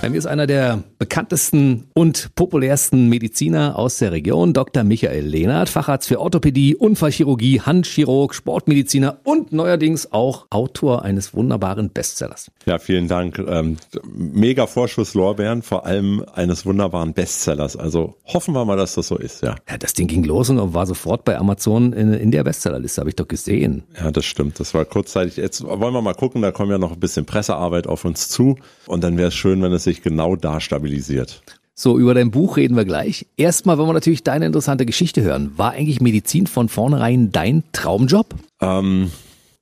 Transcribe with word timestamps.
Bei 0.00 0.08
mir 0.08 0.16
ist 0.16 0.24
einer 0.24 0.46
der 0.46 0.82
bekanntesten 0.98 1.88
und 1.92 2.34
populärsten 2.34 3.10
Mediziner 3.10 3.78
aus 3.78 3.98
der 3.98 4.12
Region, 4.12 4.54
Dr. 4.54 4.82
Michael 4.82 5.26
Lehnert, 5.26 5.68
Facharzt 5.68 6.08
für 6.08 6.20
Orthopädie, 6.20 6.74
Unfallchirurgie, 6.74 7.60
Handchirurg, 7.60 8.34
Sportmediziner 8.34 9.18
und 9.24 9.52
neuerdings 9.52 10.10
auch 10.10 10.46
Autor 10.48 11.02
eines 11.02 11.34
wunderbaren 11.34 11.90
Bestsellers. 11.90 12.50
Ja, 12.64 12.78
vielen 12.78 13.08
Dank. 13.08 13.38
Ähm, 13.46 13.76
mega 14.04 14.66
Vorschusslorbeeren, 14.66 15.60
vor 15.60 15.84
allem 15.84 16.24
eines 16.32 16.64
wunderbaren 16.64 17.12
Bestsellers. 17.12 17.76
Also 17.76 18.14
hoffen 18.24 18.54
wir 18.54 18.64
mal, 18.64 18.78
dass 18.78 18.94
das 18.94 19.08
so 19.08 19.18
ist, 19.18 19.42
ja. 19.42 19.56
Ja, 19.68 19.76
das 19.76 19.92
Ding 19.92 20.06
ging 20.06 20.24
los 20.24 20.48
und 20.48 20.72
war 20.72 20.86
sofort 20.86 21.26
bei 21.26 21.36
Amazon 21.36 21.92
in, 21.92 22.14
in 22.14 22.30
der 22.30 22.44
Bestsellerliste, 22.44 23.02
habe 23.02 23.10
ich 23.10 23.16
doch 23.16 23.28
gesehen. 23.28 23.82
Ja, 23.98 24.10
das 24.10 24.24
stimmt. 24.24 24.60
Das 24.60 24.72
war 24.72 24.86
kurzzeitig. 24.86 25.36
Jetzt 25.36 25.62
wollen 25.62 25.92
wir 25.92 26.00
mal 26.00 26.14
gucken, 26.14 26.40
da 26.40 26.52
kommen 26.52 26.70
ja 26.70 26.78
noch 26.78 26.92
ein 26.92 27.00
bisschen 27.00 27.26
Pressearbeit 27.26 27.86
auf 27.86 28.06
uns 28.06 28.30
zu. 28.30 28.56
Und 28.86 29.04
dann 29.04 29.18
wäre 29.18 29.28
es 29.28 29.34
schön, 29.34 29.60
wenn 29.60 29.72
es 29.72 29.89
sich 29.90 30.02
genau 30.02 30.36
da 30.36 30.60
stabilisiert. 30.60 31.42
So, 31.74 31.98
über 31.98 32.14
dein 32.14 32.30
Buch 32.30 32.56
reden 32.56 32.76
wir 32.76 32.84
gleich. 32.84 33.26
Erstmal 33.36 33.78
wollen 33.78 33.88
wir 33.88 33.94
natürlich 33.94 34.22
deine 34.22 34.46
interessante 34.46 34.84
Geschichte 34.84 35.22
hören. 35.22 35.52
War 35.56 35.72
eigentlich 35.72 36.00
Medizin 36.00 36.46
von 36.46 36.68
vornherein 36.68 37.32
dein 37.32 37.64
Traumjob? 37.72 38.34
Ähm, 38.60 39.10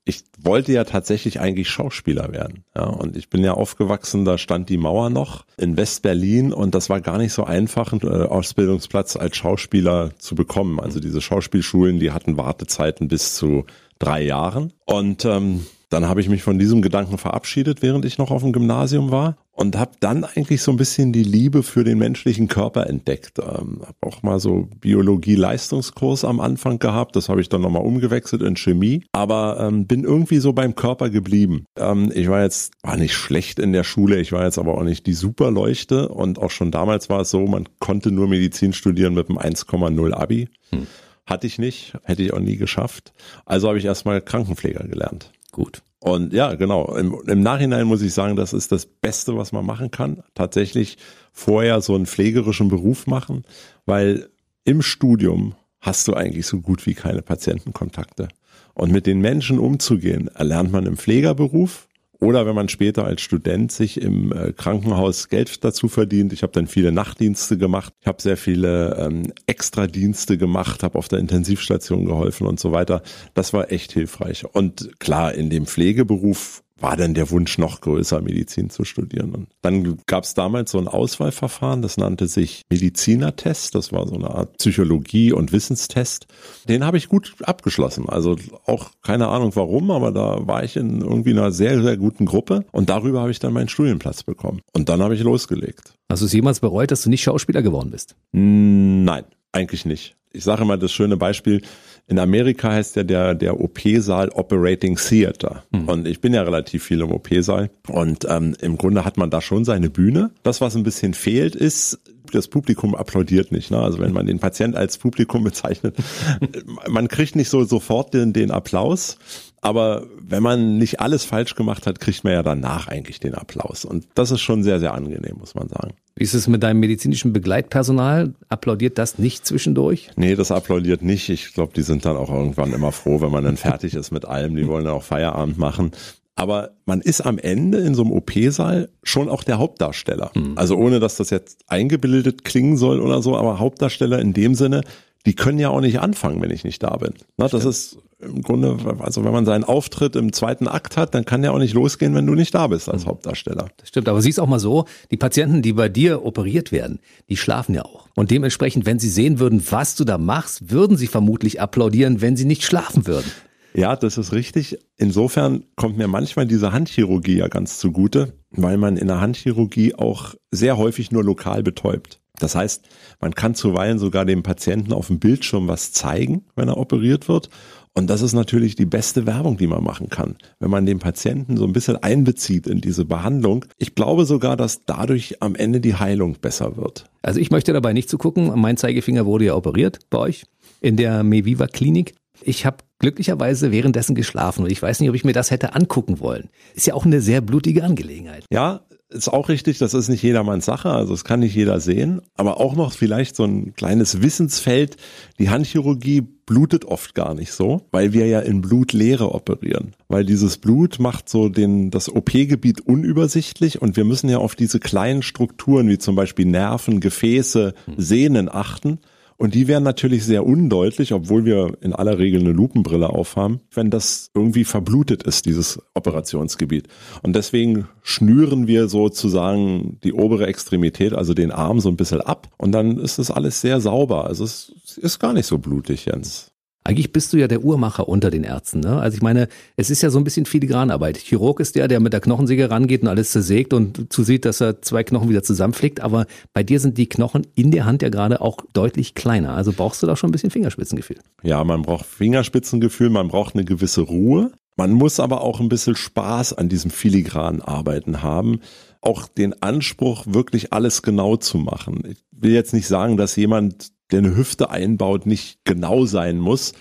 ich 0.05 0.25
wollte 0.43 0.73
ja 0.73 0.85
tatsächlich 0.85 1.39
eigentlich 1.39 1.69
Schauspieler 1.69 2.33
werden. 2.33 2.65
Ja, 2.75 2.85
und 2.87 3.17
ich 3.17 3.31
bin 3.31 3.45
ja 3.45 3.53
aufgewachsen, 3.53 4.25
da 4.25 4.37
stand 4.37 4.69
die 4.69 4.79
Mauer 4.79 5.11
noch 5.11 5.45
in 5.57 5.77
West-Berlin 5.77 6.53
und 6.53 6.75
das 6.75 6.91
war 6.91 7.01
gar 7.01 7.19
nicht 7.19 7.33
so 7.33 7.45
einfach, 7.45 7.93
einen 7.93 8.03
äh, 8.03 8.25
Ausbildungsplatz 8.25 9.17
als 9.17 9.37
Schauspieler 9.37 10.11
zu 10.19 10.35
bekommen. 10.35 10.81
Also 10.81 10.99
diese 10.99 11.21
Schauspielschulen, 11.21 12.01
die 12.01 12.11
hatten 12.11 12.37
Wartezeiten 12.37 13.07
bis 13.07 13.35
zu 13.35 13.65
drei 13.99 14.23
Jahren. 14.23 14.73
Und 14.87 15.25
ähm, 15.25 15.67
dann 15.91 16.09
habe 16.09 16.21
ich 16.21 16.29
mich 16.29 16.43
von 16.43 16.59
diesem 16.59 16.83
Gedanken 16.83 17.19
verabschiedet, 17.19 17.83
während 17.83 18.05
ich 18.05 18.19
noch 18.19 18.31
auf 18.31 18.43
dem 18.43 18.53
Gymnasium 18.53 19.11
war 19.11 19.37
und 19.59 19.77
habe 19.77 19.93
dann 19.99 20.23
eigentlich 20.23 20.63
so 20.63 20.71
ein 20.71 20.77
bisschen 20.77 21.13
die 21.13 21.25
Liebe 21.25 21.65
für 21.65 21.83
den 21.83 21.99
menschlichen 21.99 22.47
Körper 22.47 22.87
entdeckt. 22.87 23.39
Ähm, 23.39 23.81
habe 23.83 23.97
auch 24.03 24.23
mal 24.23 24.39
so 24.39 24.69
Biologie-Leistungskurs 24.81 26.25
am 26.25 26.39
Anfang 26.39 26.79
gehabt, 26.79 27.17
das 27.17 27.29
habe 27.29 27.41
ich 27.41 27.49
dann 27.49 27.63
nochmal 27.63 27.83
umgewechselt 27.83 28.43
in 28.43 28.57
Chemie, 28.57 29.05
aber 29.13 29.59
ähm, 29.61 29.87
bin 29.87 30.05
irgendwie 30.05 30.39
so 30.39 30.53
beim 30.53 30.75
Körper 30.77 31.11
geblieben. 31.11 31.65
Ähm, 31.77 32.13
ich 32.15 32.29
war 32.29 32.43
jetzt, 32.43 32.73
war 32.83 32.97
nicht 32.97 33.15
schlecht 33.15 33.59
in 33.59 33.73
der 33.73 33.85
Schule, 33.85 34.21
ich 34.21 34.31
war 34.31 34.45
jetzt 34.45 34.59
aber 34.59 34.79
auch 34.79 34.85
nicht 34.85 35.07
die 35.07 35.15
Superleuchte 35.15 36.09
und 36.09 36.39
auch 36.39 36.51
schon 36.51 36.71
damals 36.71 37.09
war 37.09 37.23
es 37.23 37.31
so, 37.31 37.47
man 37.47 37.69
konnte 37.81 38.13
nur 38.13 38.29
Medizin 38.29 38.73
studieren 38.73 39.15
mit 39.15 39.29
einem 39.29 39.39
1,0 39.39 40.13
Abi. 40.13 40.49
Hm. 40.71 40.87
Hatte 41.27 41.47
ich 41.47 41.59
nicht, 41.59 41.95
hätte 42.05 42.23
ich 42.23 42.33
auch 42.33 42.41
nie 42.41 42.57
geschafft. 42.57 43.13
Also 43.45 43.69
habe 43.69 43.79
ich 43.79 43.85
erstmal 43.85 44.23
Krankenpfleger 44.23 44.85
gelernt. 44.87 45.33
Gut. 45.51 45.83
Und 46.01 46.33
ja, 46.33 46.55
genau. 46.55 46.95
Im, 46.97 47.21
Im, 47.27 47.41
Nachhinein 47.41 47.87
muss 47.87 48.03
ich 48.03 48.15
sagen, 48.15 48.37
das 48.37 48.53
ist 48.53 48.71
das 48.71 48.87
Beste, 48.87 49.37
was 49.37 49.53
man 49.53 49.67
machen 49.67 49.91
kann. 49.91 50.23
Tatsächlich 50.35 50.97
vorher 51.33 51.81
so 51.81 51.95
einen 51.95 52.07
pflegerischen 52.07 52.69
Beruf 52.69 53.07
machen, 53.07 53.45
weil 53.85 54.29
im 54.65 54.83
Studium 54.83 55.55
hast 55.81 56.07
du 56.07 56.15
eigentlich 56.15 56.47
so 56.47 56.61
gut 56.61 56.87
wie 56.87 56.95
keine 56.95 57.23
Patientenkontakte. 57.23 58.29
Und 58.75 58.93
mit 58.93 59.07
den 59.07 59.21
Menschen 59.21 59.59
umzugehen, 59.59 60.29
erlernt 60.29 60.71
man 60.71 60.87
im 60.87 60.97
Pflegerberuf 60.97 61.88
oder 62.21 62.47
wenn 62.47 62.55
man 62.55 62.69
später 62.69 63.05
als 63.05 63.21
Student 63.21 63.71
sich 63.71 64.01
im 64.01 64.33
äh, 64.33 64.53
Krankenhaus 64.53 65.29
Geld 65.29 65.63
dazu 65.63 65.89
verdient. 65.89 66.33
Ich 66.33 66.43
habe 66.43 66.53
dann 66.53 66.67
viele 66.67 66.91
Nachtdienste 66.91 67.57
gemacht. 67.59 67.93
Ich 68.01 68.07
habe 68.07 68.21
sehr 68.21 68.37
viele 68.37 68.97
ähm, 68.99 69.33
Extradienste 69.47 70.37
gemacht, 70.37 70.83
habe 70.83 70.99
auf 70.99 71.09
der 71.09 71.21
Intensivstation 71.21 72.07
geholfen 72.07 72.47
und 72.47 72.59
so 72.59 72.73
weiter. 72.73 73.03
Das 73.35 73.53
war 73.53 73.71
echt 73.71 73.93
hilfreich. 73.93 74.45
Und 74.53 74.99
klar, 74.99 75.35
in 75.35 75.49
dem 75.49 75.67
Pflegeberuf 75.67 76.65
war 76.81 76.97
dann 76.97 77.15
der 77.15 77.31
Wunsch 77.31 77.59
noch 77.59 77.81
größer, 77.81 78.21
Medizin 78.21 78.71
zu 78.71 78.85
studieren. 78.85 79.35
Und 79.35 79.49
dann 79.63 79.99
gab 80.07 80.25
es 80.25 80.35
damals 80.35 80.71
so 80.71 80.79
ein 80.79 80.89
Auswahlverfahren, 80.89 81.83
das 81.83 81.97
nannte 81.97 82.29
sich 82.29 82.63
Medizinertest. 82.71 83.75
Das 83.75 83.93
war 83.93 84.07
so 84.07 84.15
eine 84.15 84.31
Art 84.31 84.57
Psychologie- 84.59 85.33
und 85.33 85.53
Wissenstest. 85.53 86.27
Den 86.69 86.85
habe 86.85 86.97
ich 86.97 87.09
gut 87.09 87.35
abgeschlossen. 87.43 88.09
Also 88.09 88.37
auch 88.67 88.91
keine 89.03 89.29
Ahnung 89.29 89.53
warum, 89.55 89.91
aber 89.91 90.13
da 90.13 90.47
war 90.47 90.65
ich 90.65 90.77
in 90.77 91.01
irgendwie 91.01 91.31
einer 91.31 91.53
sehr, 91.53 91.83
sehr 91.83 91.97
guten 91.97 92.27
Gruppe. 92.27 92.65
Und 92.73 92.89
darüber 92.89 93.21
habe 93.21 93.31
ich 93.31 93.39
dann 93.39 93.53
meinen 93.53 93.69
Studienplatz 93.69 94.23
bekommen. 94.23 94.61
Und 94.73 94.89
dann 94.89 95.03
habe 95.03 95.15
ich 95.15 95.23
losgelegt. 95.23 95.95
Hast 96.09 96.23
du 96.23 96.27
es 96.27 96.33
jemals 96.33 96.61
bereut, 96.61 96.91
dass 96.91 97.03
du 97.03 97.11
nicht 97.11 97.23
Schauspieler 97.23 97.63
geworden 97.63 97.91
bist? 97.91 98.15
Nein, 98.33 99.25
eigentlich 99.53 99.85
nicht. 99.85 100.17
Ich 100.33 100.45
sage 100.45 100.63
immer 100.63 100.77
das 100.77 100.93
schöne 100.93 101.17
Beispiel, 101.17 101.63
in 102.09 102.19
Amerika 102.19 102.73
heißt 102.73 102.97
ja 102.97 103.03
der, 103.05 103.35
der 103.35 103.61
OP-Saal 103.61 104.31
Operating 104.31 104.97
Theater. 104.97 105.65
Mhm. 105.71 105.89
Und 105.89 106.09
ich 106.09 106.21
bin 106.21 106.33
ja 106.33 106.43
relativ 106.43 106.83
viel 106.85 107.03
im 107.03 107.13
OP-Saal. 107.13 107.71
Und 107.87 108.27
ähm, 108.29 108.57
im 108.61 108.79
Grunde 108.79 109.05
hat 109.05 109.19
man 109.19 109.31
da 109.31 109.43
schon 109.43 109.67
seine 109.67 109.91
Bühne. 109.91 110.31
Das, 110.43 110.63
was 110.63 110.75
ein 110.75 110.85
bisschen 110.85 111.13
fehlt, 111.13 111.55
ist, 111.55 112.01
das 112.31 112.49
Publikum 112.49 112.95
applaudiert 112.95 113.53
nicht. 113.53 113.71
Ne? 113.71 113.79
Also 113.79 113.99
wenn 113.99 114.13
man 114.13 114.27
den 114.27 114.39
Patient 114.39 114.77
als 114.77 114.99
Publikum 114.99 115.45
bezeichnet, 115.45 115.97
man 116.89 117.09
kriegt 117.09 117.37
nicht 117.37 117.49
so 117.49 117.65
sofort 117.65 118.15
den, 118.15 118.33
den 118.33 118.51
Applaus. 118.51 119.19
Aber 119.61 120.07
wenn 120.21 120.43
man 120.43 120.79
nicht 120.79 121.01
alles 121.01 121.25
falsch 121.25 121.57
gemacht 121.57 121.87
hat, 121.87 121.99
kriegt 121.99 122.23
man 122.23 122.33
ja 122.33 122.43
danach 122.43 122.87
eigentlich 122.87 123.19
den 123.19 123.35
Applaus. 123.35 123.85
Und 123.85 124.07
das 124.15 124.31
ist 124.31 124.41
schon 124.41 124.63
sehr, 124.63 124.79
sehr 124.79 124.95
angenehm, 124.95 125.37
muss 125.39 125.57
man 125.57 125.69
sagen. 125.69 125.95
Wie 126.15 126.25
ist 126.25 126.35
es 126.35 126.47
mit 126.47 126.63
deinem 126.63 126.81
medizinischen 126.81 127.33
Begleitpersonal? 127.33 128.35
Applaudiert 128.49 128.99
das 128.99 129.19
nicht 129.19 129.47
zwischendurch? 129.47 130.11
Nee, 130.17 130.37
das 130.37 130.53
applaudiert 130.53 131.03
nicht. 131.03 131.29
Ich 131.29 131.55
glaube, 131.55 131.73
die 131.75 131.83
sind 131.83 132.05
dann 132.05 132.17
auch 132.17 132.31
irgendwann 132.31 132.73
immer 132.73 132.93
froh, 132.93 133.21
wenn 133.21 133.33
man 133.33 133.45
dann 133.45 133.57
fertig 133.57 133.95
ist 133.95 134.13
mit 134.13 134.25
allem. 134.25 134.55
Die 134.55 134.67
wollen 134.69 134.85
dann 134.85 134.95
auch 134.95 135.03
Feierabend 135.03 135.59
machen. 135.59 135.91
Aber 136.39 136.71
man 136.87 137.01
ist 137.01 137.21
am 137.23 137.37
Ende 137.37 137.79
in 137.79 137.97
so 137.97 138.03
einem 138.03 138.13
OP-Saal 138.13 138.91
schon 139.03 139.29
auch 139.29 139.43
der 139.43 139.59
Hauptdarsteller. 139.59 140.31
Mhm. 140.37 140.53
Also 140.55 140.77
ohne, 140.77 141.01
dass 141.01 141.17
das 141.17 141.31
jetzt 141.31 141.59
eingebildet 141.67 142.45
klingen 142.45 142.77
soll 142.77 143.01
oder 143.01 143.23
so, 143.23 143.37
aber 143.37 143.59
Hauptdarsteller 143.59 144.21
in 144.21 144.35
dem 144.35 144.55
Sinne, 144.55 144.83
die 145.27 145.35
können 145.35 145.59
ja 145.59 145.71
auch 145.71 145.81
nicht 145.81 145.99
anfangen, 145.99 146.41
wenn 146.41 146.53
ich 146.53 146.63
nicht 146.63 146.81
da 146.81 146.97
bin. 146.97 147.15
Na, 147.39 147.49
das 147.49 147.65
ist 147.65 147.99
im 148.21 148.43
Grunde, 148.43 148.77
also 149.01 149.25
wenn 149.25 149.33
man 149.33 149.47
seinen 149.47 149.65
Auftritt 149.65 150.15
im 150.15 150.33
zweiten 150.33 150.69
Akt 150.69 150.97
hat, 150.97 151.13
dann 151.13 151.25
kann 151.25 151.43
der 151.43 151.53
auch 151.53 151.59
nicht 151.59 151.75
losgehen, 151.75 152.15
wenn 152.15 152.27
du 152.27 152.35
nicht 152.35 152.55
da 152.55 152.69
bist 152.69 152.89
als 152.89 153.05
mhm. 153.05 153.11
Hauptdarsteller. 153.11 153.69
Das 153.77 153.89
stimmt, 153.89 154.09
aber 154.09 154.23
siehst 154.23 154.39
auch 154.39 154.47
mal 154.47 154.61
so, 154.61 154.85
die 155.11 155.17
Patienten, 155.17 155.61
die 155.61 155.73
bei 155.73 155.89
dir 155.89 156.25
operiert 156.25 156.71
werden, 156.71 157.01
die 157.29 157.37
schlafen 157.37 157.75
ja 157.75 157.85
auch. 157.85 158.09
Und 158.15 158.31
dementsprechend, 158.31 158.87
wenn 158.87 159.01
sie 159.01 159.09
sehen 159.09 159.41
würden, 159.41 159.61
was 159.71 159.97
du 159.97 160.05
da 160.05 160.19
machst, 160.19 160.71
würden 160.71 160.97
sie 160.97 161.09
vermutlich 161.09 161.61
applaudieren, 161.61 162.21
wenn 162.21 162.37
sie 162.37 162.45
nicht 162.45 162.63
schlafen 162.63 163.09
würden. 163.09 163.31
Ja, 163.79 163.95
das 163.95 164.19
ist 164.19 164.33
richtig. 164.33 164.77
Insofern 164.97 165.63
kommt 165.77 165.97
mir 165.97 166.09
manchmal 166.09 166.49
diese 166.49 166.73
Handchirurgie 166.73 167.37
ja 167.37 167.47
ganz 167.47 167.79
zugute, 167.79 168.33
weil 168.51 168.77
man 168.77 168.97
in 168.97 169.07
der 169.07 169.21
Handchirurgie 169.21 169.95
auch 169.95 170.35
sehr 170.51 170.77
häufig 170.77 171.13
nur 171.13 171.23
lokal 171.23 171.63
betäubt. 171.63 172.19
Das 172.41 172.57
heißt, 172.57 172.89
man 173.21 173.37
kann 173.37 173.55
zuweilen 173.55 174.01
sogar 174.01 174.25
dem 174.25 174.43
Patienten 174.43 174.93
auf 174.93 175.07
dem 175.07 175.21
Bildschirm 175.21 175.69
was 175.69 175.93
zeigen, 175.93 176.45
wenn 176.57 176.67
er 176.67 176.77
operiert 176.77 177.29
wird. 177.29 177.51
Und 177.95 178.11
das 178.11 178.21
ist 178.21 178.33
natürlich 178.33 178.75
die 178.75 178.85
beste 178.85 179.27
Werbung, 179.27 179.59
die 179.59 179.69
man 179.69 179.85
machen 179.85 180.09
kann, 180.09 180.35
wenn 180.59 180.71
man 180.71 180.85
den 180.85 180.99
Patienten 180.99 181.57
so 181.57 181.65
ein 181.65 181.73
bisschen 181.73 181.97
einbezieht 182.03 182.67
in 182.67 182.81
diese 182.81 183.05
Behandlung. 183.05 183.65
Ich 183.77 183.95
glaube 183.95 184.25
sogar, 184.25 184.57
dass 184.57 184.87
dadurch 184.87 185.41
am 185.41 185.55
Ende 185.55 185.81
die 185.81 185.95
Heilung 185.95 186.35
besser 186.41 186.77
wird. 186.77 187.05
Also 187.23 187.39
ich 187.39 187.53
möchte 187.53 187.73
dabei 187.73 187.93
nicht 187.93 188.11
zugucken. 188.11 188.53
Mein 188.57 188.77
Zeigefinger 188.77 189.25
wurde 189.25 189.45
ja 189.45 189.55
operiert 189.55 190.01
bei 190.11 190.19
euch 190.19 190.47
in 190.81 190.97
der 190.97 191.23
Meviva 191.23 191.69
Klinik. 191.69 192.17
Ich 192.43 192.67
habe 192.67 192.79
glücklicherweise 192.99 193.71
währenddessen 193.71 194.15
geschlafen. 194.15 194.65
Und 194.65 194.73
ich 194.73 194.83
weiß 194.83 195.01
nicht, 195.01 195.09
ob 195.09 195.15
ich 195.15 195.25
mir 195.25 195.33
das 195.33 195.51
hätte 195.51 195.75
angucken 195.75 196.21
wollen. 196.21 196.49
Ist 196.75 196.87
ja 196.87 196.95
auch 196.95 197.07
eine 197.07 197.21
sehr 197.21 197.41
blutige 197.41 197.85
Angelegenheit. 197.85 198.45
Ja, 198.51 198.81
ist 199.11 199.29
auch 199.29 199.49
richtig, 199.49 199.79
das 199.79 199.95
ist 199.95 200.09
nicht 200.09 200.23
jedermanns 200.23 200.67
Sache, 200.67 200.91
also 200.91 201.15
es 201.15 201.25
kann 201.25 201.41
nicht 201.41 201.55
jeder 201.55 201.81
sehen, 201.81 202.21
aber 202.37 202.61
auch 202.61 202.77
noch 202.77 202.93
vielleicht 202.93 203.37
so 203.37 203.45
ein 203.45 203.75
kleines 203.75 204.21
Wissensfeld, 204.21 204.97
die 205.39 205.49
Handchirurgie 205.49 206.21
blutet 206.21 206.85
oft 206.85 207.15
gar 207.15 207.35
nicht 207.35 207.53
so, 207.53 207.87
weil 207.91 208.13
wir 208.13 208.27
ja 208.27 208.41
in 208.41 208.61
Blutleere 208.61 209.35
operieren, 209.35 209.95
weil 210.09 210.25
dieses 210.27 210.59
Blut 210.59 210.99
macht 210.99 211.29
so 211.31 211.49
den 211.49 211.91
das 211.91 212.15
OP-Gebiet 212.15 212.83
unübersichtlich 212.83 213.81
und 213.81 213.97
wir 213.97 214.05
müssen 214.05 214.29
ja 214.29 214.39
auf 214.39 214.55
diese 214.55 214.79
kleinen 214.79 215.23
Strukturen 215.23 215.89
wie 215.89 215.99
zum 215.99 216.15
Beispiel 216.15 216.45
Nerven, 216.45 217.01
Gefäße, 217.01 217.73
Sehnen 217.97 218.51
achten 218.51 218.99
und 219.39 219.55
die 219.55 219.69
wären 219.69 219.85
natürlich 219.85 220.25
sehr 220.25 220.45
undeutlich, 220.45 221.13
obwohl 221.13 221.45
wir 221.45 221.79
in 221.81 221.93
aller 221.93 222.19
Regel 222.19 222.41
eine 222.41 222.51
Lupenbrille 222.51 223.09
aufhaben, 223.09 223.61
wenn 223.73 223.89
das 223.89 224.31
irgendwie 224.35 224.65
verblutet 224.65 225.23
ist, 225.23 225.47
dieses 225.47 225.81
Operationsgebiet. 225.95 226.89
Und 227.23 227.37
deswegen 227.37 227.87
schnüren 228.03 228.67
wir 228.67 228.89
sozusagen 228.89 230.01
die 230.03 230.13
obere 230.13 230.49
Extremität, 230.49 231.13
also 231.13 231.35
den 231.35 231.53
Arm 231.53 231.79
so 231.79 231.89
ein 231.89 231.97
bisschen 231.97 232.21
ab. 232.21 232.49
Und 232.59 232.73
dann 232.73 232.99
ist 232.99 233.21
das 233.21 233.31
alles 233.31 233.61
sehr 233.61 233.81
sauber. 233.81 234.25
Also 234.25 234.43
es 234.43 234.73
ist 234.97 235.21
gar 235.21 235.33
nicht 235.33 235.47
so 235.47 235.59
blutig, 235.59 236.07
Jens. 236.07 236.51
Eigentlich 236.89 237.13
bist 237.13 237.35
du 237.35 237.37
ja 237.37 237.49
der 237.49 237.63
Uhrmacher 237.63 238.09
unter 238.09 238.31
den 238.31 238.45
Ärzten. 238.45 238.81
Ne? 238.81 238.99
Also 238.99 239.15
ich 239.15 239.23
meine, 239.23 239.49
es 239.77 239.91
ist 239.91 240.01
ja 240.01 240.09
so 240.09 240.17
ein 240.17 240.25
bisschen 240.25 240.47
Filigranarbeit. 240.47 241.19
Chirurg 241.19 241.61
ist 241.61 241.77
der, 241.77 241.87
der 241.87 242.01
mit 242.01 242.15
der 242.15 242.21
Knochensäge 242.21 242.71
rangeht 242.71 243.03
und 243.03 243.09
alles 243.09 243.31
zersägt 243.31 243.75
und 243.75 244.11
zusieht, 244.11 244.47
dass 244.47 244.63
er 244.63 244.81
zwei 244.81 245.05
Knochen 245.05 245.29
wieder 245.29 245.43
zusammenflickt. 245.43 246.01
Aber 246.01 246.25
bei 246.55 246.63
dir 246.63 246.81
sind 246.81 246.97
die 246.97 247.07
Knochen 247.07 247.47
in 247.55 247.73
der 247.73 247.85
Hand 247.85 248.01
ja 248.01 248.09
gerade 248.09 248.41
auch 248.41 248.57
deutlich 248.73 249.15
kleiner. 249.15 249.53
Also 249.53 249.75
brauchst 249.77 250.03
du 250.03 250.07
da 250.07 250.17
schon 250.17 250.31
ein 250.31 250.33
bisschen 250.33 250.51
Fingerspitzengefühl. 250.51 251.19
Ja, 251.43 251.63
man 251.63 251.83
braucht 251.83 252.07
Fingerspitzengefühl, 252.07 253.11
man 253.11 253.29
braucht 253.29 253.55
eine 253.55 253.67
gewisse 253.67 254.01
Ruhe. 254.01 254.53
Man 254.79 254.93
muss 254.93 255.21
aber 255.21 255.43
auch 255.43 255.61
ein 255.61 255.69
bisschen 255.69 255.95
Spaß 255.95 256.55
an 256.55 256.71
diesem 256.71 256.91
filigranen 256.91 257.61
Arbeiten 257.61 258.23
haben. 258.23 258.61
Auch 259.03 259.29
den 259.29 259.63
Anspruch, 259.63 260.25
wirklich 260.27 260.73
alles 260.73 261.03
genau 261.03 261.37
zu 261.37 261.59
machen. 261.59 262.01
Ich 262.09 262.25
will 262.31 262.53
jetzt 262.53 262.73
nicht 262.73 262.89
sagen, 262.89 263.19
dass 263.19 263.37
jemand, 263.37 263.91
der 264.11 264.21
eine 264.21 264.37
Hüfte 264.37 264.71
einbaut, 264.71 265.27
nicht 265.27 265.61
genau 265.65 266.07
sein 266.07 266.39
muss. 266.39 266.73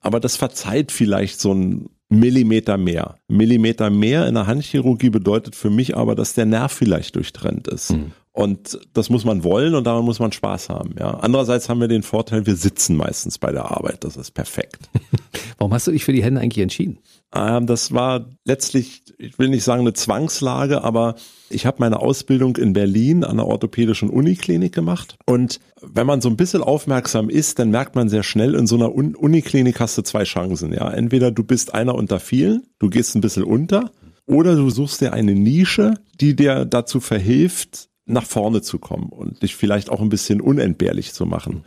Aber 0.00 0.20
das 0.20 0.36
verzeiht 0.36 0.92
vielleicht 0.92 1.40
so 1.40 1.52
ein 1.54 1.88
Millimeter 2.08 2.76
mehr. 2.76 3.16
Millimeter 3.28 3.90
mehr 3.90 4.26
in 4.26 4.34
der 4.34 4.46
Handchirurgie 4.46 5.10
bedeutet 5.10 5.56
für 5.56 5.70
mich 5.70 5.96
aber, 5.96 6.14
dass 6.14 6.34
der 6.34 6.46
Nerv 6.46 6.72
vielleicht 6.72 7.16
durchtrennt 7.16 7.68
ist. 7.68 7.92
Mhm. 7.92 8.12
Und 8.34 8.80
das 8.92 9.10
muss 9.10 9.24
man 9.24 9.44
wollen 9.44 9.76
und 9.76 9.84
daran 9.84 10.04
muss 10.04 10.18
man 10.18 10.32
Spaß 10.32 10.68
haben. 10.68 10.96
Ja. 10.98 11.12
Andererseits 11.20 11.68
haben 11.68 11.80
wir 11.80 11.86
den 11.86 12.02
Vorteil, 12.02 12.46
wir 12.46 12.56
sitzen 12.56 12.96
meistens 12.96 13.38
bei 13.38 13.52
der 13.52 13.70
Arbeit. 13.70 14.02
Das 14.02 14.16
ist 14.16 14.32
perfekt. 14.32 14.90
Warum 15.58 15.72
hast 15.72 15.86
du 15.86 15.92
dich 15.92 16.04
für 16.04 16.12
die 16.12 16.24
Hände 16.24 16.40
eigentlich 16.40 16.60
entschieden? 16.60 16.98
Ähm, 17.32 17.68
das 17.68 17.92
war 17.92 18.26
letztlich, 18.44 19.04
ich 19.18 19.38
will 19.38 19.50
nicht 19.50 19.62
sagen 19.62 19.82
eine 19.82 19.92
Zwangslage, 19.92 20.82
aber 20.82 21.14
ich 21.48 21.64
habe 21.64 21.76
meine 21.78 22.00
Ausbildung 22.00 22.56
in 22.56 22.72
Berlin 22.72 23.22
an 23.22 23.36
der 23.36 23.46
orthopädischen 23.46 24.10
Uniklinik 24.10 24.74
gemacht. 24.74 25.16
Und 25.26 25.60
wenn 25.80 26.06
man 26.08 26.20
so 26.20 26.28
ein 26.28 26.36
bisschen 26.36 26.60
aufmerksam 26.64 27.30
ist, 27.30 27.60
dann 27.60 27.70
merkt 27.70 27.94
man 27.94 28.08
sehr 28.08 28.24
schnell, 28.24 28.56
in 28.56 28.66
so 28.66 28.74
einer 28.74 28.92
Uniklinik 28.92 29.78
hast 29.78 29.96
du 29.96 30.02
zwei 30.02 30.24
Chancen. 30.24 30.72
Ja, 30.72 30.90
entweder 30.90 31.30
du 31.30 31.44
bist 31.44 31.72
einer 31.72 31.94
unter 31.94 32.18
vielen, 32.18 32.64
du 32.80 32.90
gehst 32.90 33.14
ein 33.14 33.20
bisschen 33.20 33.44
unter, 33.44 33.92
oder 34.26 34.56
du 34.56 34.70
suchst 34.70 35.02
dir 35.02 35.12
eine 35.12 35.34
Nische, 35.34 35.94
die 36.20 36.34
dir 36.34 36.64
dazu 36.64 36.98
verhilft, 36.98 37.90
nach 38.06 38.24
vorne 38.24 38.62
zu 38.62 38.78
kommen 38.78 39.08
und 39.08 39.42
dich 39.42 39.56
vielleicht 39.56 39.90
auch 39.90 40.00
ein 40.00 40.08
bisschen 40.08 40.40
unentbehrlich 40.40 41.12
zu 41.12 41.26
machen. 41.26 41.64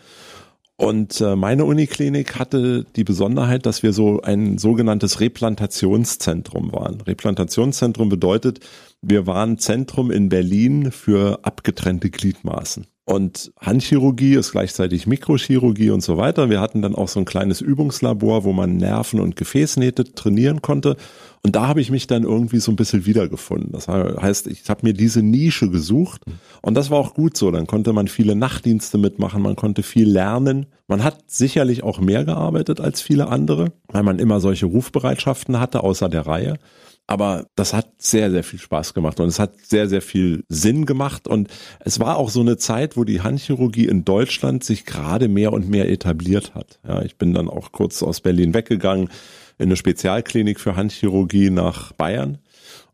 Und 0.80 1.22
äh, 1.22 1.36
meine 1.36 1.66
Uniklinik 1.66 2.38
hatte 2.38 2.86
die 2.96 3.04
Besonderheit, 3.04 3.66
dass 3.66 3.82
wir 3.82 3.94
so 3.94 4.22
ein 4.22 4.60
sogenanntes 4.60 5.20
Replantationszentrum 5.20 6.72
waren. 6.72 7.02
Replantationszentrum 7.02 8.10
bedeutet, 8.10 8.60
wir 9.02 9.26
waren 9.26 9.58
Zentrum 9.58 10.12
in 10.12 10.30
Berlin 10.30 10.92
für 10.92 11.40
abgetrennte 11.44 12.12
Gliedmaßen. 12.12 12.86
Und 13.10 13.54
Handchirurgie 13.62 14.36
ist 14.36 14.52
gleichzeitig 14.52 15.08
Mikrochirurgie 15.08 15.92
und 15.92 16.02
so 16.02 16.18
weiter. 16.18 16.50
Wir 16.50 16.60
hatten 16.60 16.82
dann 16.82 16.94
auch 16.94 17.08
so 17.08 17.22
ein 17.22 17.26
kleines 17.26 17.62
Übungslabor, 17.62 18.44
wo 18.44 18.52
man 18.52 18.76
Nerven 18.76 19.22
und 19.22 19.38
Gefäßnähte 19.38 20.14
trainieren 20.14 20.62
konnte. 20.62 20.98
Und 21.42 21.56
da 21.56 21.70
habe 21.70 21.80
ich 21.80 21.90
mich 21.90 22.08
dann 22.08 22.24
irgendwie 22.24 22.60
so 22.60 22.70
ein 22.70 22.76
bisschen 22.76 23.06
wiedergefunden. 23.06 23.72
Das 23.72 23.88
heißt, 23.88 24.48
ich 24.48 24.70
habe 24.70 24.86
mir 24.86 24.92
diese 24.92 25.22
Nische 25.22 25.70
gesucht 25.70 26.24
und 26.62 26.74
das 26.74 26.90
war 26.90 26.98
auch 26.98 27.14
gut 27.14 27.38
so. 27.38 27.50
Dann 27.50 27.66
konnte 27.66 27.94
man 27.94 28.10
viele 28.10 28.36
Nachtdienste 28.36 28.98
mitmachen, 28.98 29.42
man 29.42 29.56
konnte 29.56 29.84
viel 29.84 30.10
lernen. 30.10 30.66
Man 30.90 31.02
hat 31.02 31.24
sicherlich 31.28 31.84
auch 31.84 32.02
mehr 32.02 32.26
gearbeitet 32.26 32.82
als 32.82 33.02
viele 33.02 33.30
andere, 33.30 33.72
weil 33.88 34.04
man 34.04 34.20
immer 34.20 34.42
solche 34.42 34.66
Rufbereitschaften 34.66 35.62
hatte, 35.62 35.82
außer 35.82 36.10
der 36.10 36.28
Reihe. 36.28 36.56
Aber 37.08 37.48
das 37.56 37.74
hat 37.74 37.88
sehr, 37.98 38.30
sehr 38.30 38.44
viel 38.44 38.60
Spaß 38.60 38.94
gemacht 38.94 39.22
und 39.22 39.28
es 39.28 39.40
hat 39.40 39.54
sehr, 39.66 39.88
sehr 39.88 40.02
viel 40.02 40.44
Sinn 40.50 40.86
gemacht. 40.86 41.28
Und 41.28 41.48
es 41.80 42.02
war 42.02 42.18
auch 42.18 42.30
so 42.30 42.42
eine 42.42 42.58
Zeit, 42.58 42.98
wo 42.98 43.06
die 43.06 43.22
Handchirurgie 43.22 43.86
in 43.86 44.04
Deutschland 44.04 44.66
sich 44.66 44.86
gerade 44.86 45.30
mehr 45.30 45.54
und 45.54 45.70
mehr 45.70 45.90
etabliert 45.90 46.54
hat. 46.54 46.80
Ja, 46.86 47.02
ich 47.02 47.16
bin 47.16 47.34
dann 47.34 47.50
auch 47.50 47.72
kurz 47.72 48.04
aus 48.04 48.20
Berlin 48.20 48.54
weggegangen 48.54 49.10
in 49.58 49.66
eine 49.66 49.78
Spezialklinik 49.78 50.60
für 50.60 50.76
Handchirurgie 50.76 51.50
nach 51.50 51.94
Bayern 51.94 52.40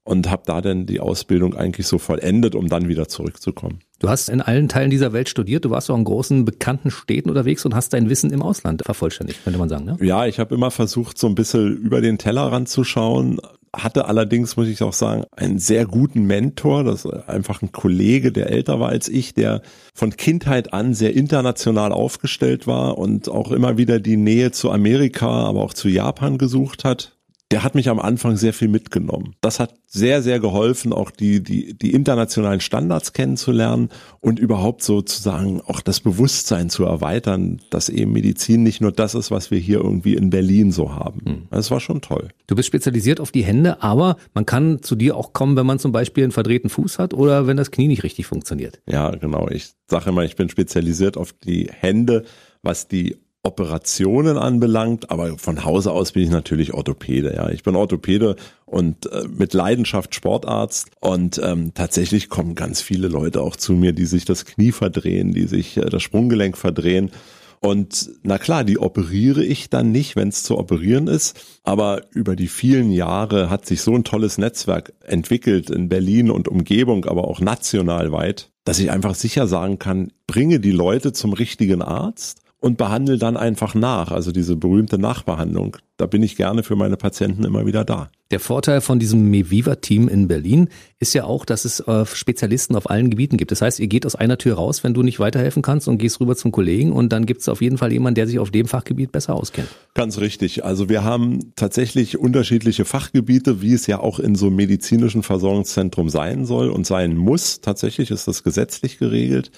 und 0.04 0.30
habe 0.30 0.44
da 0.46 0.62
dann 0.62 0.86
die 0.86 1.00
Ausbildung 1.00 1.56
eigentlich 1.56 1.88
so 1.88 1.98
vollendet, 1.98 2.56
um 2.56 2.68
dann 2.68 2.88
wieder 2.90 3.08
zurückzukommen. 3.08 3.80
Du 4.00 4.10
hast 4.10 4.30
in 4.30 4.42
allen 4.42 4.68
Teilen 4.68 4.90
dieser 4.90 5.14
Welt 5.14 5.30
studiert, 5.30 5.66
du 5.66 5.70
warst 5.70 5.90
auch 5.90 5.98
in 5.98 6.04
großen 6.04 6.46
bekannten 6.46 6.92
Städten 6.92 7.30
unterwegs 7.30 7.66
und 7.66 7.74
hast 7.74 7.94
dein 7.94 8.10
Wissen 8.10 8.32
im 8.32 8.42
Ausland 8.42 8.84
vervollständigt, 8.86 9.44
könnte 9.44 9.60
man 9.60 9.70
sagen. 9.70 9.86
Ne? 9.86 9.98
Ja, 10.02 10.26
ich 10.26 10.40
habe 10.40 10.54
immer 10.54 10.72
versucht, 10.72 11.18
so 11.18 11.28
ein 11.28 11.36
bisschen 11.36 11.78
über 11.78 12.02
den 12.02 12.18
Tellerrand 12.18 12.68
zu 12.68 12.84
schauen, 12.84 13.40
hatte 13.76 14.06
allerdings, 14.06 14.56
muss 14.56 14.68
ich 14.68 14.84
auch 14.84 14.94
sagen, 14.94 15.24
einen 15.36 15.58
sehr 15.58 15.86
guten 15.86 16.24
Mentor. 16.26 16.84
Das 16.84 17.06
ist 17.06 17.12
einfach 17.28 17.62
ein 17.62 17.72
Kollege, 17.72 18.32
der 18.32 18.50
älter 18.50 18.80
war 18.80 18.90
als 18.90 19.10
ich, 19.10 19.34
der 19.34 19.62
von 19.94 20.16
Kindheit 20.16 20.74
an 20.74 20.94
sehr 20.94 21.16
international 21.16 21.92
aufgestellt 21.92 22.68
war 22.68 22.98
und 22.98 23.30
auch 23.30 23.52
immer 23.52 23.78
wieder 23.78 24.00
die 24.00 24.18
Nähe 24.18 24.52
zu 24.52 24.72
Amerika, 24.72 25.28
aber 25.28 25.62
auch 25.62 25.74
zu 25.74 25.90
Japan 25.90 26.38
gesucht 26.38 26.84
hat 26.84 27.18
der 27.54 27.64
hat 27.64 27.76
mich 27.76 27.88
am 27.88 28.00
Anfang 28.00 28.36
sehr 28.36 28.52
viel 28.52 28.68
mitgenommen. 28.68 29.36
Das 29.40 29.60
hat 29.60 29.76
sehr, 29.86 30.24
sehr 30.24 30.40
geholfen, 30.40 30.92
auch 30.92 31.12
die, 31.12 31.44
die, 31.44 31.78
die 31.78 31.92
internationalen 31.92 32.62
Standards 32.62 33.14
kennenzulernen 33.14 33.90
und 34.22 34.40
überhaupt 34.40 34.82
sozusagen 34.82 35.62
auch 35.62 35.82
das 35.82 36.00
Bewusstsein 36.00 36.72
zu 36.72 36.84
erweitern, 36.84 37.62
dass 37.70 37.90
eben 37.90 38.12
Medizin 38.12 38.64
nicht 38.64 38.82
nur 38.82 38.92
das 38.92 39.14
ist, 39.14 39.30
was 39.30 39.52
wir 39.52 39.60
hier 39.60 39.78
irgendwie 39.78 40.16
in 40.16 40.32
Berlin 40.32 40.72
so 40.72 40.96
haben. 40.96 41.22
Hm. 41.24 41.42
Das 41.52 41.70
war 41.70 41.80
schon 41.80 42.02
toll. 42.02 42.30
Du 42.48 42.56
bist 42.56 42.66
spezialisiert 42.66 43.20
auf 43.20 43.30
die 43.30 43.44
Hände, 43.44 43.84
aber 43.84 44.18
man 44.34 44.48
kann 44.48 44.82
zu 44.82 44.96
dir 44.96 45.16
auch 45.16 45.32
kommen, 45.34 45.56
wenn 45.56 45.68
man 45.68 45.78
zum 45.78 45.92
Beispiel 45.92 46.24
einen 46.24 46.32
verdrehten 46.32 46.72
Fuß 46.72 46.98
hat 46.98 47.14
oder 47.14 47.46
wenn 47.46 47.58
das 47.58 47.70
Knie 47.70 47.88
nicht 47.88 48.02
richtig 48.02 48.26
funktioniert. 48.26 48.82
Ja, 48.90 49.12
genau. 49.12 49.48
Ich 49.50 49.74
sage 49.86 50.10
immer, 50.10 50.24
ich 50.24 50.36
bin 50.36 50.50
spezialisiert 50.50 51.18
auf 51.18 51.34
die 51.34 51.70
Hände, 51.72 52.24
was 52.64 52.88
die 52.88 53.18
Operationen 53.44 54.38
anbelangt, 54.38 55.12
aber 55.12 55.38
von 55.38 55.66
Hause 55.66 55.92
aus 55.92 56.14
bin 56.14 56.24
ich 56.24 56.30
natürlich 56.30 56.74
Orthopäde. 56.74 57.34
Ja, 57.36 57.50
ich 57.50 57.62
bin 57.62 57.76
Orthopäde 57.76 58.38
und 58.66 59.12
äh, 59.12 59.28
mit 59.28 59.54
Leidenschaft 59.54 60.16
Sportarzt 60.16 60.92
und 61.02 61.42
ähm, 61.44 61.74
tatsächlich 61.74 62.30
kommen 62.30 62.56
ganz 62.56 62.82
viele 62.82 63.10
Leute 63.10 63.42
auch 63.42 63.58
zu 63.58 63.74
mir, 63.74 63.92
die 63.92 64.06
sich 64.06 64.24
das 64.24 64.46
Knie 64.46 64.72
verdrehen, 64.72 65.34
die 65.34 65.44
sich 65.44 65.76
äh, 65.76 65.82
das 65.90 66.02
Sprunggelenk 66.02 66.58
verdrehen. 66.58 67.12
Und 67.60 68.12
na 68.24 68.38
klar, 68.38 68.64
die 68.64 68.78
operiere 68.78 69.44
ich 69.44 69.70
dann 69.70 69.92
nicht, 69.92 70.16
wenn 70.16 70.30
es 70.30 70.44
zu 70.44 70.58
operieren 70.58 71.08
ist. 71.08 71.40
Aber 71.64 72.02
über 72.12 72.36
die 72.36 72.50
vielen 72.50 72.92
Jahre 72.92 73.50
hat 73.50 73.66
sich 73.66 73.82
so 73.82 73.96
ein 73.96 74.04
tolles 74.04 74.38
Netzwerk 74.38 74.94
entwickelt 75.02 75.70
in 75.70 75.88
Berlin 75.88 76.30
und 76.30 76.50
Umgebung, 76.50 77.06
aber 77.06 77.26
auch 77.26 77.40
national 77.40 78.12
weit, 78.12 78.52
dass 78.66 78.80
ich 78.80 78.92
einfach 78.92 79.16
sicher 79.16 79.48
sagen 79.48 79.80
kann, 79.80 80.12
bringe 80.28 80.60
die 80.60 80.72
Leute 80.72 81.14
zum 81.14 81.32
richtigen 81.32 81.82
Arzt 81.82 82.43
und 82.64 82.78
behandle 82.78 83.18
dann 83.18 83.36
einfach 83.36 83.76
nach. 83.76 84.14
Also 84.14 84.32
diese 84.32 84.56
berühmte 84.56 84.98
Nachbehandlung. 84.98 85.76
Da 85.98 86.06
bin 86.06 86.24
ich 86.24 86.38
gerne 86.38 86.64
für 86.64 86.78
meine 86.78 86.96
Patienten 86.96 87.44
immer 87.44 87.66
wieder 87.66 87.84
da. 87.84 88.10
Der 88.32 88.40
Vorteil 88.40 88.80
von 88.80 89.00
diesem 89.00 89.30
Meviva-Team 89.30 90.08
in 90.08 90.30
Berlin 90.30 90.70
ist 90.98 91.14
ja 91.14 91.26
auch, 91.26 91.44
dass 91.44 91.66
es 91.66 91.82
äh, 91.82 92.06
Spezialisten 92.06 92.78
auf 92.78 92.90
allen 92.90 93.10
Gebieten 93.10 93.36
gibt. 93.36 93.52
Das 93.52 93.62
heißt, 93.62 93.82
ihr 93.82 93.88
geht 93.88 94.06
aus 94.06 94.16
einer 94.16 94.38
Tür 94.38 94.56
raus, 94.56 94.82
wenn 94.86 94.94
du 94.94 95.04
nicht 95.04 95.20
weiterhelfen 95.20 95.62
kannst 95.62 95.90
und 95.90 95.98
gehst 95.98 96.22
rüber 96.22 96.38
zum 96.38 96.54
Kollegen 96.54 96.94
und 96.94 97.12
dann 97.12 97.26
gibt 97.26 97.42
es 97.42 97.50
auf 97.50 97.62
jeden 97.62 97.78
Fall 97.78 97.92
jemanden, 97.92 98.16
der 98.16 98.28
sich 98.28 98.40
auf 98.40 98.50
dem 98.50 98.66
Fachgebiet 98.66 99.12
besser 99.12 99.36
auskennt. 99.36 99.68
Ganz 99.94 100.20
richtig. 100.20 100.64
Also 100.64 100.88
wir 100.88 101.04
haben 101.04 101.52
tatsächlich 101.58 102.18
unterschiedliche 102.18 102.86
Fachgebiete, 102.86 103.62
wie 103.62 103.74
es 103.74 103.88
ja 103.88 104.00
auch 104.00 104.20
in 104.20 104.36
so 104.36 104.48
einem 104.48 104.56
medizinischen 104.56 105.22
Versorgungszentrum 105.22 106.08
sein 106.08 106.46
soll 106.46 106.70
und 106.70 106.88
sein 106.88 107.18
muss. 107.18 107.60
Tatsächlich 107.60 108.10
ist 108.10 108.30
das 108.30 108.44
gesetzlich 108.44 109.00
geregelt. 109.00 109.52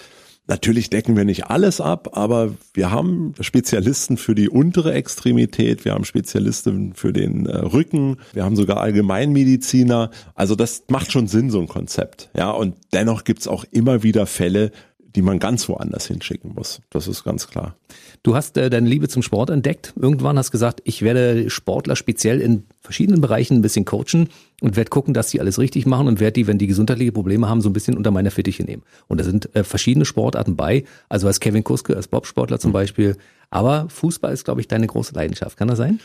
Natürlich 0.47 0.91
decken 0.91 1.17
wir 1.17 1.25
nicht 1.25 1.47
alles 1.47 1.81
ab, 1.81 2.09
aber 2.13 2.53
wir 2.73 2.91
haben 2.91 3.33
Spezialisten 3.39 4.17
für 4.17 4.35
die 4.35 4.47
untere 4.47 4.93
Extremität, 4.93 5.85
wir 5.85 5.93
haben 5.93 6.05
Spezialisten 6.05 6.93
für 6.93 7.11
den 7.11 7.47
äh, 7.47 7.57
Rücken, 7.57 8.17
wir 8.33 8.43
haben 8.45 8.55
sogar 8.55 8.77
Allgemeinmediziner. 8.81 10.11
Also 10.35 10.55
das 10.55 10.83
macht 10.87 11.11
schon 11.11 11.27
Sinn, 11.27 11.49
so 11.49 11.59
ein 11.59 11.67
Konzept. 11.67 12.29
Ja, 12.35 12.51
und 12.51 12.75
dennoch 12.93 13.23
gibt's 13.23 13.47
auch 13.47 13.65
immer 13.71 14.03
wieder 14.03 14.27
Fälle, 14.27 14.71
die 15.15 15.21
man 15.21 15.39
ganz 15.39 15.67
woanders 15.69 16.07
hinschicken 16.07 16.53
muss. 16.53 16.81
Das 16.89 17.07
ist 17.07 17.23
ganz 17.23 17.47
klar. 17.47 17.75
Du 18.23 18.35
hast 18.35 18.57
äh, 18.57 18.69
deine 18.69 18.89
Liebe 18.89 19.07
zum 19.07 19.21
Sport 19.21 19.49
entdeckt. 19.49 19.93
Irgendwann 19.95 20.37
hast 20.37 20.51
gesagt, 20.51 20.81
ich 20.83 21.01
werde 21.01 21.49
Sportler 21.49 21.95
speziell 21.95 22.41
in 22.41 22.63
verschiedenen 22.81 23.21
Bereichen 23.21 23.55
ein 23.55 23.61
bisschen 23.61 23.85
coachen 23.85 24.29
und 24.61 24.75
werde 24.75 24.89
gucken, 24.89 25.13
dass 25.13 25.29
sie 25.29 25.39
alles 25.39 25.57
richtig 25.57 25.85
machen 25.85 26.07
und 26.07 26.19
werde 26.19 26.33
die, 26.33 26.47
wenn 26.47 26.57
die 26.57 26.67
gesundheitliche 26.67 27.11
Probleme 27.11 27.47
haben, 27.47 27.61
so 27.61 27.69
ein 27.69 27.73
bisschen 27.73 27.95
unter 27.95 28.11
meine 28.11 28.31
Fittiche 28.31 28.63
nehmen. 28.63 28.83
Und 29.07 29.19
da 29.19 29.23
sind 29.23 29.55
äh, 29.55 29.63
verschiedene 29.63 30.05
Sportarten 30.05 30.55
bei. 30.55 30.83
Also 31.07 31.27
als 31.27 31.39
Kevin 31.39 31.63
Kuske, 31.63 31.95
als 31.95 32.07
Bobsportler 32.07 32.59
zum 32.59 32.73
Beispiel. 32.73 33.15
Aber 33.49 33.87
Fußball 33.89 34.33
ist, 34.33 34.43
glaube 34.43 34.61
ich, 34.61 34.67
deine 34.67 34.87
große 34.87 35.13
Leidenschaft. 35.15 35.57
Kann 35.57 35.67
das 35.67 35.77
sein? 35.77 35.99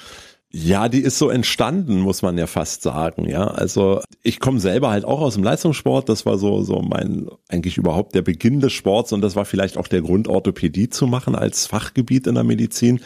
Ja, 0.52 0.88
die 0.88 1.00
ist 1.00 1.16
so 1.16 1.30
entstanden, 1.30 2.00
muss 2.00 2.22
man 2.22 2.36
ja 2.36 2.48
fast 2.48 2.82
sagen. 2.82 3.28
Ja, 3.28 3.46
also 3.46 4.00
ich 4.24 4.40
komme 4.40 4.58
selber 4.58 4.90
halt 4.90 5.04
auch 5.04 5.20
aus 5.20 5.34
dem 5.34 5.44
Leistungssport. 5.44 6.08
Das 6.08 6.26
war 6.26 6.38
so 6.38 6.62
so 6.62 6.82
mein 6.82 7.28
eigentlich 7.48 7.78
überhaupt 7.78 8.16
der 8.16 8.22
Beginn 8.22 8.58
des 8.58 8.72
Sports 8.72 9.12
und 9.12 9.20
das 9.20 9.36
war 9.36 9.44
vielleicht 9.44 9.76
auch 9.78 9.86
der 9.86 10.02
Grund, 10.02 10.26
Orthopädie 10.26 10.88
zu 10.88 11.06
machen 11.06 11.36
als 11.36 11.68
Fachgebiet 11.68 12.26
in 12.26 12.34
der 12.34 12.42
Medizin, 12.42 13.00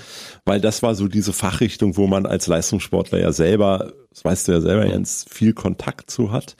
weil 0.46 0.58
das 0.58 0.82
war 0.82 0.94
so 0.94 1.06
diese 1.06 1.34
Fachrichtung, 1.34 1.98
wo 1.98 2.06
man 2.06 2.24
als 2.24 2.46
Leistungssportler 2.46 3.20
ja 3.20 3.32
selber, 3.32 3.92
das 4.08 4.24
weißt 4.24 4.48
du 4.48 4.52
ja 4.52 4.60
selber, 4.62 4.86
Jens, 4.86 5.26
viel 5.28 5.52
Kontakt 5.52 6.10
zu 6.10 6.32
hat. 6.32 6.56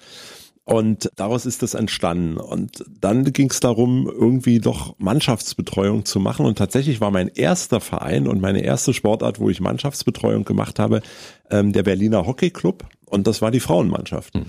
Und 0.65 1.11
daraus 1.17 1.45
ist 1.45 1.63
das 1.63 1.75
entstanden. 1.75 2.39
Und 2.39 2.85
dann 2.99 3.25
ging 3.33 3.51
es 3.51 3.61
darum, 3.61 4.07
irgendwie 4.07 4.61
doch 4.61 4.95
Mannschaftsbetreuung 4.99 6.07
zu 6.07 6.21
machen. 6.21 6.47
Und 6.47 6.57
tatsächlich 6.57 7.03
war 7.03 7.11
mein 7.11 7.29
erster 7.29 7.81
Verein 7.81 8.27
und 8.27 8.41
meine 8.41 8.63
erste 8.63 8.95
Sportart, 8.95 9.41
wo 9.41 9.51
ich 9.51 9.61
Mannschaftsbetreuung 9.61 10.45
gemacht 10.45 10.79
habe, 10.79 11.03
ähm, 11.51 11.73
der 11.73 11.83
Berliner 11.83 12.27
Hockey 12.27 12.51
Club. 12.51 12.85
Und 13.05 13.27
das 13.27 13.43
war 13.43 13.51
die 13.51 13.61
Frauenmannschaft. 13.61 14.35
Mhm. 14.35 14.47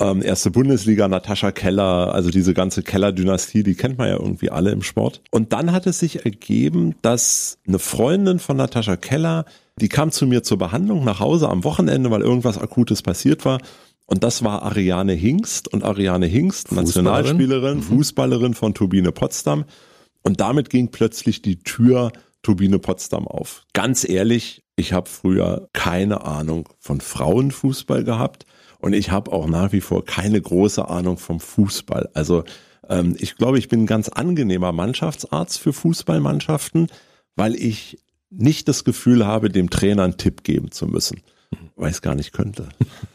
Ähm, 0.00 0.22
erste 0.22 0.52
Bundesliga, 0.52 1.08
Natascha 1.08 1.50
Keller, 1.50 2.14
also 2.14 2.30
diese 2.30 2.54
ganze 2.54 2.84
Keller-Dynastie, 2.84 3.64
die 3.64 3.74
kennt 3.74 3.98
man 3.98 4.06
ja 4.06 4.14
irgendwie 4.14 4.50
alle 4.50 4.70
im 4.70 4.82
Sport. 4.84 5.22
Und 5.32 5.52
dann 5.52 5.72
hat 5.72 5.88
es 5.88 5.98
sich 5.98 6.24
ergeben, 6.24 6.94
dass 7.02 7.58
eine 7.66 7.80
Freundin 7.80 8.38
von 8.38 8.56
Natascha 8.56 8.94
Keller, 8.94 9.44
die 9.80 9.88
kam 9.88 10.12
zu 10.12 10.28
mir 10.28 10.44
zur 10.44 10.56
Behandlung 10.56 11.04
nach 11.04 11.18
Hause 11.18 11.48
am 11.48 11.64
Wochenende, 11.64 12.12
weil 12.12 12.20
irgendwas 12.20 12.58
Akutes 12.58 13.02
passiert 13.02 13.44
war. 13.44 13.58
Und 14.10 14.24
das 14.24 14.42
war 14.42 14.62
Ariane 14.62 15.12
Hingst 15.12 15.68
und 15.68 15.84
Ariane 15.84 16.24
Hingst, 16.24 16.72
Nationalspielerin, 16.72 17.76
mhm. 17.76 17.82
Fußballerin 17.82 18.54
von 18.54 18.72
Turbine 18.72 19.12
Potsdam. 19.12 19.66
Und 20.22 20.40
damit 20.40 20.70
ging 20.70 20.90
plötzlich 20.90 21.42
die 21.42 21.58
Tür 21.62 22.10
Turbine 22.42 22.78
Potsdam 22.78 23.28
auf. 23.28 23.66
Ganz 23.74 24.08
ehrlich, 24.08 24.64
ich 24.76 24.94
habe 24.94 25.10
früher 25.10 25.68
keine 25.74 26.24
Ahnung 26.24 26.70
von 26.78 27.02
Frauenfußball 27.02 28.02
gehabt 28.02 28.46
und 28.78 28.94
ich 28.94 29.10
habe 29.10 29.30
auch 29.30 29.46
nach 29.46 29.72
wie 29.72 29.82
vor 29.82 30.06
keine 30.06 30.40
große 30.40 30.88
Ahnung 30.88 31.18
vom 31.18 31.38
Fußball. 31.38 32.08
Also 32.14 32.44
ähm, 32.88 33.14
ich 33.18 33.36
glaube, 33.36 33.58
ich 33.58 33.68
bin 33.68 33.82
ein 33.82 33.86
ganz 33.86 34.08
angenehmer 34.08 34.72
Mannschaftsarzt 34.72 35.58
für 35.58 35.74
Fußballmannschaften, 35.74 36.86
weil 37.36 37.54
ich 37.54 37.98
nicht 38.30 38.68
das 38.68 38.84
Gefühl 38.84 39.26
habe, 39.26 39.50
dem 39.50 39.68
Trainer 39.68 40.04
einen 40.04 40.16
Tipp 40.16 40.44
geben 40.44 40.70
zu 40.70 40.86
müssen 40.86 41.20
es 41.88 42.02
gar 42.02 42.14
nicht 42.14 42.32
könnte. 42.32 42.68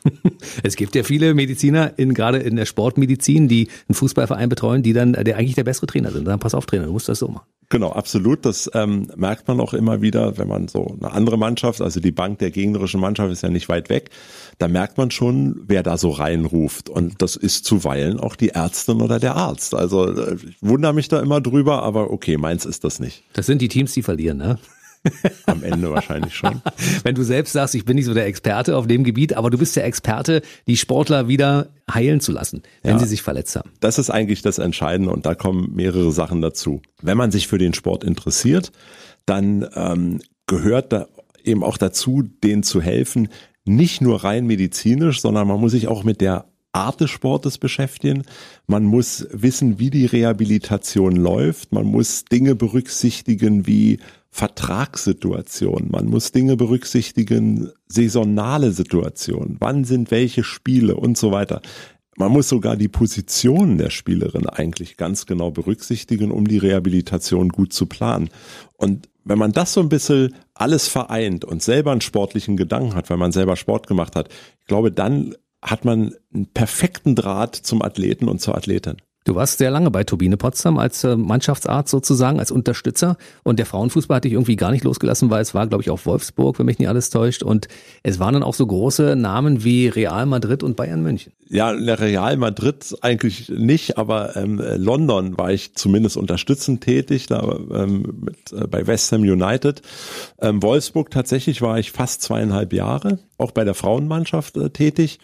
Es 0.62 0.76
gibt 0.76 0.94
ja 0.96 1.04
viele 1.04 1.34
Mediziner, 1.34 1.98
in, 1.98 2.14
gerade 2.14 2.38
in 2.38 2.56
der 2.56 2.66
Sportmedizin, 2.66 3.48
die 3.48 3.70
einen 3.88 3.96
Fußballverein 3.96 4.50
betreuen, 4.50 4.84
die 4.84 4.94
dann 4.94 5.14
der 5.14 5.38
eigentlich 5.38 5.56
der 5.56 5.64
bessere 5.64 5.88
Trainer 5.88 6.12
sind. 6.12 6.26
Dann 6.26 6.40
pass 6.40 6.54
auf, 6.54 6.66
Trainer, 6.66 6.86
du 6.86 6.92
musst 6.92 7.10
das 7.10 7.20
so 7.20 7.28
machen. 7.28 7.46
Genau, 7.70 7.92
absolut. 7.92 8.46
Das 8.46 8.70
ähm, 8.74 9.08
merkt 9.16 9.48
man 9.48 9.60
auch 9.60 9.74
immer 9.74 10.02
wieder, 10.02 10.38
wenn 10.38 10.48
man 10.48 10.68
so 10.68 10.98
eine 11.00 11.12
andere 11.12 11.38
Mannschaft, 11.38 11.82
also 11.82 12.00
die 12.00 12.12
Bank 12.12 12.40
der 12.40 12.52
gegnerischen 12.52 13.00
Mannschaft 13.00 13.32
ist 13.32 13.42
ja 13.42 13.50
nicht 13.50 13.70
weit 13.70 13.90
weg, 13.90 14.10
da 14.60 14.68
merkt 14.68 14.98
man 14.98 15.12
schon, 15.12 15.62
wer 15.66 15.82
da 15.82 15.98
so 15.98 16.10
reinruft. 16.10 16.90
Und 16.90 17.22
das 17.22 17.36
ist 17.36 17.66
zuweilen 17.66 18.20
auch 18.20 18.36
die 18.36 18.50
Ärztin 18.50 19.02
oder 19.02 19.20
der 19.20 19.36
Arzt. 19.36 19.74
Also 19.74 20.08
äh, 20.08 20.36
ich 20.36 20.58
wundere 20.62 20.94
mich 20.94 21.08
da 21.08 21.20
immer 21.20 21.42
drüber, 21.42 21.84
aber 21.84 22.12
okay, 22.12 22.38
meins 22.38 22.66
ist 22.66 22.84
das 22.84 23.00
nicht. 23.00 23.24
Das 23.34 23.46
sind 23.46 23.62
die 23.62 23.70
Teams, 23.70 23.94
die 23.94 24.04
verlieren, 24.04 24.38
ne? 24.38 24.60
Am 25.46 25.64
Ende 25.64 25.92
wahrscheinlich 25.92 26.34
schon. 26.34 26.62
Wenn 27.04 27.16
du 27.16 27.24
selbst 27.24 27.54
sagst, 27.54 27.76
ich 27.76 27.86
bin 27.86 27.96
nicht 27.96 28.06
so 28.06 28.14
der 28.14 28.26
Experte 28.26 28.78
auf 28.78 28.88
dem 28.88 29.04
Gebiet, 29.04 29.34
aber 29.34 29.50
du 29.50 29.58
bist 29.58 29.76
der 29.76 29.86
Experte, 29.86 30.42
die 30.68 30.78
Sportler 30.78 31.28
wieder 31.28 31.70
heilen 31.92 32.22
zu 32.22 32.32
lassen, 32.32 32.64
wenn 32.82 32.94
ja, 32.94 33.00
sie 33.00 33.08
sich 33.08 33.22
verletzt 33.22 33.56
haben. 33.58 33.72
Das 33.82 34.00
ist 34.00 34.10
eigentlich 34.10 34.42
das 34.42 34.58
Entscheidende 34.58 35.12
und 35.12 35.26
da 35.26 35.36
kommen 35.36 35.74
mehrere 35.74 36.12
Sachen 36.14 36.42
dazu. 36.42 36.82
Wenn 37.02 37.18
man 37.18 37.32
sich 37.32 37.48
für 37.48 37.58
den 37.58 37.74
Sport 37.74 38.06
interessiert, 38.06 38.72
dann 39.26 39.68
ähm, 39.76 40.22
gehört 40.48 40.94
da 40.94 41.08
eben 41.44 41.64
auch 41.64 41.78
dazu, 41.78 42.24
denen 42.44 42.64
zu 42.64 42.82
helfen, 42.82 43.28
nicht 43.66 44.02
nur 44.02 44.24
rein 44.24 44.48
medizinisch, 44.48 45.22
sondern 45.22 45.48
man 45.48 45.60
muss 45.60 45.72
sich 45.72 45.88
auch 45.88 46.04
mit 46.04 46.22
der 46.22 46.46
Art 46.74 47.02
des 47.02 47.12
Sportes 47.12 47.58
beschäftigen. 47.58 48.24
Man 48.66 48.84
muss 48.84 49.28
wissen, 49.32 49.80
wie 49.80 49.90
die 49.90 50.06
Rehabilitation 50.06 51.16
läuft. 51.16 51.72
Man 51.72 51.86
muss 51.86 52.26
Dinge 52.26 52.56
berücksichtigen 52.56 53.68
wie 53.68 54.00
Vertragssituationen. 54.34 55.92
Man 55.92 56.08
muss 56.08 56.32
Dinge 56.32 56.58
berücksichtigen, 56.58 57.70
saisonale 57.88 58.72
Situationen. 58.72 59.58
Wann 59.60 59.84
sind 59.84 60.10
welche 60.10 60.44
Spiele 60.44 60.96
und 60.96 61.20
so 61.20 61.32
weiter. 61.32 61.62
Man 62.18 62.32
muss 62.32 62.50
sogar 62.50 62.76
die 62.76 62.88
Position 62.88 63.78
der 63.78 63.92
Spielerin 63.92 64.50
eigentlich 64.50 64.98
ganz 64.98 65.28
genau 65.28 65.52
berücksichtigen, 65.52 66.32
um 66.32 66.48
die 66.48 66.58
Rehabilitation 66.58 67.50
gut 67.50 67.74
zu 67.74 67.86
planen. 67.86 68.32
Und 68.76 69.08
wenn 69.24 69.38
man 69.38 69.52
das 69.52 69.74
so 69.74 69.82
ein 69.82 69.90
bisschen 69.90 70.34
alles 70.56 70.88
vereint 70.88 71.46
und 71.46 71.62
selber 71.62 71.92
einen 71.92 72.02
sportlichen 72.02 72.58
Gedanken 72.58 72.96
hat, 72.96 73.12
weil 73.12 73.18
man 73.18 73.32
selber 73.32 73.56
Sport 73.56 73.86
gemacht 73.86 74.16
hat, 74.16 74.30
ich 74.60 74.66
glaube, 74.66 74.92
dann 74.92 75.36
hat 75.62 75.86
man 75.86 76.16
einen 76.34 76.48
perfekten 76.48 77.14
Draht 77.14 77.56
zum 77.56 77.84
Athleten 77.84 78.28
und 78.28 78.42
zur 78.42 78.58
Athletin. 78.58 78.98
Du 79.26 79.36
warst 79.36 79.58
sehr 79.58 79.72
lange 79.72 79.90
bei 79.90 80.04
Turbine 80.04 80.36
Potsdam 80.36 80.78
als 80.78 81.04
äh, 81.04 81.16
Mannschaftsarzt 81.16 81.90
sozusagen, 81.90 82.40
als 82.40 82.52
Unterstützer. 82.52 83.18
Und 83.44 83.58
der 83.58 83.66
Frauenfußball 83.66 84.18
hat 84.18 84.26
dich 84.26 84.34
irgendwie 84.34 84.58
gar 84.58 84.72
nicht 84.72 84.84
losgelassen, 84.84 85.30
weil 85.30 85.42
es 85.42 85.54
war, 85.54 85.66
glaube 85.68 85.82
ich, 85.82 85.90
auch 85.90 86.06
Wolfsburg, 86.06 86.60
wenn 86.60 86.66
mich 86.66 86.80
nicht 86.80 86.90
alles 86.90 87.10
täuscht. 87.10 87.42
Und 87.42 87.68
es 88.04 88.20
waren 88.20 88.34
dann 88.34 88.44
auch 88.44 88.54
so 88.54 88.68
große 88.68 89.16
Namen 89.16 89.64
wie 89.64 89.88
Real 89.88 90.26
Madrid 90.26 90.62
und 90.62 90.76
Bayern 90.76 91.02
München. 91.02 91.32
Ja, 91.48 91.70
Real 91.70 92.36
Madrid 92.36 92.96
eigentlich 93.02 93.48
nicht, 93.50 93.98
aber 93.98 94.36
ähm, 94.36 94.62
London 94.76 95.38
war 95.38 95.52
ich 95.52 95.76
zumindest 95.76 96.18
unterstützend 96.18 96.82
tätig, 96.82 97.28
da 97.28 97.60
ähm, 97.72 98.24
mit, 98.26 98.52
äh, 98.52 98.68
bei 98.68 98.88
West 98.88 99.12
Ham 99.12 99.22
United. 99.22 99.82
Ähm, 100.42 100.62
Wolfsburg 100.62 101.12
tatsächlich 101.12 101.62
war 101.62 101.80
ich 101.80 101.92
fast 101.92 102.24
zweieinhalb 102.24 102.74
Jahre, 102.74 103.20
auch 103.38 103.52
bei 103.52 103.64
der 103.64 103.74
Frauenmannschaft 103.74 104.58
äh, 104.58 104.70
tätig. 104.70 105.20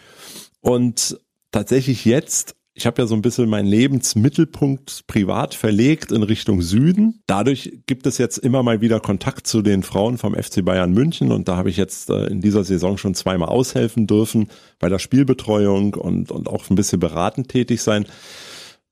Und 0.60 1.18
tatsächlich 1.50 2.04
jetzt 2.04 2.54
ich 2.80 2.86
habe 2.86 3.02
ja 3.02 3.06
so 3.06 3.14
ein 3.14 3.20
bisschen 3.20 3.50
meinen 3.50 3.68
Lebensmittelpunkt 3.68 5.06
privat 5.06 5.54
verlegt 5.54 6.12
in 6.12 6.22
Richtung 6.22 6.62
Süden. 6.62 7.20
Dadurch 7.26 7.82
gibt 7.84 8.06
es 8.06 8.16
jetzt 8.16 8.38
immer 8.38 8.62
mal 8.62 8.80
wieder 8.80 9.00
Kontakt 9.00 9.46
zu 9.46 9.60
den 9.60 9.82
Frauen 9.82 10.16
vom 10.16 10.34
FC 10.34 10.64
Bayern 10.64 10.92
München 10.92 11.30
und 11.30 11.46
da 11.46 11.58
habe 11.58 11.68
ich 11.68 11.76
jetzt 11.76 12.08
äh, 12.08 12.24
in 12.28 12.40
dieser 12.40 12.64
Saison 12.64 12.96
schon 12.96 13.14
zweimal 13.14 13.50
aushelfen 13.50 14.06
dürfen 14.06 14.48
bei 14.78 14.88
der 14.88 14.98
Spielbetreuung 14.98 15.92
und, 15.92 16.32
und 16.32 16.48
auch 16.48 16.70
ein 16.70 16.74
bisschen 16.74 17.00
beratend 17.00 17.48
tätig 17.50 17.82
sein. 17.82 18.06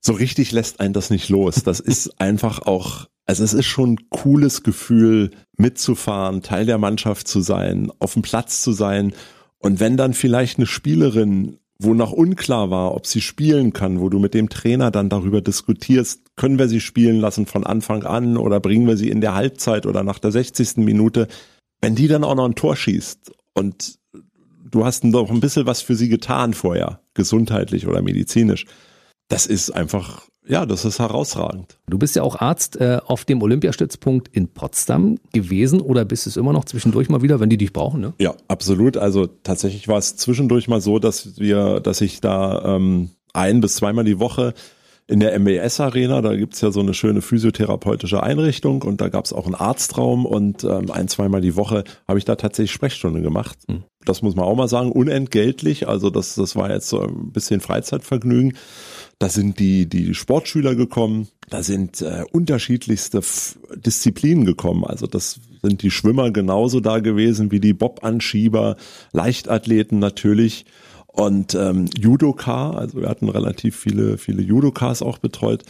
So 0.02 0.12
richtig 0.12 0.52
lässt 0.52 0.80
einen 0.80 0.92
das 0.92 1.08
nicht 1.08 1.30
los. 1.30 1.62
Das 1.62 1.80
ist 1.80 2.08
einfach 2.20 2.66
auch, 2.66 3.06
also 3.24 3.42
es 3.42 3.54
ist 3.54 3.66
schon 3.66 3.94
ein 3.94 4.10
cooles 4.10 4.64
Gefühl, 4.64 5.30
mitzufahren, 5.56 6.42
Teil 6.42 6.66
der 6.66 6.76
Mannschaft 6.76 7.26
zu 7.26 7.40
sein, 7.40 7.90
auf 8.00 8.12
dem 8.12 8.22
Platz 8.22 8.60
zu 8.60 8.72
sein. 8.72 9.14
Und 9.56 9.80
wenn 9.80 9.96
dann 9.96 10.12
vielleicht 10.12 10.58
eine 10.58 10.66
Spielerin 10.66 11.58
wo 11.80 11.94
noch 11.94 12.12
unklar 12.12 12.70
war, 12.70 12.94
ob 12.94 13.06
sie 13.06 13.20
spielen 13.20 13.72
kann, 13.72 14.00
wo 14.00 14.08
du 14.08 14.18
mit 14.18 14.34
dem 14.34 14.48
Trainer 14.48 14.90
dann 14.90 15.08
darüber 15.08 15.40
diskutierst, 15.40 16.34
können 16.36 16.58
wir 16.58 16.68
sie 16.68 16.80
spielen 16.80 17.20
lassen 17.20 17.46
von 17.46 17.64
Anfang 17.64 18.04
an 18.04 18.36
oder 18.36 18.58
bringen 18.58 18.86
wir 18.88 18.96
sie 18.96 19.10
in 19.10 19.20
der 19.20 19.34
Halbzeit 19.34 19.86
oder 19.86 20.02
nach 20.02 20.18
der 20.18 20.32
60. 20.32 20.78
Minute, 20.78 21.28
wenn 21.80 21.94
die 21.94 22.08
dann 22.08 22.24
auch 22.24 22.34
noch 22.34 22.46
ein 22.46 22.56
Tor 22.56 22.74
schießt 22.74 23.30
und 23.54 23.98
du 24.70 24.84
hast 24.84 25.04
noch 25.04 25.30
ein 25.30 25.40
bisschen 25.40 25.66
was 25.66 25.80
für 25.80 25.94
sie 25.94 26.08
getan 26.08 26.52
vorher, 26.52 27.00
gesundheitlich 27.14 27.86
oder 27.86 28.02
medizinisch, 28.02 28.66
das 29.28 29.46
ist 29.46 29.70
einfach 29.70 30.26
ja, 30.48 30.66
das 30.66 30.84
ist 30.84 30.98
herausragend. 30.98 31.78
Du 31.88 31.98
bist 31.98 32.16
ja 32.16 32.22
auch 32.22 32.36
Arzt 32.36 32.80
äh, 32.80 32.98
auf 33.04 33.24
dem 33.24 33.42
Olympiastützpunkt 33.42 34.28
in 34.28 34.48
Potsdam 34.48 35.18
gewesen 35.32 35.80
oder 35.80 36.04
bist 36.04 36.26
es 36.26 36.36
immer 36.36 36.52
noch 36.52 36.64
zwischendurch 36.64 37.08
mal 37.08 37.22
wieder, 37.22 37.38
wenn 37.38 37.50
die 37.50 37.58
dich 37.58 37.72
brauchen? 37.72 38.00
Ne? 38.00 38.14
Ja, 38.18 38.34
absolut. 38.48 38.96
Also 38.96 39.26
tatsächlich 39.26 39.88
war 39.88 39.98
es 39.98 40.16
zwischendurch 40.16 40.66
mal 40.66 40.80
so, 40.80 40.98
dass 40.98 41.38
wir, 41.38 41.80
dass 41.80 42.00
ich 42.00 42.20
da 42.20 42.76
ähm, 42.76 43.10
ein 43.34 43.60
bis 43.60 43.76
zweimal 43.76 44.04
die 44.04 44.18
Woche 44.18 44.54
in 45.06 45.20
der 45.20 45.38
MBS 45.38 45.80
Arena, 45.80 46.20
da 46.20 46.36
gibt's 46.36 46.60
ja 46.60 46.70
so 46.70 46.80
eine 46.80 46.92
schöne 46.92 47.22
physiotherapeutische 47.22 48.22
Einrichtung 48.22 48.82
und 48.82 49.00
da 49.00 49.08
gab's 49.08 49.32
auch 49.32 49.46
einen 49.46 49.54
Arztraum 49.54 50.26
und 50.26 50.64
ähm, 50.64 50.90
ein, 50.90 51.08
zweimal 51.08 51.40
die 51.40 51.56
Woche 51.56 51.84
habe 52.06 52.18
ich 52.18 52.26
da 52.26 52.36
tatsächlich 52.36 52.72
Sprechstunde 52.72 53.22
gemacht. 53.22 53.58
Mhm. 53.68 53.84
Das 54.08 54.22
muss 54.22 54.34
man 54.34 54.46
auch 54.46 54.56
mal 54.56 54.68
sagen, 54.68 54.90
unentgeltlich. 54.90 55.86
Also 55.86 56.08
das, 56.10 56.34
das 56.34 56.56
war 56.56 56.70
jetzt 56.70 56.88
so 56.88 57.02
ein 57.02 57.30
bisschen 57.30 57.60
Freizeitvergnügen. 57.60 58.56
Da 59.18 59.28
sind 59.28 59.58
die, 59.58 59.86
die 59.86 60.14
Sportschüler 60.14 60.74
gekommen, 60.74 61.28
da 61.50 61.62
sind 61.62 62.02
äh, 62.02 62.24
unterschiedlichste 62.32 63.18
F 63.18 63.58
Disziplinen 63.74 64.44
gekommen. 64.44 64.84
Also 64.84 65.06
das 65.06 65.40
sind 65.62 65.82
die 65.82 65.90
Schwimmer 65.90 66.30
genauso 66.30 66.80
da 66.80 67.00
gewesen 67.00 67.50
wie 67.50 67.60
die 67.60 67.72
Bob-Anschieber, 67.72 68.76
Leichtathleten 69.12 69.98
natürlich 69.98 70.66
und 71.06 71.54
ähm, 71.54 71.86
Judoka. 71.98 72.70
Also 72.70 73.00
wir 73.00 73.08
hatten 73.08 73.28
relativ 73.28 73.76
viele, 73.76 74.18
viele 74.18 74.42
Judokas 74.42 75.02
auch 75.02 75.18
betreut 75.18 75.64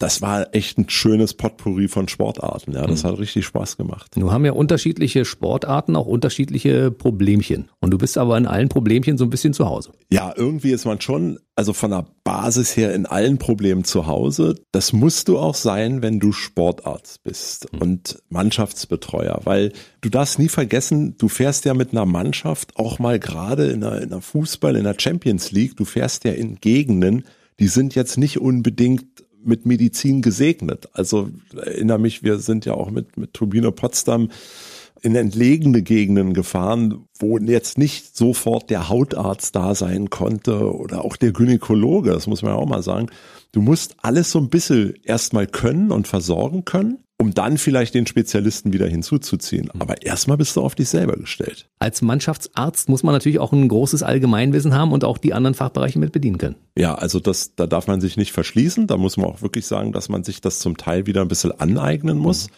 das 0.00 0.22
war 0.22 0.54
echt 0.54 0.78
ein 0.78 0.88
schönes 0.88 1.34
Potpourri 1.34 1.86
von 1.86 2.08
Sportarten. 2.08 2.72
Ja, 2.72 2.86
das 2.86 3.02
mhm. 3.02 3.08
hat 3.08 3.18
richtig 3.18 3.44
Spaß 3.44 3.76
gemacht. 3.76 4.16
Nun 4.16 4.32
haben 4.32 4.46
ja 4.46 4.52
unterschiedliche 4.52 5.26
Sportarten 5.26 5.94
auch 5.94 6.06
unterschiedliche 6.06 6.90
Problemchen. 6.90 7.68
Und 7.80 7.90
du 7.90 7.98
bist 7.98 8.16
aber 8.16 8.38
in 8.38 8.46
allen 8.46 8.70
Problemchen 8.70 9.18
so 9.18 9.24
ein 9.24 9.30
bisschen 9.30 9.52
zu 9.52 9.66
Hause. 9.66 9.92
Ja, 10.10 10.32
irgendwie 10.34 10.70
ist 10.70 10.86
man 10.86 11.02
schon, 11.02 11.38
also 11.54 11.74
von 11.74 11.90
der 11.90 12.06
Basis 12.24 12.78
her 12.78 12.94
in 12.94 13.04
allen 13.04 13.36
Problemen 13.36 13.84
zu 13.84 14.06
Hause. 14.06 14.54
Das 14.72 14.94
musst 14.94 15.28
du 15.28 15.38
auch 15.38 15.54
sein, 15.54 16.00
wenn 16.00 16.18
du 16.18 16.32
Sportarzt 16.32 17.22
bist 17.22 17.70
mhm. 17.70 17.82
und 17.82 18.22
Mannschaftsbetreuer, 18.30 19.42
weil 19.44 19.70
du 20.00 20.08
darfst 20.08 20.38
nie 20.38 20.48
vergessen, 20.48 21.18
du 21.18 21.28
fährst 21.28 21.66
ja 21.66 21.74
mit 21.74 21.92
einer 21.92 22.06
Mannschaft 22.06 22.74
auch 22.76 22.98
mal 23.00 23.18
gerade 23.18 23.66
in 23.66 23.84
einer, 23.84 24.00
in 24.00 24.12
einer 24.12 24.22
Fußball, 24.22 24.76
in 24.76 24.84
der 24.84 24.96
Champions 24.98 25.50
League, 25.50 25.76
du 25.76 25.84
fährst 25.84 26.24
ja 26.24 26.32
in 26.32 26.56
Gegenden, 26.56 27.24
die 27.58 27.68
sind 27.68 27.94
jetzt 27.94 28.16
nicht 28.16 28.40
unbedingt 28.40 29.19
mit 29.44 29.66
Medizin 29.66 30.22
gesegnet. 30.22 30.88
Also 30.92 31.30
erinnere 31.54 31.98
mich, 31.98 32.22
wir 32.22 32.38
sind 32.38 32.64
ja 32.64 32.74
auch 32.74 32.90
mit, 32.90 33.16
mit 33.16 33.34
Turbine 33.34 33.72
Potsdam 33.72 34.30
in 35.02 35.14
entlegene 35.14 35.82
Gegenden 35.82 36.34
gefahren, 36.34 37.06
wo 37.18 37.38
jetzt 37.38 37.78
nicht 37.78 38.16
sofort 38.16 38.68
der 38.68 38.88
Hautarzt 38.88 39.56
da 39.56 39.74
sein 39.74 40.10
konnte 40.10 40.74
oder 40.74 41.04
auch 41.04 41.16
der 41.16 41.32
Gynäkologe, 41.32 42.10
das 42.10 42.26
muss 42.26 42.42
man 42.42 42.52
ja 42.52 42.58
auch 42.58 42.68
mal 42.68 42.82
sagen. 42.82 43.06
Du 43.52 43.62
musst 43.62 43.96
alles 44.02 44.30
so 44.30 44.38
ein 44.38 44.50
bisschen 44.50 44.94
erstmal 45.02 45.46
können 45.46 45.90
und 45.90 46.06
versorgen 46.06 46.64
können 46.64 46.98
um 47.20 47.34
dann 47.34 47.58
vielleicht 47.58 47.94
den 47.94 48.06
Spezialisten 48.06 48.72
wieder 48.72 48.86
hinzuzuziehen. 48.86 49.68
Mhm. 49.74 49.82
Aber 49.82 50.02
erstmal 50.02 50.38
bist 50.38 50.56
du 50.56 50.62
auf 50.62 50.74
dich 50.74 50.88
selber 50.88 51.16
gestellt. 51.16 51.68
Als 51.78 52.00
Mannschaftsarzt 52.00 52.88
muss 52.88 53.02
man 53.02 53.12
natürlich 53.14 53.38
auch 53.38 53.52
ein 53.52 53.68
großes 53.68 54.02
Allgemeinwissen 54.02 54.74
haben 54.74 54.90
und 54.90 55.04
auch 55.04 55.18
die 55.18 55.34
anderen 55.34 55.54
Fachbereiche 55.54 55.98
mit 55.98 56.12
bedienen 56.12 56.38
können. 56.38 56.56
Ja, 56.78 56.94
also 56.94 57.20
das, 57.20 57.54
da 57.56 57.66
darf 57.66 57.88
man 57.88 58.00
sich 58.00 58.16
nicht 58.16 58.32
verschließen. 58.32 58.86
Da 58.86 58.96
muss 58.96 59.18
man 59.18 59.26
auch 59.26 59.42
wirklich 59.42 59.66
sagen, 59.66 59.92
dass 59.92 60.08
man 60.08 60.24
sich 60.24 60.40
das 60.40 60.60
zum 60.60 60.78
Teil 60.78 61.06
wieder 61.06 61.20
ein 61.20 61.28
bisschen 61.28 61.52
aneignen 61.52 62.16
muss. 62.16 62.48
Mhm. 62.48 62.54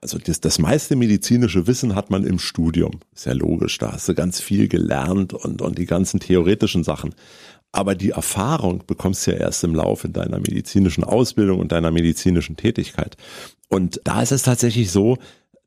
Also 0.00 0.18
das, 0.18 0.40
das 0.40 0.58
meiste 0.58 0.96
medizinische 0.96 1.66
Wissen 1.66 1.94
hat 1.94 2.10
man 2.10 2.24
im 2.24 2.38
Studium. 2.38 3.00
Ist 3.14 3.26
ja 3.26 3.32
logisch, 3.34 3.76
da 3.76 3.92
hast 3.92 4.08
du 4.08 4.14
ganz 4.14 4.40
viel 4.40 4.68
gelernt 4.68 5.34
und, 5.34 5.60
und 5.60 5.78
die 5.78 5.86
ganzen 5.86 6.20
theoretischen 6.20 6.84
Sachen. 6.84 7.14
Aber 7.76 7.94
die 7.94 8.12
Erfahrung 8.12 8.84
bekommst 8.86 9.26
du 9.26 9.32
ja 9.32 9.36
erst 9.36 9.62
im 9.62 9.74
Laufe 9.74 10.08
deiner 10.08 10.38
medizinischen 10.38 11.04
Ausbildung 11.04 11.60
und 11.60 11.72
deiner 11.72 11.90
medizinischen 11.90 12.56
Tätigkeit. 12.56 13.18
Und 13.68 14.00
da 14.04 14.22
ist 14.22 14.32
es 14.32 14.44
tatsächlich 14.44 14.90
so, 14.90 15.18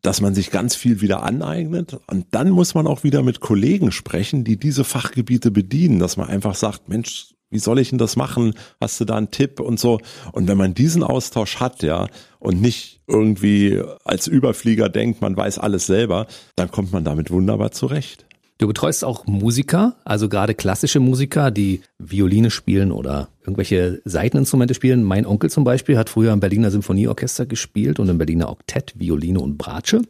dass 0.02 0.20
man 0.20 0.34
sich 0.34 0.50
ganz 0.50 0.76
viel 0.76 1.02
wieder 1.02 1.22
aneignet 1.22 2.00
und 2.08 2.26
dann 2.32 2.50
muss 2.50 2.74
man 2.74 2.88
auch 2.88 3.04
wieder 3.04 3.22
mit 3.22 3.42
Kollegen 3.42 3.92
sprechen, 3.92 4.44
die 4.44 4.58
diese 4.58 4.86
Fachgebiete 4.86 5.52
bedienen, 5.52 6.00
dass 6.00 6.18
man 6.18 6.30
einfach 6.30 6.56
sagt, 6.56 6.90
Mensch, 6.90 7.36
wie 7.52 7.60
soll 7.60 7.78
ich 7.78 7.90
denn 7.90 8.00
das 8.00 8.16
machen? 8.16 8.56
Hast 8.82 9.00
du 9.00 9.06
da 9.06 9.16
einen 9.16 9.30
Tipp 9.30 9.60
und 9.60 9.80
so? 9.80 10.00
Und 10.32 10.48
wenn 10.48 10.58
man 10.58 10.74
diesen 10.74 11.04
Austausch 11.04 11.60
hat, 11.60 11.84
ja, 11.84 12.08
und 12.40 12.60
nicht 12.60 13.02
irgendwie 13.06 13.84
als 14.04 14.26
Überflieger 14.26 14.90
denkt, 14.90 15.22
man 15.22 15.38
weiß 15.38 15.60
alles 15.60 15.86
selber, 15.86 16.26
dann 16.56 16.72
kommt 16.72 16.92
man 16.92 17.04
damit 17.04 17.30
wunderbar 17.30 17.72
zurecht. 17.72 18.26
Du 18.60 18.68
betreust 18.68 19.06
auch 19.06 19.26
Musiker, 19.26 19.96
also 20.04 20.28
gerade 20.28 20.54
klassische 20.54 21.00
Musiker, 21.00 21.50
die 21.50 21.82
Violine 21.98 22.52
spielen 22.52 22.92
oder 22.92 23.30
irgendwelche 23.50 24.02
Seiteninstrumente 24.06 24.74
spielen. 24.74 25.04
Mein 25.04 25.26
Onkel 25.26 25.50
zum 25.50 25.64
Beispiel 25.64 25.98
hat 25.98 26.10
früher 26.10 26.32
im 26.32 26.40
Berliner 26.40 26.70
Symphonieorchester 26.70 27.46
gespielt 27.46 28.00
und 28.00 28.08
im 28.08 28.18
Berliner 28.18 28.50
Oktett 28.50 28.94
Violine 28.98 29.40
und 29.40 29.58
Bratsche. 29.58 30.02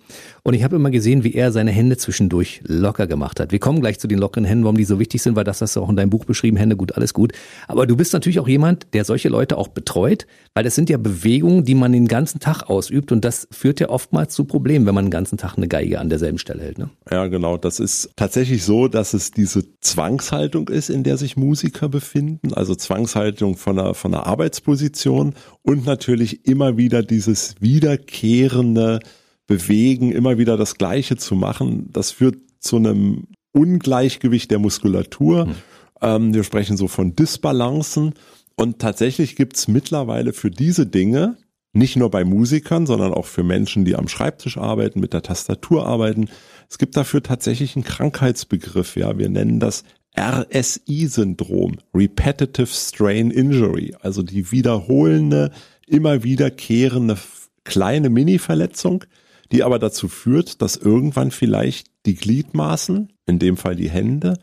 Und 0.43 0.53
ich 0.53 0.63
habe 0.63 0.75
immer 0.75 0.91
gesehen, 0.91 1.24
wie 1.24 1.34
er 1.34 1.51
seine 1.51 1.72
Hände 1.72 1.98
zwischendurch 1.98 2.62
locker 2.65 3.08
gemacht 3.08 3.39
hat. 3.39 3.51
Wir 3.51 3.60
kommen 3.60 3.79
gleich 3.79 4.00
zu 4.00 4.08
den 4.08 4.19
lockeren 4.19 4.46
Händen, 4.46 4.65
warum 4.65 4.77
die 4.77 4.84
so 4.84 5.00
wichtig 5.00 5.22
sind, 5.22 5.36
weil 5.36 5.43
das 5.43 5.62
hast 5.62 5.75
du 5.75 5.81
auch 5.81 5.89
in 5.89 5.96
deinem 5.96 6.10
Buch 6.10 6.25
beschrieben. 6.25 6.58
Hände 6.58 6.75
gut, 6.75 6.96
alles 6.98 7.13
gut. 7.13 7.31
Aber 7.67 7.88
du 7.88 7.96
bist 7.96 8.13
natürlich 8.13 8.39
auch 8.39 8.48
jemand, 8.48 8.88
der 8.93 9.05
solche 9.05 9.29
Leute 9.29 9.58
auch 9.58 9.69
betreut, 9.69 10.27
weil 10.53 10.63
das 10.63 10.75
sind 10.75 10.89
ja 10.89 10.98
Bewegungen, 10.98 11.63
die 11.63 11.75
man 11.75 11.93
den 11.93 12.08
ganzen 12.08 12.39
Tag 12.39 12.69
ausübt 12.69 13.12
und 13.12 13.24
das 13.24 13.48
führt 13.51 13.79
ja 13.79 13.89
oftmals 13.89 14.34
zu 14.34 14.43
Problemen, 14.43 14.86
wenn 14.86 14.96
man 14.96 15.05
den 15.05 15.12
ganzen 15.12 15.38
Tag 15.38 15.55
eine 15.58 15.67
Geige 15.67 16.00
an 16.00 16.10
derselben 16.10 16.38
Stelle 16.38 16.62
hält. 16.62 16.77
Ne? 16.77 16.89
Ja, 17.10 17.27
genau. 17.27 17.58
Das 17.58 17.79
ist 17.79 18.10
tatsächlich 18.15 18.63
so, 18.63 18.88
dass 18.88 19.13
es 19.13 19.31
diese 19.31 19.63
Zwangshaltung 19.79 20.67
ist, 20.67 20.89
in 20.89 21.03
der 21.03 21.17
sich 21.17 21.38
Musiker 21.38 21.89
befinden. 21.89 22.53
Also 22.53 22.75
Zwangshaltung 22.75 23.28
Abspaltung 23.29 23.57
von 23.57 23.79
einer, 23.79 23.93
von 23.93 24.13
einer 24.13 24.25
Arbeitsposition 24.25 25.33
und 25.62 25.86
natürlich 25.86 26.45
immer 26.48 26.77
wieder 26.77 27.03
dieses 27.03 27.55
wiederkehrende 27.59 29.00
Bewegen, 29.48 30.12
immer 30.12 30.38
wieder 30.38 30.57
das 30.57 30.75
Gleiche 30.75 31.15
zu 31.17 31.36
machen. 31.36 31.89
Das 31.93 32.12
führt 32.12 32.38
zu 32.59 32.77
einem 32.77 33.27
Ungleichgewicht 33.51 34.51
der 34.51 34.59
Muskulatur. 34.59 35.45
Mhm. 35.45 35.55
Ähm, 36.01 36.33
wir 36.33 36.43
sprechen 36.43 36.75
so 36.77 36.88
von 36.88 37.15
Disbalancen. 37.15 38.13
Und 38.55 38.79
tatsächlich 38.79 39.36
gibt 39.36 39.57
es 39.57 39.67
mittlerweile 39.67 40.33
für 40.33 40.51
diese 40.51 40.86
Dinge, 40.86 41.38
nicht 41.71 41.95
nur 41.95 42.09
bei 42.09 42.25
Musikern, 42.25 42.88
sondern 42.88 43.13
auch 43.13 43.27
für 43.27 43.43
Menschen, 43.43 43.86
die 43.86 43.95
am 43.95 44.07
Schreibtisch 44.07 44.57
arbeiten, 44.57 45.00
mit 45.00 45.13
der 45.13 45.21
Tastatur 45.21 45.86
arbeiten. 45.86 46.29
Es 46.67 46.79
gibt 46.79 46.98
dafür 46.98 47.21
tatsächlich 47.21 47.75
einen 47.75 47.86
Krankheitsbegriff. 47.86 48.95
Ja, 48.95 49.17
wir 49.17 49.29
nennen 49.29 49.59
das 49.59 49.83
RSI-Syndrom, 50.19 51.77
Repetitive 51.93 52.67
Strain 52.67 53.31
Injury, 53.31 53.95
also 54.01 54.21
die 54.21 54.51
wiederholende, 54.51 55.51
immer 55.88 56.23
wiederkehrende 56.23 57.17
kleine 57.63 58.09
Mini-Verletzung, 58.09 59.05
die 59.51 59.63
aber 59.63 59.79
dazu 59.79 60.07
führt, 60.07 60.61
dass 60.61 60.75
irgendwann 60.75 61.31
vielleicht 61.31 61.88
die 62.05 62.15
Gliedmaßen, 62.15 63.13
in 63.25 63.39
dem 63.39 63.57
Fall 63.57 63.75
die 63.75 63.89
Hände, 63.89 64.38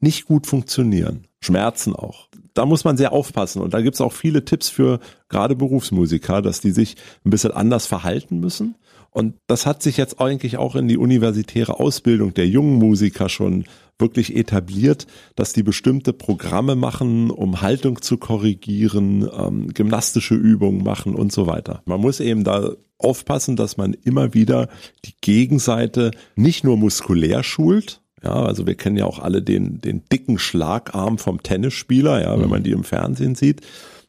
nicht 0.00 0.26
gut 0.26 0.46
funktionieren. 0.46 1.26
Schmerzen 1.40 1.94
auch. 1.94 2.28
Da 2.52 2.66
muss 2.66 2.84
man 2.84 2.96
sehr 2.96 3.12
aufpassen. 3.12 3.62
Und 3.62 3.72
da 3.72 3.80
gibt's 3.80 4.00
auch 4.00 4.12
viele 4.12 4.44
Tipps 4.44 4.68
für 4.68 5.00
gerade 5.28 5.56
Berufsmusiker, 5.56 6.42
dass 6.42 6.60
die 6.60 6.72
sich 6.72 6.96
ein 7.24 7.30
bisschen 7.30 7.52
anders 7.52 7.86
verhalten 7.86 8.40
müssen. 8.40 8.74
Und 9.10 9.34
das 9.46 9.66
hat 9.66 9.82
sich 9.82 9.96
jetzt 9.96 10.20
eigentlich 10.20 10.56
auch 10.56 10.76
in 10.76 10.86
die 10.86 10.96
universitäre 10.96 11.80
Ausbildung 11.80 12.32
der 12.34 12.46
jungen 12.46 12.78
Musiker 12.78 13.28
schon 13.28 13.64
wirklich 13.98 14.34
etabliert, 14.36 15.06
dass 15.36 15.52
die 15.52 15.62
bestimmte 15.62 16.12
Programme 16.12 16.74
machen, 16.74 17.30
um 17.30 17.60
Haltung 17.60 18.00
zu 18.00 18.16
korrigieren, 18.16 19.28
ähm, 19.36 19.68
gymnastische 19.74 20.34
Übungen 20.34 20.82
machen 20.82 21.14
und 21.14 21.32
so 21.32 21.46
weiter. 21.46 21.82
Man 21.86 22.00
muss 22.00 22.20
eben 22.20 22.44
da 22.44 22.72
aufpassen, 22.98 23.56
dass 23.56 23.76
man 23.76 23.94
immer 23.94 24.32
wieder 24.32 24.68
die 25.04 25.14
Gegenseite 25.20 26.12
nicht 26.36 26.64
nur 26.64 26.76
muskulär 26.76 27.42
schult, 27.42 28.00
ja, 28.22 28.34
also 28.34 28.66
wir 28.66 28.74
kennen 28.74 28.96
ja 28.96 29.06
auch 29.06 29.18
alle 29.18 29.42
den, 29.42 29.80
den 29.80 30.02
dicken 30.12 30.38
Schlagarm 30.38 31.18
vom 31.18 31.42
Tennisspieler, 31.42 32.20
ja, 32.20 32.34
wenn 32.34 32.44
mhm. 32.44 32.50
man 32.50 32.62
die 32.62 32.72
im 32.72 32.84
Fernsehen 32.84 33.34
sieht. 33.34 33.62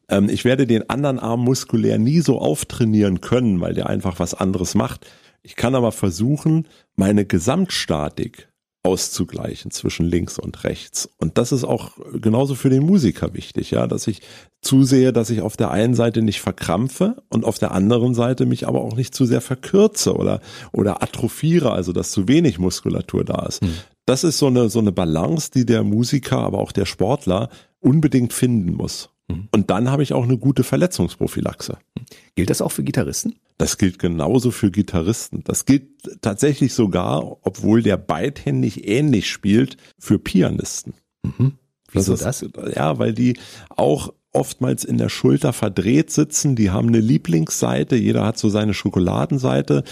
Ähm, 0.09 0.29
ich 0.29 0.45
werde 0.45 0.67
den 0.67 0.89
anderen 0.89 1.19
Arm 1.19 1.43
muskulär 1.43 1.97
nie 1.97 2.21
so 2.21 2.39
auftrainieren 2.39 3.21
können, 3.21 3.59
weil 3.61 3.73
der 3.73 3.87
einfach 3.87 4.19
was 4.19 4.33
anderes 4.33 4.75
macht. 4.75 5.07
Ich 5.43 5.55
kann 5.55 5.75
aber 5.75 5.91
versuchen, 5.91 6.67
meine 6.95 7.25
Gesamtstatik 7.25 8.51
auszugleichen 8.83 9.69
zwischen 9.69 10.05
links 10.05 10.39
und 10.39 10.63
rechts. 10.63 11.07
Und 11.17 11.37
das 11.37 11.51
ist 11.51 11.63
auch 11.63 11.91
genauso 12.13 12.55
für 12.55 12.69
den 12.69 12.83
Musiker 12.83 13.33
wichtig, 13.33 13.71
ja, 13.71 13.85
dass 13.85 14.07
ich 14.07 14.21
zusehe, 14.61 15.13
dass 15.13 15.29
ich 15.29 15.41
auf 15.41 15.55
der 15.55 15.69
einen 15.69 15.93
Seite 15.93 16.23
nicht 16.23 16.41
verkrampfe 16.41 17.21
und 17.29 17.45
auf 17.45 17.59
der 17.59 17.71
anderen 17.71 18.15
Seite 18.15 18.45
mich 18.45 18.67
aber 18.67 18.81
auch 18.81 18.95
nicht 18.95 19.13
zu 19.13 19.25
sehr 19.25 19.41
verkürze 19.41 20.15
oder, 20.15 20.41
oder 20.71 21.03
atrophiere, 21.03 21.71
also 21.71 21.93
dass 21.93 22.11
zu 22.11 22.27
wenig 22.27 22.57
Muskulatur 22.57 23.23
da 23.23 23.45
ist. 23.45 23.61
Hm. 23.61 23.73
Das 24.05 24.23
ist 24.23 24.39
so 24.39 24.47
eine, 24.47 24.69
so 24.69 24.79
eine 24.79 24.91
Balance, 24.91 25.51
die 25.53 25.65
der 25.65 25.83
Musiker, 25.83 26.39
aber 26.39 26.57
auch 26.57 26.71
der 26.71 26.85
Sportler 26.85 27.49
unbedingt 27.79 28.33
finden 28.33 28.73
muss. 28.73 29.10
Mhm. 29.31 29.47
Und 29.51 29.69
dann 29.69 29.89
habe 29.89 30.03
ich 30.03 30.13
auch 30.13 30.23
eine 30.23 30.37
gute 30.37 30.63
Verletzungsprophylaxe. 30.63 31.77
Gilt 32.35 32.49
das 32.49 32.61
auch 32.61 32.71
für 32.71 32.83
Gitarristen? 32.83 33.35
Das 33.57 33.77
gilt 33.77 33.99
genauso 33.99 34.51
für 34.51 34.71
Gitarristen. 34.71 35.43
Das 35.43 35.65
gilt 35.65 36.21
tatsächlich 36.21 36.73
sogar, 36.73 37.37
obwohl 37.41 37.83
der 37.83 37.97
beidhändig 37.97 38.87
ähnlich 38.87 39.29
spielt, 39.29 39.77
für 39.99 40.19
Pianisten. 40.19 40.93
Mhm. 41.23 41.53
Wieso 41.91 42.15
das, 42.15 42.39
das? 42.39 42.75
Ja, 42.75 42.99
weil 42.99 43.13
die 43.13 43.37
auch 43.69 44.13
oftmals 44.33 44.83
in 44.83 44.97
der 44.97 45.09
Schulter 45.09 45.53
verdreht 45.53 46.09
sitzen. 46.09 46.55
Die 46.55 46.69
haben 46.69 46.87
eine 46.87 46.99
Lieblingsseite. 46.99 47.95
Jeder 47.95 48.25
hat 48.25 48.37
so 48.37 48.49
seine 48.49 48.73
Schokoladenseite 48.73 49.83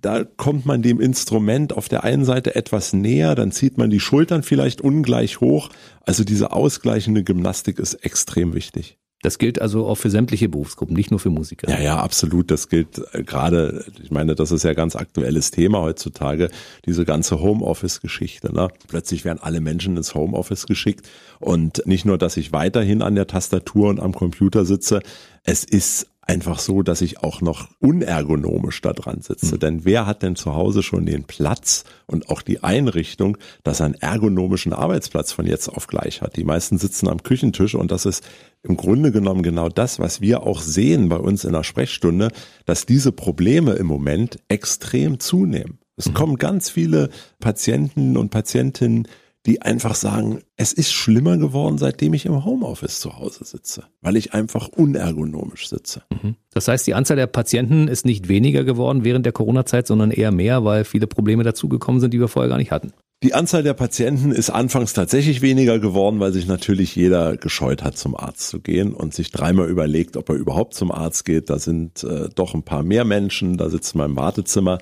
da 0.00 0.24
kommt 0.24 0.66
man 0.66 0.82
dem 0.82 1.00
Instrument 1.00 1.72
auf 1.72 1.88
der 1.88 2.04
einen 2.04 2.24
Seite 2.24 2.54
etwas 2.54 2.92
näher, 2.92 3.34
dann 3.34 3.52
zieht 3.52 3.78
man 3.78 3.90
die 3.90 4.00
Schultern 4.00 4.42
vielleicht 4.42 4.80
ungleich 4.80 5.40
hoch. 5.40 5.70
Also 6.04 6.24
diese 6.24 6.52
ausgleichende 6.52 7.24
Gymnastik 7.24 7.78
ist 7.78 7.94
extrem 7.94 8.54
wichtig. 8.54 8.98
Das 9.22 9.38
gilt 9.38 9.60
also 9.60 9.86
auch 9.86 9.96
für 9.96 10.10
sämtliche 10.10 10.48
Berufsgruppen, 10.48 10.94
nicht 10.94 11.10
nur 11.10 11.18
für 11.18 11.30
Musiker. 11.30 11.68
Ja, 11.68 11.80
ja, 11.80 11.98
absolut. 11.98 12.52
Das 12.52 12.68
gilt 12.68 13.02
äh, 13.12 13.24
gerade, 13.24 13.84
ich 14.00 14.12
meine, 14.12 14.36
das 14.36 14.52
ist 14.52 14.62
ja 14.62 14.74
ganz 14.74 14.94
aktuelles 14.94 15.50
Thema 15.50 15.80
heutzutage, 15.80 16.50
diese 16.86 17.04
ganze 17.04 17.40
Homeoffice-Geschichte. 17.40 18.54
Ne? 18.54 18.68
Plötzlich 18.86 19.24
werden 19.24 19.40
alle 19.42 19.60
Menschen 19.60 19.96
ins 19.96 20.14
Homeoffice 20.14 20.66
geschickt 20.66 21.08
und 21.40 21.84
nicht 21.84 22.04
nur, 22.04 22.16
dass 22.16 22.36
ich 22.36 22.52
weiterhin 22.52 23.02
an 23.02 23.16
der 23.16 23.26
Tastatur 23.26 23.88
und 23.88 23.98
am 23.98 24.14
Computer 24.14 24.64
sitze, 24.64 25.00
es 25.42 25.64
ist 25.64 26.06
einfach 26.28 26.58
so, 26.58 26.82
dass 26.82 27.00
ich 27.00 27.22
auch 27.22 27.40
noch 27.40 27.68
unergonomisch 27.80 28.80
da 28.82 28.92
dran 28.92 29.22
sitze. 29.22 29.54
Mhm. 29.54 29.60
Denn 29.60 29.84
wer 29.84 30.06
hat 30.06 30.22
denn 30.22 30.36
zu 30.36 30.54
Hause 30.54 30.82
schon 30.82 31.06
den 31.06 31.24
Platz 31.24 31.84
und 32.06 32.28
auch 32.28 32.42
die 32.42 32.62
Einrichtung, 32.62 33.38
dass 33.64 33.80
er 33.80 33.86
einen 33.86 33.94
ergonomischen 33.94 34.72
Arbeitsplatz 34.72 35.32
von 35.32 35.46
jetzt 35.46 35.68
auf 35.68 35.86
gleich 35.86 36.20
hat? 36.20 36.36
Die 36.36 36.44
meisten 36.44 36.78
sitzen 36.78 37.08
am 37.08 37.22
Küchentisch 37.22 37.74
und 37.74 37.90
das 37.90 38.04
ist 38.04 38.22
im 38.62 38.76
Grunde 38.76 39.10
genommen 39.10 39.42
genau 39.42 39.68
das, 39.68 39.98
was 39.98 40.20
wir 40.20 40.42
auch 40.42 40.60
sehen 40.60 41.08
bei 41.08 41.16
uns 41.16 41.44
in 41.44 41.52
der 41.52 41.64
Sprechstunde, 41.64 42.30
dass 42.66 42.84
diese 42.84 43.12
Probleme 43.12 43.72
im 43.72 43.86
Moment 43.86 44.38
extrem 44.48 45.20
zunehmen. 45.20 45.78
Es 45.96 46.08
mhm. 46.08 46.14
kommen 46.14 46.36
ganz 46.36 46.68
viele 46.68 47.08
Patienten 47.40 48.16
und 48.16 48.30
Patientinnen, 48.30 49.08
die 49.46 49.62
einfach 49.62 49.94
sagen, 49.94 50.42
es 50.56 50.72
ist 50.72 50.92
schlimmer 50.92 51.38
geworden, 51.38 51.78
seitdem 51.78 52.12
ich 52.14 52.26
im 52.26 52.44
Homeoffice 52.44 53.00
zu 53.00 53.18
Hause 53.18 53.44
sitze, 53.44 53.84
weil 54.00 54.16
ich 54.16 54.34
einfach 54.34 54.68
unergonomisch 54.68 55.68
sitze. 55.68 56.02
Mhm. 56.10 56.36
Das 56.52 56.68
heißt, 56.68 56.86
die 56.86 56.94
Anzahl 56.94 57.16
der 57.16 57.28
Patienten 57.28 57.88
ist 57.88 58.04
nicht 58.04 58.28
weniger 58.28 58.64
geworden 58.64 59.04
während 59.04 59.24
der 59.24 59.32
Corona-Zeit, 59.32 59.86
sondern 59.86 60.10
eher 60.10 60.32
mehr, 60.32 60.64
weil 60.64 60.84
viele 60.84 61.06
Probleme 61.06 61.44
dazugekommen 61.44 62.00
sind, 62.00 62.12
die 62.12 62.20
wir 62.20 62.28
vorher 62.28 62.48
gar 62.48 62.58
nicht 62.58 62.72
hatten. 62.72 62.92
Die 63.24 63.34
Anzahl 63.34 63.64
der 63.64 63.74
Patienten 63.74 64.30
ist 64.30 64.50
anfangs 64.50 64.92
tatsächlich 64.92 65.42
weniger 65.42 65.80
geworden, 65.80 66.20
weil 66.20 66.32
sich 66.32 66.46
natürlich 66.46 66.94
jeder 66.94 67.36
gescheut 67.36 67.82
hat, 67.82 67.98
zum 67.98 68.16
Arzt 68.16 68.48
zu 68.48 68.60
gehen 68.60 68.92
und 68.92 69.12
sich 69.12 69.32
dreimal 69.32 69.68
überlegt, 69.68 70.16
ob 70.16 70.28
er 70.28 70.36
überhaupt 70.36 70.74
zum 70.74 70.92
Arzt 70.92 71.24
geht. 71.24 71.50
Da 71.50 71.58
sind 71.58 72.04
äh, 72.04 72.28
doch 72.32 72.54
ein 72.54 72.62
paar 72.62 72.84
mehr 72.84 73.04
Menschen, 73.04 73.56
da 73.56 73.70
sitzt 73.70 73.96
man 73.96 74.10
im 74.10 74.16
Wartezimmer. 74.16 74.78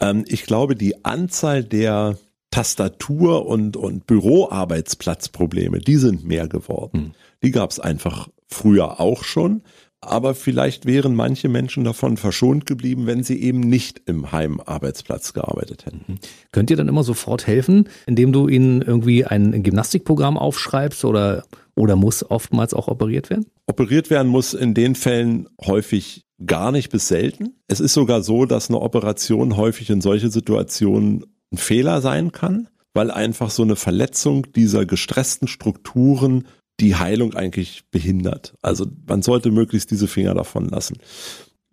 Ähm, 0.00 0.24
ich 0.26 0.44
glaube, 0.44 0.76
die 0.76 1.04
Anzahl 1.04 1.62
der 1.62 2.16
Tastatur- 2.50 3.46
und, 3.46 3.76
und 3.76 4.06
Büroarbeitsplatzprobleme, 4.06 5.78
die 5.78 5.96
sind 5.96 6.24
mehr 6.24 6.48
geworden. 6.48 6.98
Hm. 6.98 7.12
Die 7.42 7.50
gab 7.50 7.70
es 7.70 7.78
einfach 7.78 8.28
früher 8.46 9.00
auch 9.00 9.24
schon. 9.24 9.62
Aber 10.00 10.36
vielleicht 10.36 10.86
wären 10.86 11.14
manche 11.14 11.48
Menschen 11.48 11.82
davon 11.82 12.16
verschont 12.16 12.66
geblieben, 12.66 13.06
wenn 13.06 13.24
sie 13.24 13.42
eben 13.42 13.60
nicht 13.60 14.02
im 14.06 14.30
Heimarbeitsplatz 14.30 15.32
gearbeitet 15.32 15.86
hätten. 15.86 16.04
Mhm. 16.06 16.18
Könnt 16.52 16.70
ihr 16.70 16.76
dann 16.76 16.86
immer 16.86 17.02
sofort 17.02 17.48
helfen, 17.48 17.88
indem 18.06 18.32
du 18.32 18.46
ihnen 18.46 18.80
irgendwie 18.80 19.24
ein 19.24 19.60
Gymnastikprogramm 19.62 20.38
aufschreibst 20.38 21.04
oder, 21.04 21.44
oder 21.74 21.96
muss 21.96 22.28
oftmals 22.28 22.74
auch 22.74 22.86
operiert 22.86 23.28
werden? 23.28 23.46
Operiert 23.66 24.08
werden 24.08 24.28
muss 24.28 24.54
in 24.54 24.72
den 24.72 24.94
Fällen 24.94 25.48
häufig 25.60 26.24
gar 26.46 26.70
nicht 26.70 26.90
bis 26.90 27.08
selten. 27.08 27.56
Es 27.66 27.80
ist 27.80 27.94
sogar 27.94 28.22
so, 28.22 28.44
dass 28.44 28.68
eine 28.70 28.80
Operation 28.80 29.56
häufig 29.56 29.90
in 29.90 30.00
solche 30.00 30.30
Situationen 30.30 31.24
ein 31.52 31.58
Fehler 31.58 32.00
sein 32.00 32.32
kann, 32.32 32.68
weil 32.94 33.10
einfach 33.10 33.50
so 33.50 33.62
eine 33.62 33.76
Verletzung 33.76 34.52
dieser 34.52 34.86
gestressten 34.86 35.48
Strukturen 35.48 36.46
die 36.80 36.96
Heilung 36.96 37.34
eigentlich 37.34 37.84
behindert. 37.90 38.54
Also 38.62 38.86
man 39.06 39.22
sollte 39.22 39.50
möglichst 39.50 39.90
diese 39.90 40.08
Finger 40.08 40.34
davon 40.34 40.68
lassen. 40.68 40.98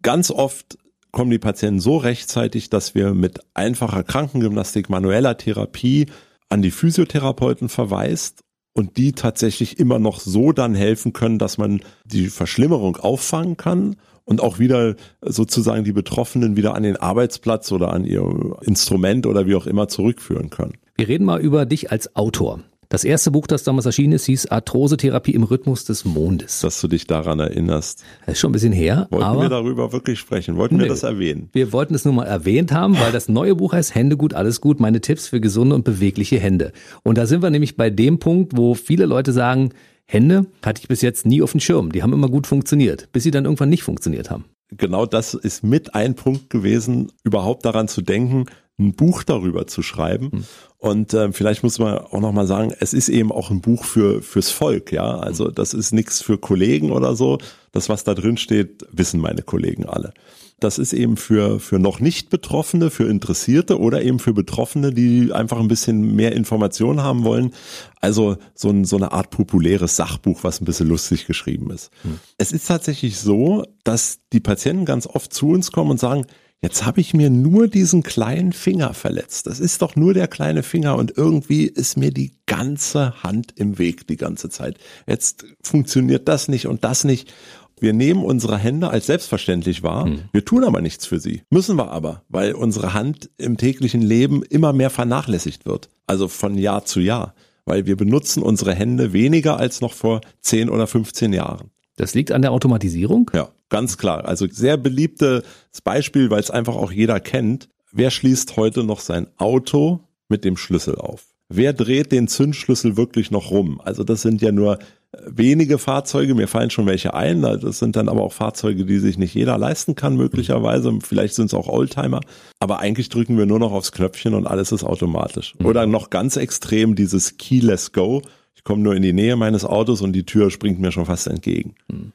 Ganz 0.02 0.32
oft 0.32 0.78
kommen 1.12 1.32
die 1.32 1.40
Patienten 1.40 1.80
so 1.80 1.98
rechtzeitig, 1.98 2.70
dass 2.70 2.96
wir 2.96 3.14
mit 3.14 3.40
einfacher 3.54 4.04
Krankengymnastik, 4.04 4.90
manueller 4.90 5.38
Therapie 5.38 6.08
an 6.50 6.62
die 6.62 6.72
Physiotherapeuten 6.72 7.70
verweist 7.70 8.45
und 8.76 8.98
die 8.98 9.14
tatsächlich 9.14 9.80
immer 9.80 9.98
noch 9.98 10.20
so 10.20 10.52
dann 10.52 10.76
helfen 10.76 11.14
können, 11.14 11.40
dass 11.40 11.58
man 11.58 11.82
die 12.04 12.28
Verschlimmerung 12.28 12.98
auffangen 12.98 13.58
kann 13.58 13.96
und 14.26 14.42
auch 14.42 14.60
wieder 14.60 14.96
sozusagen 15.22 15.84
die 15.86 15.94
Betroffenen 15.94 16.58
wieder 16.58 16.76
an 16.76 16.84
den 16.84 16.98
Arbeitsplatz 16.98 17.72
oder 17.72 17.94
an 17.94 18.04
ihr 18.04 18.58
Instrument 18.62 19.26
oder 19.26 19.48
wie 19.48 19.56
auch 19.56 19.66
immer 19.66 19.88
zurückführen 19.88 20.50
können. 20.50 20.74
Wir 20.98 21.08
reden 21.08 21.26
mal 21.26 21.40
über 21.40 21.66
dich 21.66 21.92
als 21.92 22.16
Autor. 22.16 22.60
Das 22.96 23.04
erste 23.04 23.30
Buch, 23.30 23.46
das 23.46 23.66
damals 23.66 23.86
erschienen 23.86 24.14
ist, 24.14 24.24
hieß 24.24 24.46
Arthrosetherapie 24.46 25.34
im 25.34 25.44
Rhythmus 25.44 25.84
des 25.84 26.06
Mondes. 26.06 26.62
Dass 26.62 26.80
du 26.80 26.88
dich 26.88 27.06
daran 27.06 27.40
erinnerst. 27.40 28.06
Das 28.26 28.36
ist 28.36 28.40
schon 28.40 28.52
ein 28.52 28.54
bisschen 28.54 28.72
her. 28.72 29.08
Wollten 29.10 29.26
aber 29.26 29.42
wir 29.42 29.50
darüber 29.50 29.92
wirklich 29.92 30.18
sprechen? 30.18 30.56
Wollten 30.56 30.78
nö. 30.78 30.84
wir 30.84 30.88
das 30.88 31.04
erwähnen? 31.04 31.50
Wir 31.52 31.74
wollten 31.74 31.94
es 31.94 32.06
nur 32.06 32.14
mal 32.14 32.24
erwähnt 32.24 32.72
haben, 32.72 32.98
weil 32.98 33.12
das 33.12 33.28
neue 33.28 33.54
Buch 33.56 33.74
heißt 33.74 33.96
Hände 33.96 34.16
gut, 34.16 34.34
alles 34.34 34.62
gut, 34.62 34.80
meine 34.80 35.02
Tipps 35.02 35.28
für 35.28 35.42
gesunde 35.42 35.76
und 35.76 35.84
bewegliche 35.84 36.40
Hände. 36.40 36.72
Und 37.04 37.18
da 37.18 37.26
sind 37.26 37.44
wir 37.44 37.50
nämlich 37.50 37.76
bei 37.76 37.90
dem 37.90 38.18
Punkt, 38.20 38.56
wo 38.56 38.76
viele 38.76 39.06
Leute 39.08 39.34
sagen, 39.34 39.72
Hände 40.06 40.46
hatte 40.66 40.80
ich 40.82 40.88
bis 40.88 41.02
jetzt 41.02 41.26
nie 41.26 41.42
auf 41.42 41.52
dem 41.52 41.60
Schirm. 41.60 41.92
Die 41.92 42.02
haben 42.02 42.14
immer 42.14 42.30
gut 42.30 42.48
funktioniert, 42.48 43.10
bis 43.12 43.24
sie 43.24 43.32
dann 43.32 43.44
irgendwann 43.44 43.68
nicht 43.68 43.84
funktioniert 43.84 44.32
haben. 44.32 44.46
Genau 44.70 45.06
das 45.06 45.34
ist 45.34 45.66
mit 45.66 45.96
ein 45.96 46.16
Punkt 46.16 46.50
gewesen, 46.50 47.12
überhaupt 47.26 47.66
daran 47.66 47.90
zu 47.90 48.02
denken, 48.02 48.46
ein 48.78 48.94
Buch 48.94 49.24
darüber 49.24 49.68
zu 49.68 49.82
schreiben. 49.82 50.46
Und 50.86 51.16
äh, 51.16 51.32
vielleicht 51.32 51.64
muss 51.64 51.80
man 51.80 51.98
auch 51.98 52.20
noch 52.20 52.32
mal 52.32 52.46
sagen, 52.46 52.72
es 52.80 52.94
ist 52.94 53.10
eben 53.10 53.32
auch 53.32 53.50
ein 53.50 53.60
Buch 53.60 53.86
für 53.86 54.22
fürs 54.22 54.52
Volk, 54.52 54.92
ja. 54.92 55.18
Also 55.18 55.50
das 55.50 55.74
ist 55.74 55.94
nichts 55.94 56.22
für 56.22 56.38
Kollegen 56.38 56.92
oder 56.92 57.16
so. 57.16 57.40
Das, 57.72 57.90
was 57.90 58.04
da 58.04 58.14
drin 58.14 58.38
steht, 58.38 58.86
wissen 58.92 59.20
meine 59.20 59.42
Kollegen 59.42 59.88
alle. 59.88 60.14
Das 60.60 60.78
ist 60.78 60.94
eben 60.94 61.18
für 61.18 61.60
für 61.60 61.80
noch 61.80 62.00
nicht 62.00 62.30
Betroffene, 62.30 62.92
für 62.92 63.10
Interessierte 63.10 63.80
oder 63.80 64.04
eben 64.04 64.20
für 64.20 64.34
Betroffene, 64.34 64.94
die 64.94 65.34
einfach 65.34 65.60
ein 65.60 65.68
bisschen 65.68 66.16
mehr 66.16 66.34
Informationen 66.34 67.02
haben 67.02 67.24
wollen. 67.24 67.56
Also 68.00 68.38
so, 68.54 68.70
ein, 68.70 68.86
so 68.86 68.98
eine 68.98 69.12
Art 69.12 69.32
populäres 69.32 69.96
Sachbuch, 69.96 70.44
was 70.44 70.62
ein 70.62 70.66
bisschen 70.66 70.88
lustig 70.88 71.26
geschrieben 71.26 71.72
ist. 71.72 71.90
Hm. 72.04 72.20
Es 72.38 72.52
ist 72.52 72.68
tatsächlich 72.68 73.18
so, 73.18 73.64
dass 73.84 74.20
die 74.34 74.40
Patienten 74.40 74.86
ganz 74.86 75.08
oft 75.08 75.34
zu 75.34 75.50
uns 75.50 75.72
kommen 75.72 75.90
und 75.90 76.00
sagen, 76.00 76.28
Jetzt 76.66 76.84
habe 76.84 77.00
ich 77.00 77.14
mir 77.14 77.30
nur 77.30 77.68
diesen 77.68 78.02
kleinen 78.02 78.52
Finger 78.52 78.96
verletzt. 78.96 79.46
Das 79.46 79.60
ist 79.60 79.84
doch 79.84 79.96
nur 79.96 80.16
der 80.16 80.28
kleine 80.28 80.64
Finger 80.64 80.96
und 80.96 81.16
irgendwie 81.16 81.66
ist 81.66 81.96
mir 81.96 82.10
die 82.10 82.32
ganze 82.48 83.22
Hand 83.22 83.54
im 83.56 83.78
Weg 83.78 84.08
die 84.08 84.16
ganze 84.16 84.50
Zeit. 84.50 84.80
Jetzt 85.06 85.46
funktioniert 85.62 86.28
das 86.28 86.48
nicht 86.48 86.66
und 86.66 86.84
das 86.84 87.04
nicht. 87.04 87.32
Wir 87.80 87.94
nehmen 87.94 88.24
unsere 88.24 88.58
Hände 88.58 88.90
als 88.90 89.06
selbstverständlich 89.06 89.84
wahr. 89.84 90.06
Hm. 90.06 90.22
Wir 90.32 90.44
tun 90.44 90.64
aber 90.64 90.82
nichts 90.82 91.06
für 91.06 91.20
sie. 91.20 91.44
Müssen 91.52 91.78
wir 91.78 91.92
aber, 91.92 92.24
weil 92.30 92.54
unsere 92.54 92.96
Hand 92.96 93.30
im 93.38 93.58
täglichen 93.58 94.02
Leben 94.02 94.42
immer 94.42 94.74
mehr 94.74 94.90
vernachlässigt 94.90 95.68
wird. 95.68 95.90
Also 96.08 96.28
von 96.28 96.58
Jahr 96.58 96.84
zu 96.84 97.00
Jahr. 97.00 97.36
Weil 97.66 97.86
wir 97.86 97.96
benutzen 97.96 98.42
unsere 98.42 98.74
Hände 98.74 99.14
weniger 99.14 99.58
als 99.60 99.82
noch 99.82 99.94
vor 99.94 100.22
10 100.42 100.72
oder 100.72 100.88
15 100.88 101.32
Jahren. 101.32 101.70
Das 101.96 102.14
liegt 102.14 102.32
an 102.32 102.42
der 102.42 102.52
Automatisierung? 102.52 103.32
Ja, 103.34 103.50
ganz 103.70 103.98
klar. 103.98 104.26
Also 104.26 104.48
sehr 104.50 104.78
beliebtes 104.78 105.44
Beispiel, 105.84 106.30
weil 106.30 106.40
es 106.40 106.52
einfach 106.52 106.76
auch 106.76 106.92
jeder 106.92 107.20
kennt. 107.20 107.70
Wer 107.92 108.12
schließt 108.12 108.58
heute 108.58 108.84
noch 108.84 109.00
sein 109.00 109.28
Auto 109.38 110.02
mit 110.28 110.44
dem 110.44 110.58
Schlüssel 110.58 110.96
auf? 110.96 111.24
Wer 111.48 111.74
dreht 111.74 112.12
den 112.12 112.28
Zündschlüssel 112.28 112.98
wirklich 112.98 113.32
noch 113.32 113.52
rum? 113.52 113.80
Also 113.84 114.04
das 114.04 114.22
sind 114.22 114.42
ja 114.42 114.52
nur 114.52 114.80
wenige 115.26 115.78
Fahrzeuge, 115.78 116.36
mir 116.36 116.48
fallen 116.48 116.70
schon 116.70 116.88
welche 116.88 117.14
ein, 117.14 117.42
das 117.42 117.80
sind 117.80 117.96
dann 117.96 118.10
aber 118.10 118.22
auch 118.22 118.34
Fahrzeuge, 118.34 118.86
die 118.86 119.00
sich 119.00 119.18
nicht 119.18 119.34
jeder 119.34 119.58
leisten 119.58 119.96
kann, 119.96 120.16
möglicherweise, 120.16 120.98
vielleicht 121.02 121.36
sind 121.36 121.48
es 121.48 121.54
auch 121.54 121.68
Oldtimer, 121.68 122.22
aber 122.60 122.80
eigentlich 122.80 123.10
drücken 123.10 123.38
wir 123.38 123.46
nur 123.46 123.60
noch 123.60 123.72
aufs 123.72 123.92
Knöpfchen 123.92 124.34
und 124.34 124.48
alles 124.48 124.72
ist 124.72 124.84
automatisch. 124.84 125.54
Mhm. 125.60 125.66
Oder 125.66 125.86
noch 125.86 126.10
ganz 126.10 126.38
extrem 126.38 126.96
dieses 126.96 127.38
Keyless 127.38 127.92
Go, 127.92 128.22
komme 128.66 128.82
nur 128.82 128.96
in 128.96 129.04
die 129.04 129.14
Nähe 129.14 129.38
meines 129.38 129.64
Autos 129.64 130.02
und 130.02 130.12
die 130.12 130.26
Tür 130.26 130.52
springt 130.52 130.80
mir 130.80 130.92
schon 130.92 131.06
fast 131.06 131.28
entgegen. 131.28 131.76
Hm. 131.90 132.12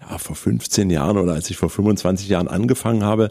Ja, 0.00 0.18
vor 0.18 0.34
15 0.34 0.90
Jahren 0.90 1.18
oder 1.18 1.34
als 1.34 1.50
ich 1.50 1.56
vor 1.56 1.70
25 1.70 2.28
Jahren 2.28 2.48
angefangen 2.48 3.04
habe, 3.04 3.30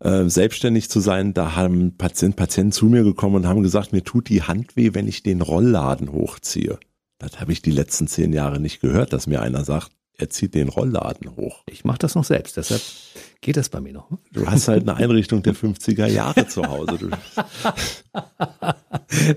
äh, 0.00 0.28
selbstständig 0.28 0.90
zu 0.90 1.00
sein, 1.00 1.32
da 1.32 1.56
haben 1.56 1.96
Patient, 1.96 2.36
Patienten 2.36 2.72
zu 2.72 2.86
mir 2.86 3.04
gekommen 3.04 3.36
und 3.36 3.46
haben 3.46 3.62
gesagt, 3.62 3.92
mir 3.92 4.04
tut 4.04 4.28
die 4.28 4.42
Hand 4.42 4.76
weh, 4.76 4.94
wenn 4.94 5.08
ich 5.08 5.22
den 5.22 5.40
Rollladen 5.40 6.12
hochziehe. 6.12 6.78
Das 7.18 7.40
habe 7.40 7.52
ich 7.52 7.62
die 7.62 7.70
letzten 7.70 8.08
zehn 8.08 8.32
Jahre 8.32 8.60
nicht 8.60 8.80
gehört, 8.80 9.12
dass 9.12 9.26
mir 9.26 9.40
einer 9.40 9.64
sagt, 9.64 9.92
er 10.20 10.30
zieht 10.30 10.54
den 10.54 10.68
Rollladen 10.68 11.36
hoch. 11.36 11.62
Ich 11.70 11.84
mache 11.84 11.98
das 11.98 12.16
noch 12.16 12.24
selbst, 12.24 12.56
deshalb 12.56 12.82
geht 13.40 13.56
das 13.56 13.68
bei 13.68 13.80
mir 13.80 13.92
noch. 13.92 14.10
Du 14.32 14.46
hast 14.46 14.66
halt 14.66 14.82
eine 14.82 14.96
Einrichtung 14.96 15.44
der 15.44 15.54
50er 15.54 16.06
Jahre 16.06 16.48
zu 16.48 16.66
Hause. 16.66 16.98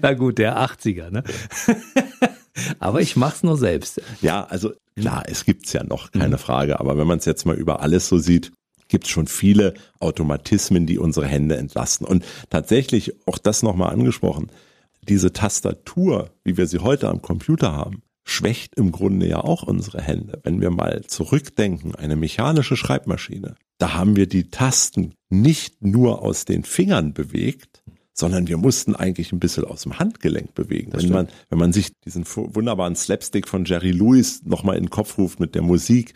Na 0.02 0.14
gut, 0.14 0.40
der 0.40 0.58
80er, 0.58 1.12
ne? 1.12 1.24
aber 2.80 3.02
ich 3.02 3.16
mach's 3.16 3.44
nur 3.44 3.58
selbst. 3.58 4.02
Ja, 4.22 4.44
also 4.46 4.72
klar, 4.96 5.24
es 5.28 5.46
gibt's 5.46 5.74
ja 5.74 5.84
noch, 5.84 6.12
keine 6.12 6.36
mhm. 6.36 6.40
Frage. 6.40 6.80
Aber 6.80 6.98
wenn 6.98 7.08
man 7.08 7.20
es 7.20 7.26
jetzt 7.26 7.46
mal 7.46 7.56
über 7.56 7.82
alles 7.82 8.08
so 8.08 8.18
sieht, 8.18 8.52
gibt 8.88 9.06
es 9.06 9.10
schon 9.10 9.28
viele 9.28 9.74
Automatismen, 10.00 10.86
die 10.86 11.00
unsere 11.00 11.26
Hände 11.26 11.58
entlasten. 11.58 12.06
Und 12.06 12.26
tatsächlich, 12.50 13.14
auch 13.26 13.38
das 13.38 13.64
nochmal 13.64 13.92
angesprochen, 13.94 14.52
diese 15.08 15.34
Tastatur, 15.34 16.32
wie 16.44 16.58
wir 16.58 16.68
sie 16.68 16.80
heute 16.80 17.08
am 17.10 17.22
Computer 17.22 17.72
haben, 17.72 18.04
schwächt 18.24 18.76
im 18.76 18.92
Grunde 18.92 19.28
ja 19.28 19.44
auch 19.44 19.64
unsere 19.64 20.02
Hände. 20.02 20.40
Wenn 20.44 20.62
wir 20.62 20.70
mal 20.70 21.04
zurückdenken, 21.08 21.96
eine 21.96 22.16
mechanische 22.16 22.76
Schreibmaschine, 22.76 23.56
da 23.78 23.94
haben 23.94 24.16
wir 24.16 24.28
die 24.28 24.50
Tasten 24.50 25.16
nicht 25.30 25.84
nur 25.84 26.22
aus 26.22 26.46
den 26.46 26.64
Fingern 26.64 27.14
bewegt, 27.14 27.81
sondern 28.14 28.48
wir 28.48 28.58
mussten 28.58 28.96
eigentlich 28.96 29.32
ein 29.32 29.40
bisschen 29.40 29.64
aus 29.64 29.84
dem 29.84 29.98
Handgelenk 30.00 30.54
bewegen. 30.54 30.92
wenn 30.94 31.10
man, 31.10 31.28
wenn 31.50 31.60
man 31.60 31.74
sich 31.74 31.92
diesen 32.06 32.26
wunderbaren 32.26 32.96
Slapstick 32.96 33.48
von 33.48 33.66
Jerry 33.66 33.92
Lewis 33.92 34.42
nochmal 34.44 34.78
in 34.78 34.84
den 34.84 34.90
Kopf 34.90 35.18
ruft 35.18 35.40
mit 35.40 35.56
der 35.56 35.62
Musik, 35.62 36.14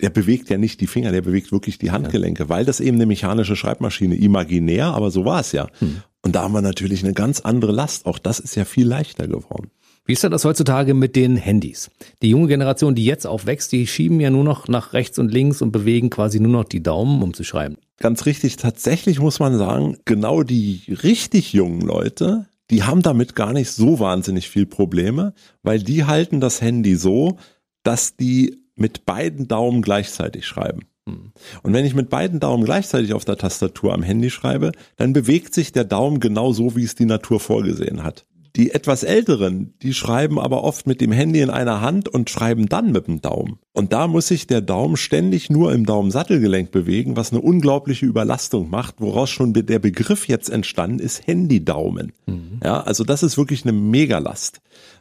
der 0.00 0.10
bewegt 0.10 0.50
ja 0.50 0.58
nicht 0.58 0.80
die 0.80 0.86
Finger, 0.86 1.12
der 1.12 1.22
bewegt 1.22 1.52
wirklich 1.52 1.78
die 1.78 1.90
Handgelenke, 1.90 2.44
ja. 2.44 2.48
weil 2.48 2.64
das 2.64 2.80
eben 2.80 2.96
eine 2.96 3.06
mechanische 3.06 3.56
Schreibmaschine, 3.56 4.16
imaginär, 4.16 4.86
aber 4.86 5.10
so 5.10 5.24
war 5.24 5.40
es 5.40 5.52
ja. 5.52 5.68
Hm. 5.78 6.02
Und 6.22 6.34
da 6.34 6.42
haben 6.42 6.52
wir 6.52 6.62
natürlich 6.62 7.04
eine 7.04 7.14
ganz 7.14 7.40
andere 7.40 7.72
Last. 7.72 8.04
Auch 8.04 8.18
das 8.18 8.40
ist 8.40 8.56
ja 8.56 8.64
viel 8.64 8.86
leichter 8.86 9.28
geworden. 9.28 9.70
Wie 10.06 10.12
ist 10.12 10.22
denn 10.22 10.30
das 10.30 10.44
heutzutage 10.44 10.94
mit 10.94 11.16
den 11.16 11.36
Handys? 11.36 11.90
Die 12.22 12.30
junge 12.30 12.46
Generation, 12.46 12.94
die 12.94 13.04
jetzt 13.04 13.26
aufwächst, 13.26 13.72
die 13.72 13.88
schieben 13.88 14.20
ja 14.20 14.30
nur 14.30 14.44
noch 14.44 14.68
nach 14.68 14.92
rechts 14.92 15.18
und 15.18 15.32
links 15.32 15.62
und 15.62 15.72
bewegen 15.72 16.10
quasi 16.10 16.38
nur 16.38 16.52
noch 16.52 16.64
die 16.64 16.82
Daumen, 16.82 17.22
um 17.22 17.34
zu 17.34 17.42
schreiben. 17.42 17.76
Ganz 17.98 18.24
richtig, 18.24 18.56
tatsächlich 18.56 19.18
muss 19.18 19.40
man 19.40 19.58
sagen, 19.58 19.96
genau 20.04 20.44
die 20.44 20.82
richtig 21.02 21.52
jungen 21.52 21.80
Leute, 21.80 22.46
die 22.70 22.84
haben 22.84 23.02
damit 23.02 23.34
gar 23.34 23.52
nicht 23.52 23.72
so 23.72 23.98
wahnsinnig 23.98 24.48
viel 24.48 24.64
Probleme, 24.64 25.34
weil 25.64 25.80
die 25.80 26.04
halten 26.04 26.40
das 26.40 26.60
Handy 26.60 26.94
so, 26.94 27.38
dass 27.82 28.16
die 28.16 28.62
mit 28.76 29.06
beiden 29.06 29.48
Daumen 29.48 29.82
gleichzeitig 29.82 30.46
schreiben. 30.46 30.82
Hm. 31.08 31.32
Und 31.62 31.72
wenn 31.72 31.84
ich 31.84 31.94
mit 31.94 32.10
beiden 32.10 32.38
Daumen 32.38 32.64
gleichzeitig 32.64 33.12
auf 33.12 33.24
der 33.24 33.38
Tastatur 33.38 33.92
am 33.92 34.04
Handy 34.04 34.30
schreibe, 34.30 34.70
dann 34.96 35.12
bewegt 35.12 35.52
sich 35.52 35.72
der 35.72 35.84
Daumen 35.84 36.20
genau 36.20 36.52
so, 36.52 36.76
wie 36.76 36.84
es 36.84 36.94
die 36.94 37.06
Natur 37.06 37.40
vorgesehen 37.40 38.04
hat. 38.04 38.24
Die 38.56 38.70
etwas 38.70 39.02
Älteren, 39.02 39.74
die 39.82 39.92
schreiben 39.92 40.40
aber 40.40 40.64
oft 40.64 40.86
mit 40.86 41.02
dem 41.02 41.12
Handy 41.12 41.40
in 41.40 41.50
einer 41.50 41.82
Hand 41.82 42.08
und 42.08 42.30
schreiben 42.30 42.66
dann 42.66 42.90
mit 42.90 43.06
dem 43.06 43.20
Daumen. 43.20 43.58
Und 43.74 43.92
da 43.92 44.06
muss 44.06 44.28
sich 44.28 44.46
der 44.46 44.62
Daumen 44.62 44.96
ständig 44.96 45.50
nur 45.50 45.74
im 45.74 45.84
Daumensattelgelenk 45.84 46.70
bewegen, 46.70 47.16
was 47.16 47.32
eine 47.32 47.42
unglaubliche 47.42 48.06
Überlastung 48.06 48.70
macht, 48.70 48.94
woraus 48.98 49.28
schon 49.28 49.52
der 49.52 49.78
Begriff 49.78 50.26
jetzt 50.26 50.48
entstanden 50.48 51.00
ist, 51.00 51.26
Handydaumen. 51.26 52.12
Mhm. 52.24 52.60
Ja, 52.64 52.80
also 52.80 53.04
das 53.04 53.22
ist 53.22 53.36
wirklich 53.36 53.64
eine 53.64 53.72
Megalast. 53.72 54.60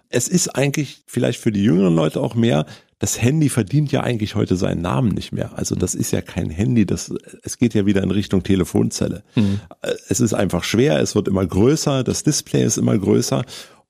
Es 0.10 0.28
ist 0.28 0.50
eigentlich 0.50 1.04
vielleicht 1.08 1.40
für 1.40 1.54
die 1.54 1.64
jüngeren 1.64 1.96
Leute 1.96 2.20
auch 2.22 2.36
mehr, 2.36 2.66
das 3.00 3.22
Handy 3.22 3.50
verdient 3.50 3.92
ja 3.92 4.02
eigentlich 4.02 4.36
heute 4.36 4.56
seinen 4.56 4.82
Namen 4.82 5.10
nicht 5.10 5.32
mehr. 5.32 5.58
Also 5.58 5.76
das 5.76 5.96
ist 5.96 6.12
ja 6.12 6.22
kein 6.22 6.50
Handy, 6.50 6.86
das, 6.86 7.14
es 7.44 7.58
geht 7.58 7.74
ja 7.74 7.86
wieder 7.86 8.02
in 8.02 8.12
Richtung 8.12 8.44
Telefonzelle. 8.44 9.24
Mhm. 9.36 9.60
Es 10.08 10.22
ist 10.22 10.34
einfach 10.34 10.64
schwer, 10.64 11.00
es 11.00 11.14
wird 11.14 11.28
immer 11.28 11.46
größer, 11.46 12.04
das 12.04 12.24
Display 12.24 12.64
ist 12.64 12.78
immer 12.78 12.98
größer. 12.98 13.44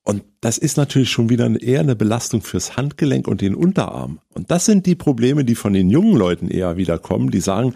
Und 0.04 0.24
das 0.42 0.58
ist 0.58 0.78
natürlich 0.78 1.10
schon 1.10 1.30
wieder 1.30 1.50
eher 1.62 1.80
eine 1.80 1.96
Belastung 1.96 2.42
fürs 2.42 2.78
Handgelenk 2.78 3.28
und 3.28 3.42
den 3.42 3.56
Unterarm. 3.56 4.20
Und 4.34 4.52
das 4.52 4.66
sind 4.66 4.86
die 4.86 4.96
Probleme, 4.96 5.46
die 5.46 5.56
von 5.56 5.74
den 5.74 5.90
jungen 5.90 6.16
Leuten 6.16 6.48
eher 6.48 6.78
wieder 6.78 7.00
kommen, 7.00 7.32
die 7.32 7.40
sagen, 7.40 7.74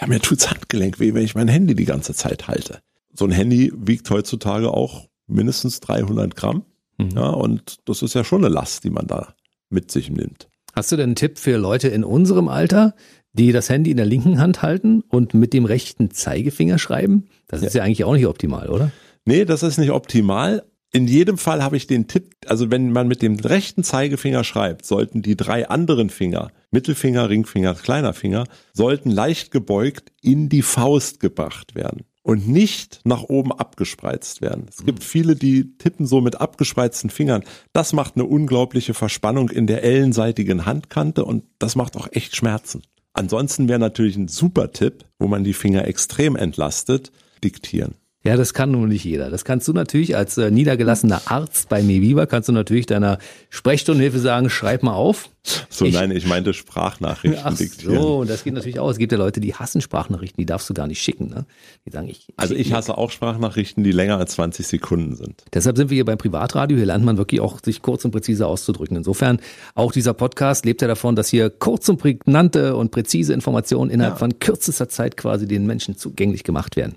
ja, 0.00 0.06
mir 0.06 0.20
tut's 0.20 0.48
Handgelenk 0.50 1.00
weh, 1.00 1.14
wenn 1.14 1.24
ich 1.24 1.34
mein 1.34 1.48
Handy 1.48 1.74
die 1.74 1.84
ganze 1.84 2.14
Zeit 2.14 2.48
halte. 2.48 2.80
So 3.12 3.24
ein 3.24 3.32
Handy 3.32 3.72
wiegt 3.74 4.08
heutzutage 4.10 4.72
auch 4.72 5.08
mindestens 5.26 5.80
300 5.80 6.34
Gramm. 6.36 6.64
Mhm. 6.98 7.10
Ja, 7.16 7.30
und 7.30 7.78
das 7.88 8.02
ist 8.02 8.14
ja 8.14 8.24
schon 8.24 8.44
eine 8.44 8.54
Last, 8.54 8.84
die 8.84 8.90
man 8.90 9.06
da 9.06 9.34
mit 9.68 9.90
sich 9.90 10.10
nimmt. 10.10 10.48
Hast 10.72 10.90
du 10.90 10.96
denn 10.96 11.10
einen 11.10 11.14
Tipp 11.16 11.38
für 11.38 11.56
Leute 11.56 11.88
in 11.88 12.04
unserem 12.04 12.48
Alter, 12.48 12.94
die 13.32 13.52
das 13.52 13.68
Handy 13.68 13.90
in 13.90 13.96
der 13.96 14.06
linken 14.06 14.38
Hand 14.38 14.62
halten 14.62 15.02
und 15.08 15.34
mit 15.34 15.52
dem 15.52 15.64
rechten 15.64 16.10
Zeigefinger 16.10 16.78
schreiben? 16.78 17.26
Das 17.48 17.60
ja. 17.60 17.66
ist 17.66 17.74
ja 17.74 17.82
eigentlich 17.82 18.04
auch 18.04 18.14
nicht 18.14 18.26
optimal, 18.26 18.68
oder? 18.68 18.90
Nee, 19.24 19.44
das 19.44 19.62
ist 19.62 19.78
nicht 19.78 19.90
optimal. 19.90 20.64
In 20.94 21.06
jedem 21.06 21.38
Fall 21.38 21.62
habe 21.62 21.76
ich 21.76 21.86
den 21.86 22.06
Tipp, 22.06 22.34
also 22.46 22.70
wenn 22.70 22.92
man 22.92 23.08
mit 23.08 23.22
dem 23.22 23.36
rechten 23.36 23.82
Zeigefinger 23.82 24.44
schreibt, 24.44 24.84
sollten 24.84 25.22
die 25.22 25.36
drei 25.36 25.68
anderen 25.68 26.10
Finger, 26.10 26.50
Mittelfinger, 26.70 27.30
Ringfinger, 27.30 27.74
kleiner 27.74 28.12
Finger, 28.12 28.44
sollten 28.74 29.10
leicht 29.10 29.50
gebeugt 29.50 30.12
in 30.20 30.50
die 30.50 30.62
Faust 30.62 31.20
gebracht 31.20 31.74
werden 31.74 32.04
und 32.22 32.48
nicht 32.48 33.00
nach 33.04 33.24
oben 33.24 33.52
abgespreizt 33.52 34.40
werden. 34.40 34.66
Es 34.68 34.84
gibt 34.84 35.02
viele, 35.02 35.34
die 35.34 35.76
tippen 35.76 36.06
so 36.06 36.20
mit 36.20 36.40
abgespreizten 36.40 37.10
Fingern. 37.10 37.44
Das 37.72 37.92
macht 37.92 38.16
eine 38.16 38.24
unglaubliche 38.24 38.94
Verspannung 38.94 39.50
in 39.50 39.66
der 39.66 39.82
ellenseitigen 39.82 40.64
Handkante 40.66 41.24
und 41.24 41.44
das 41.58 41.76
macht 41.76 41.96
auch 41.96 42.08
echt 42.12 42.36
Schmerzen. 42.36 42.82
Ansonsten 43.12 43.68
wäre 43.68 43.78
natürlich 43.78 44.16
ein 44.16 44.28
super 44.28 44.72
Tipp, 44.72 45.04
wo 45.18 45.26
man 45.26 45.44
die 45.44 45.52
Finger 45.52 45.86
extrem 45.86 46.36
entlastet, 46.36 47.12
diktieren. 47.44 47.94
Ja, 48.24 48.36
das 48.36 48.54
kann 48.54 48.70
nun 48.70 48.88
nicht 48.88 49.04
jeder. 49.04 49.30
Das 49.30 49.44
kannst 49.44 49.66
du 49.66 49.72
natürlich 49.72 50.16
als 50.16 50.38
äh, 50.38 50.50
niedergelassener 50.50 51.22
Arzt 51.26 51.68
bei 51.68 51.82
Meviva, 51.82 52.26
kannst 52.26 52.48
du 52.48 52.52
natürlich 52.52 52.86
deiner 52.86 53.18
Sprechstundenhilfe 53.50 54.20
sagen, 54.20 54.48
schreib 54.48 54.84
mal 54.84 54.94
auf. 54.94 55.28
So, 55.68 55.86
ich, 55.86 55.94
nein, 55.94 56.12
ich 56.12 56.24
meinte 56.24 56.54
Sprachnachrichten 56.54 57.40
ach. 57.44 57.56
So, 57.56 58.22
das 58.22 58.44
geht 58.44 58.54
natürlich 58.54 58.78
auch. 58.78 58.88
Es 58.90 58.98
gibt 58.98 59.10
ja 59.10 59.18
Leute, 59.18 59.40
die 59.40 59.54
hassen 59.54 59.80
Sprachnachrichten, 59.80 60.40
die 60.40 60.46
darfst 60.46 60.70
du 60.70 60.74
gar 60.74 60.86
nicht 60.86 61.02
schicken. 61.02 61.30
Ne? 61.30 61.46
Die 61.84 61.90
sagen, 61.90 62.08
ich, 62.08 62.28
also 62.36 62.54
ich 62.54 62.72
hasse 62.72 62.96
auch 62.96 63.10
Sprachnachrichten, 63.10 63.82
die 63.82 63.90
länger 63.90 64.18
als 64.18 64.34
20 64.34 64.68
Sekunden 64.68 65.16
sind. 65.16 65.42
Deshalb 65.52 65.76
sind 65.76 65.90
wir 65.90 65.96
hier 65.96 66.04
beim 66.04 66.18
Privatradio. 66.18 66.76
Hier 66.76 66.86
lernt 66.86 67.04
man 67.04 67.18
wirklich 67.18 67.40
auch, 67.40 67.58
sich 67.60 67.82
kurz 67.82 68.04
und 68.04 68.12
präzise 68.12 68.46
auszudrücken. 68.46 68.96
Insofern, 68.96 69.40
auch 69.74 69.90
dieser 69.90 70.14
Podcast 70.14 70.64
lebt 70.64 70.80
ja 70.80 70.86
davon, 70.86 71.16
dass 71.16 71.28
hier 71.28 71.50
kurz 71.50 71.88
und 71.88 71.96
prägnante 71.96 72.76
und 72.76 72.92
präzise 72.92 73.34
Informationen 73.34 73.90
innerhalb 73.90 74.14
ja. 74.14 74.18
von 74.18 74.38
kürzester 74.38 74.88
Zeit 74.88 75.16
quasi 75.16 75.48
den 75.48 75.66
Menschen 75.66 75.96
zugänglich 75.96 76.44
gemacht 76.44 76.76
werden. 76.76 76.94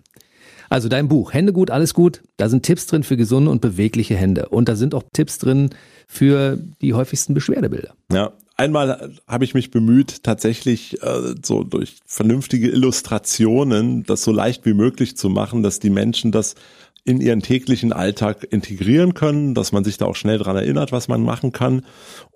Also 0.69 0.89
dein 0.89 1.07
Buch, 1.07 1.33
Hände 1.33 1.53
gut, 1.53 1.71
alles 1.71 1.93
gut, 1.93 2.21
da 2.37 2.49
sind 2.49 2.63
Tipps 2.63 2.87
drin 2.87 3.03
für 3.03 3.17
gesunde 3.17 3.51
und 3.51 3.61
bewegliche 3.61 4.15
Hände. 4.15 4.49
Und 4.49 4.69
da 4.69 4.75
sind 4.75 4.95
auch 4.95 5.03
Tipps 5.13 5.37
drin 5.37 5.69
für 6.07 6.57
die 6.81 6.93
häufigsten 6.93 7.33
Beschwerdebilder. 7.33 7.95
Ja, 8.11 8.33
einmal 8.57 9.13
habe 9.27 9.43
ich 9.43 9.53
mich 9.53 9.71
bemüht, 9.71 10.23
tatsächlich 10.23 11.01
äh, 11.03 11.35
so 11.43 11.63
durch 11.63 11.97
vernünftige 12.05 12.69
Illustrationen 12.69 14.03
das 14.03 14.23
so 14.23 14.31
leicht 14.31 14.65
wie 14.65 14.73
möglich 14.73 15.17
zu 15.17 15.29
machen, 15.29 15.63
dass 15.63 15.79
die 15.79 15.89
Menschen 15.89 16.31
das 16.31 16.55
in 17.07 17.21
ihren 17.21 17.41
täglichen 17.41 17.93
Alltag 17.93 18.47
integrieren 18.49 19.13
können, 19.13 19.53
dass 19.53 19.71
man 19.71 19.83
sich 19.83 19.97
da 19.97 20.05
auch 20.05 20.15
schnell 20.15 20.39
dran 20.39 20.55
erinnert, 20.55 20.91
was 20.91 21.07
man 21.07 21.21
machen 21.21 21.51
kann. 21.51 21.85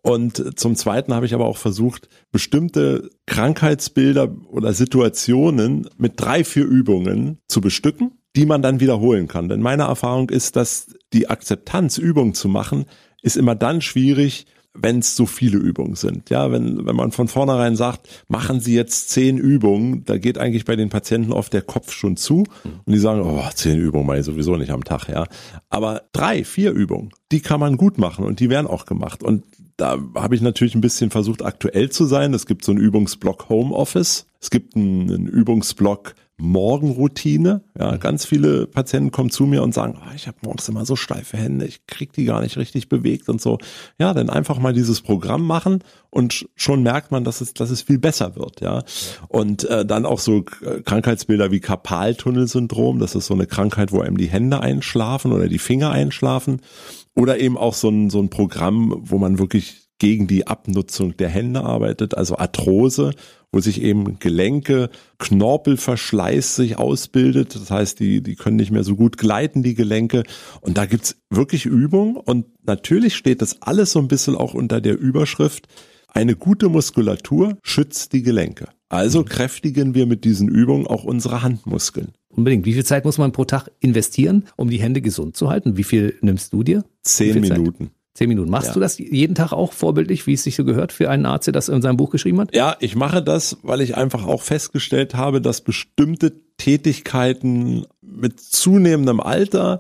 Und 0.03 0.59
zum 0.59 0.75
Zweiten 0.75 1.13
habe 1.15 1.25
ich 1.25 1.33
aber 1.33 1.45
auch 1.45 1.57
versucht, 1.57 2.07
bestimmte 2.31 3.09
Krankheitsbilder 3.25 4.31
oder 4.47 4.73
Situationen 4.73 5.89
mit 5.97 6.13
drei, 6.17 6.43
vier 6.43 6.65
Übungen 6.65 7.39
zu 7.47 7.61
bestücken 7.61 8.18
die 8.35 8.45
man 8.45 8.61
dann 8.61 8.79
wiederholen 8.79 9.27
kann. 9.27 9.49
Denn 9.49 9.61
meine 9.61 9.83
Erfahrung 9.83 10.29
ist, 10.29 10.55
dass 10.55 10.87
die 11.13 11.29
Akzeptanz, 11.29 11.97
Übungen 11.97 12.33
zu 12.33 12.47
machen, 12.47 12.85
ist 13.21 13.37
immer 13.37 13.55
dann 13.55 13.81
schwierig, 13.81 14.45
wenn 14.73 14.99
es 14.99 15.15
so 15.15 15.25
viele 15.25 15.57
Übungen 15.57 15.95
sind. 15.95 16.29
Ja, 16.29 16.51
wenn, 16.51 16.85
wenn 16.85 16.95
man 16.95 17.11
von 17.11 17.27
vornherein 17.27 17.75
sagt, 17.75 18.07
machen 18.27 18.59
Sie 18.59 18.75
jetzt 18.75 19.09
zehn 19.09 19.37
Übungen, 19.37 20.05
da 20.05 20.17
geht 20.17 20.37
eigentlich 20.37 20.65
bei 20.65 20.75
den 20.75 20.89
Patienten 20.89 21.33
oft 21.33 21.53
der 21.53 21.63
Kopf 21.63 21.91
schon 21.91 22.17
zu 22.17 22.45
und 22.63 22.93
die 22.93 22.99
sagen, 22.99 23.21
oh, 23.21 23.43
zehn 23.53 23.79
Übungen 23.79 24.05
mache 24.05 24.19
ich 24.19 24.25
sowieso 24.25 24.55
nicht 24.55 24.71
am 24.71 24.83
Tag, 24.83 25.09
ja. 25.09 25.25
Aber 25.69 26.03
drei, 26.13 26.43
vier 26.43 26.71
Übungen, 26.71 27.09
die 27.31 27.41
kann 27.41 27.59
man 27.59 27.77
gut 27.77 27.97
machen 27.97 28.25
und 28.25 28.39
die 28.39 28.49
werden 28.49 28.67
auch 28.67 28.85
gemacht. 28.85 29.23
Und 29.23 29.43
da 29.75 29.97
habe 30.15 30.35
ich 30.35 30.41
natürlich 30.41 30.75
ein 30.75 30.81
bisschen 30.81 31.09
versucht, 31.09 31.43
aktuell 31.43 31.89
zu 31.89 32.05
sein. 32.05 32.33
Es 32.33 32.45
gibt 32.45 32.63
so 32.63 32.71
einen 32.71 32.81
Übungsblock 32.81 33.49
Homeoffice. 33.49 34.27
Es 34.41 34.49
gibt 34.49 34.75
einen, 34.75 35.11
einen 35.11 35.27
Übungsblock 35.27 36.15
Morgenroutine. 36.39 37.63
Ja, 37.77 37.97
ganz 37.97 38.25
viele 38.25 38.65
Patienten 38.65 39.11
kommen 39.11 39.29
zu 39.29 39.45
mir 39.45 39.61
und 39.61 39.73
sagen, 39.73 39.99
oh, 39.99 40.11
ich 40.15 40.27
habe 40.27 40.37
morgens 40.41 40.67
immer 40.69 40.85
so 40.85 40.95
steife 40.95 41.37
Hände, 41.37 41.65
ich 41.65 41.85
krieg 41.85 42.13
die 42.13 42.25
gar 42.25 42.41
nicht 42.41 42.57
richtig 42.57 42.89
bewegt 42.89 43.29
und 43.29 43.41
so. 43.41 43.57
Ja, 43.99 44.13
dann 44.13 44.29
einfach 44.29 44.59
mal 44.59 44.73
dieses 44.73 45.01
Programm 45.01 45.45
machen 45.45 45.83
und 46.09 46.47
schon 46.55 46.81
merkt 46.81 47.11
man, 47.11 47.23
dass 47.23 47.41
es, 47.41 47.53
dass 47.53 47.69
es 47.69 47.81
viel 47.81 47.99
besser 47.99 48.35
wird. 48.35 48.61
Ja, 48.61 48.83
und 49.27 49.65
äh, 49.65 49.85
dann 49.85 50.05
auch 50.05 50.19
so 50.19 50.45
äh, 50.63 50.81
Krankheitsbilder 50.81 51.51
wie 51.51 51.59
Karpaltunnelsyndrom. 51.59 52.99
Das 52.99 53.15
ist 53.15 53.27
so 53.27 53.33
eine 53.33 53.47
Krankheit, 53.47 53.91
wo 53.91 54.01
einem 54.01 54.17
die 54.17 54.29
Hände 54.29 54.61
einschlafen 54.61 55.31
oder 55.31 55.47
die 55.47 55.59
Finger 55.59 55.91
einschlafen. 55.91 56.61
Oder 57.15 57.39
eben 57.39 57.57
auch 57.57 57.73
so 57.73 57.89
ein, 57.89 58.09
so 58.09 58.19
ein 58.21 58.29
Programm, 58.29 58.95
wo 59.01 59.17
man 59.17 59.39
wirklich 59.39 59.89
gegen 59.99 60.27
die 60.27 60.47
Abnutzung 60.47 61.15
der 61.17 61.29
Hände 61.29 61.61
arbeitet, 61.61 62.15
also 62.15 62.37
Arthrose, 62.37 63.11
wo 63.51 63.59
sich 63.59 63.81
eben 63.81 64.19
Gelenke, 64.19 64.89
Knorpelverschleiß 65.17 66.55
sich 66.55 66.77
ausbildet. 66.77 67.55
Das 67.55 67.71
heißt, 67.71 67.99
die, 67.99 68.21
die 68.21 68.35
können 68.35 68.57
nicht 68.57 68.71
mehr 68.71 68.83
so 68.83 68.95
gut 68.95 69.17
gleiten, 69.17 69.63
die 69.63 69.75
Gelenke. 69.75 70.23
Und 70.61 70.77
da 70.77 70.85
gibt's 70.85 71.17
wirklich 71.29 71.65
Übungen. 71.65 72.15
Und 72.15 72.45
natürlich 72.65 73.15
steht 73.15 73.41
das 73.41 73.61
alles 73.61 73.91
so 73.91 73.99
ein 73.99 74.07
bisschen 74.07 74.35
auch 74.35 74.53
unter 74.53 74.81
der 74.81 74.99
Überschrift, 74.99 75.67
eine 76.11 76.35
gute 76.35 76.69
Muskulatur 76.69 77.57
schützt 77.61 78.13
die 78.13 78.23
Gelenke. 78.23 78.69
Also 78.89 79.23
kräftigen 79.23 79.93
wir 79.93 80.07
mit 80.07 80.25
diesen 80.25 80.47
Übungen 80.47 80.87
auch 80.87 81.03
unsere 81.03 81.43
Handmuskeln. 81.43 82.13
Unbedingt. 82.29 82.65
Wie 82.65 82.73
viel 82.73 82.85
Zeit 82.85 83.05
muss 83.05 83.17
man 83.17 83.31
pro 83.31 83.45
Tag 83.45 83.69
investieren, 83.79 84.45
um 84.55 84.69
die 84.69 84.79
Hände 84.79 85.01
gesund 85.01 85.37
zu 85.37 85.49
halten? 85.49 85.77
Wie 85.77 85.83
viel 85.83 86.17
nimmst 86.21 86.53
du 86.53 86.63
dir? 86.63 86.83
Zehn 87.03 87.39
Minuten. 87.39 87.85
Zeit? 87.85 87.98
Zehn 88.19 88.27
Minuten. 88.27 88.51
Machst 88.51 88.67
ja. 88.67 88.73
du 88.73 88.81
das 88.81 88.97
jeden 88.97 89.33
Tag 89.33 89.53
auch 89.53 89.71
vorbildlich, 89.71 90.27
wie 90.27 90.33
es 90.33 90.43
sich 90.43 90.57
so 90.57 90.65
gehört 90.65 90.91
für 90.91 91.09
einen 91.09 91.25
Arzt, 91.25 91.47
der 91.47 91.53
das 91.53 91.69
in 91.69 91.81
seinem 91.81 91.95
Buch 91.95 92.09
geschrieben 92.09 92.41
hat? 92.41 92.53
Ja, 92.53 92.75
ich 92.81 92.97
mache 92.97 93.23
das, 93.23 93.55
weil 93.63 93.79
ich 93.79 93.95
einfach 93.95 94.27
auch 94.27 94.41
festgestellt 94.41 95.15
habe, 95.15 95.39
dass 95.39 95.61
bestimmte 95.61 96.33
Tätigkeiten 96.57 97.85
mit 98.01 98.41
zunehmendem 98.41 99.21
Alter 99.21 99.79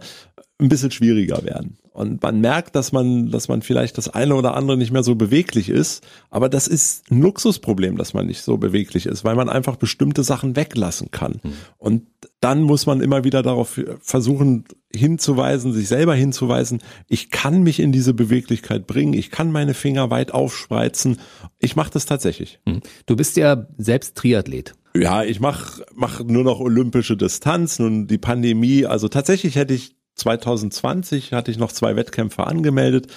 ein 0.59 0.69
bisschen 0.69 0.91
schwieriger 0.91 1.43
werden. 1.43 1.77
Und 1.93 2.21
man 2.21 2.39
merkt, 2.39 2.75
dass 2.75 2.91
man, 2.91 3.31
dass 3.31 3.47
man 3.47 3.61
vielleicht 3.61 3.97
das 3.97 4.07
eine 4.07 4.35
oder 4.35 4.55
andere 4.55 4.77
nicht 4.77 4.91
mehr 4.91 5.03
so 5.03 5.15
beweglich 5.15 5.69
ist. 5.69 6.05
Aber 6.29 6.47
das 6.47 6.67
ist 6.67 7.09
ein 7.11 7.21
Luxusproblem, 7.21 7.97
dass 7.97 8.13
man 8.13 8.27
nicht 8.27 8.41
so 8.41 8.57
beweglich 8.57 9.05
ist, 9.05 9.23
weil 9.23 9.35
man 9.35 9.49
einfach 9.49 9.75
bestimmte 9.75 10.23
Sachen 10.23 10.55
weglassen 10.55 11.11
kann. 11.11 11.39
Mhm. 11.43 11.53
Und 11.77 12.03
dann 12.39 12.61
muss 12.61 12.85
man 12.85 13.01
immer 13.01 13.23
wieder 13.23 13.41
darauf 13.41 13.81
versuchen 14.01 14.65
hinzuweisen, 14.93 15.73
sich 15.73 15.87
selber 15.87 16.15
hinzuweisen, 16.15 16.81
ich 17.07 17.29
kann 17.29 17.61
mich 17.63 17.79
in 17.79 17.91
diese 17.91 18.13
Beweglichkeit 18.13 18.87
bringen, 18.87 19.13
ich 19.13 19.29
kann 19.29 19.51
meine 19.51 19.73
Finger 19.73 20.09
weit 20.09 20.33
aufspreizen. 20.33 21.19
Ich 21.59 21.75
mache 21.75 21.91
das 21.91 22.05
tatsächlich. 22.05 22.59
Hm. 22.65 22.81
Du 23.05 23.15
bist 23.15 23.37
ja 23.37 23.67
selbst 23.77 24.15
Triathlet. 24.15 24.73
Ja, 24.95 25.23
ich 25.23 25.39
mache 25.39 25.85
mach 25.93 26.23
nur 26.23 26.43
noch 26.43 26.59
olympische 26.59 27.15
Distanz. 27.15 27.77
Nun 27.77 28.07
die 28.07 28.17
Pandemie, 28.17 28.85
also 28.85 29.07
tatsächlich 29.07 29.55
hätte 29.55 29.73
ich 29.73 29.98
2020 30.19 31.33
hatte 31.33 31.51
ich 31.51 31.57
noch 31.57 31.71
zwei 31.71 31.95
Wettkämpfe 31.95 32.45
angemeldet, 32.45 33.07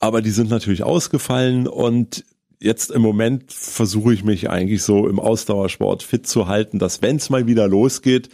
aber 0.00 0.22
die 0.22 0.30
sind 0.30 0.50
natürlich 0.50 0.82
ausgefallen 0.82 1.68
und 1.68 2.24
jetzt 2.60 2.90
im 2.90 3.02
Moment 3.02 3.52
versuche 3.52 4.14
ich 4.14 4.24
mich 4.24 4.50
eigentlich 4.50 4.82
so 4.82 5.08
im 5.08 5.20
Ausdauersport 5.20 6.02
fit 6.02 6.26
zu 6.26 6.48
halten, 6.48 6.78
dass 6.78 7.02
wenn 7.02 7.16
es 7.16 7.30
mal 7.30 7.46
wieder 7.46 7.68
losgeht, 7.68 8.28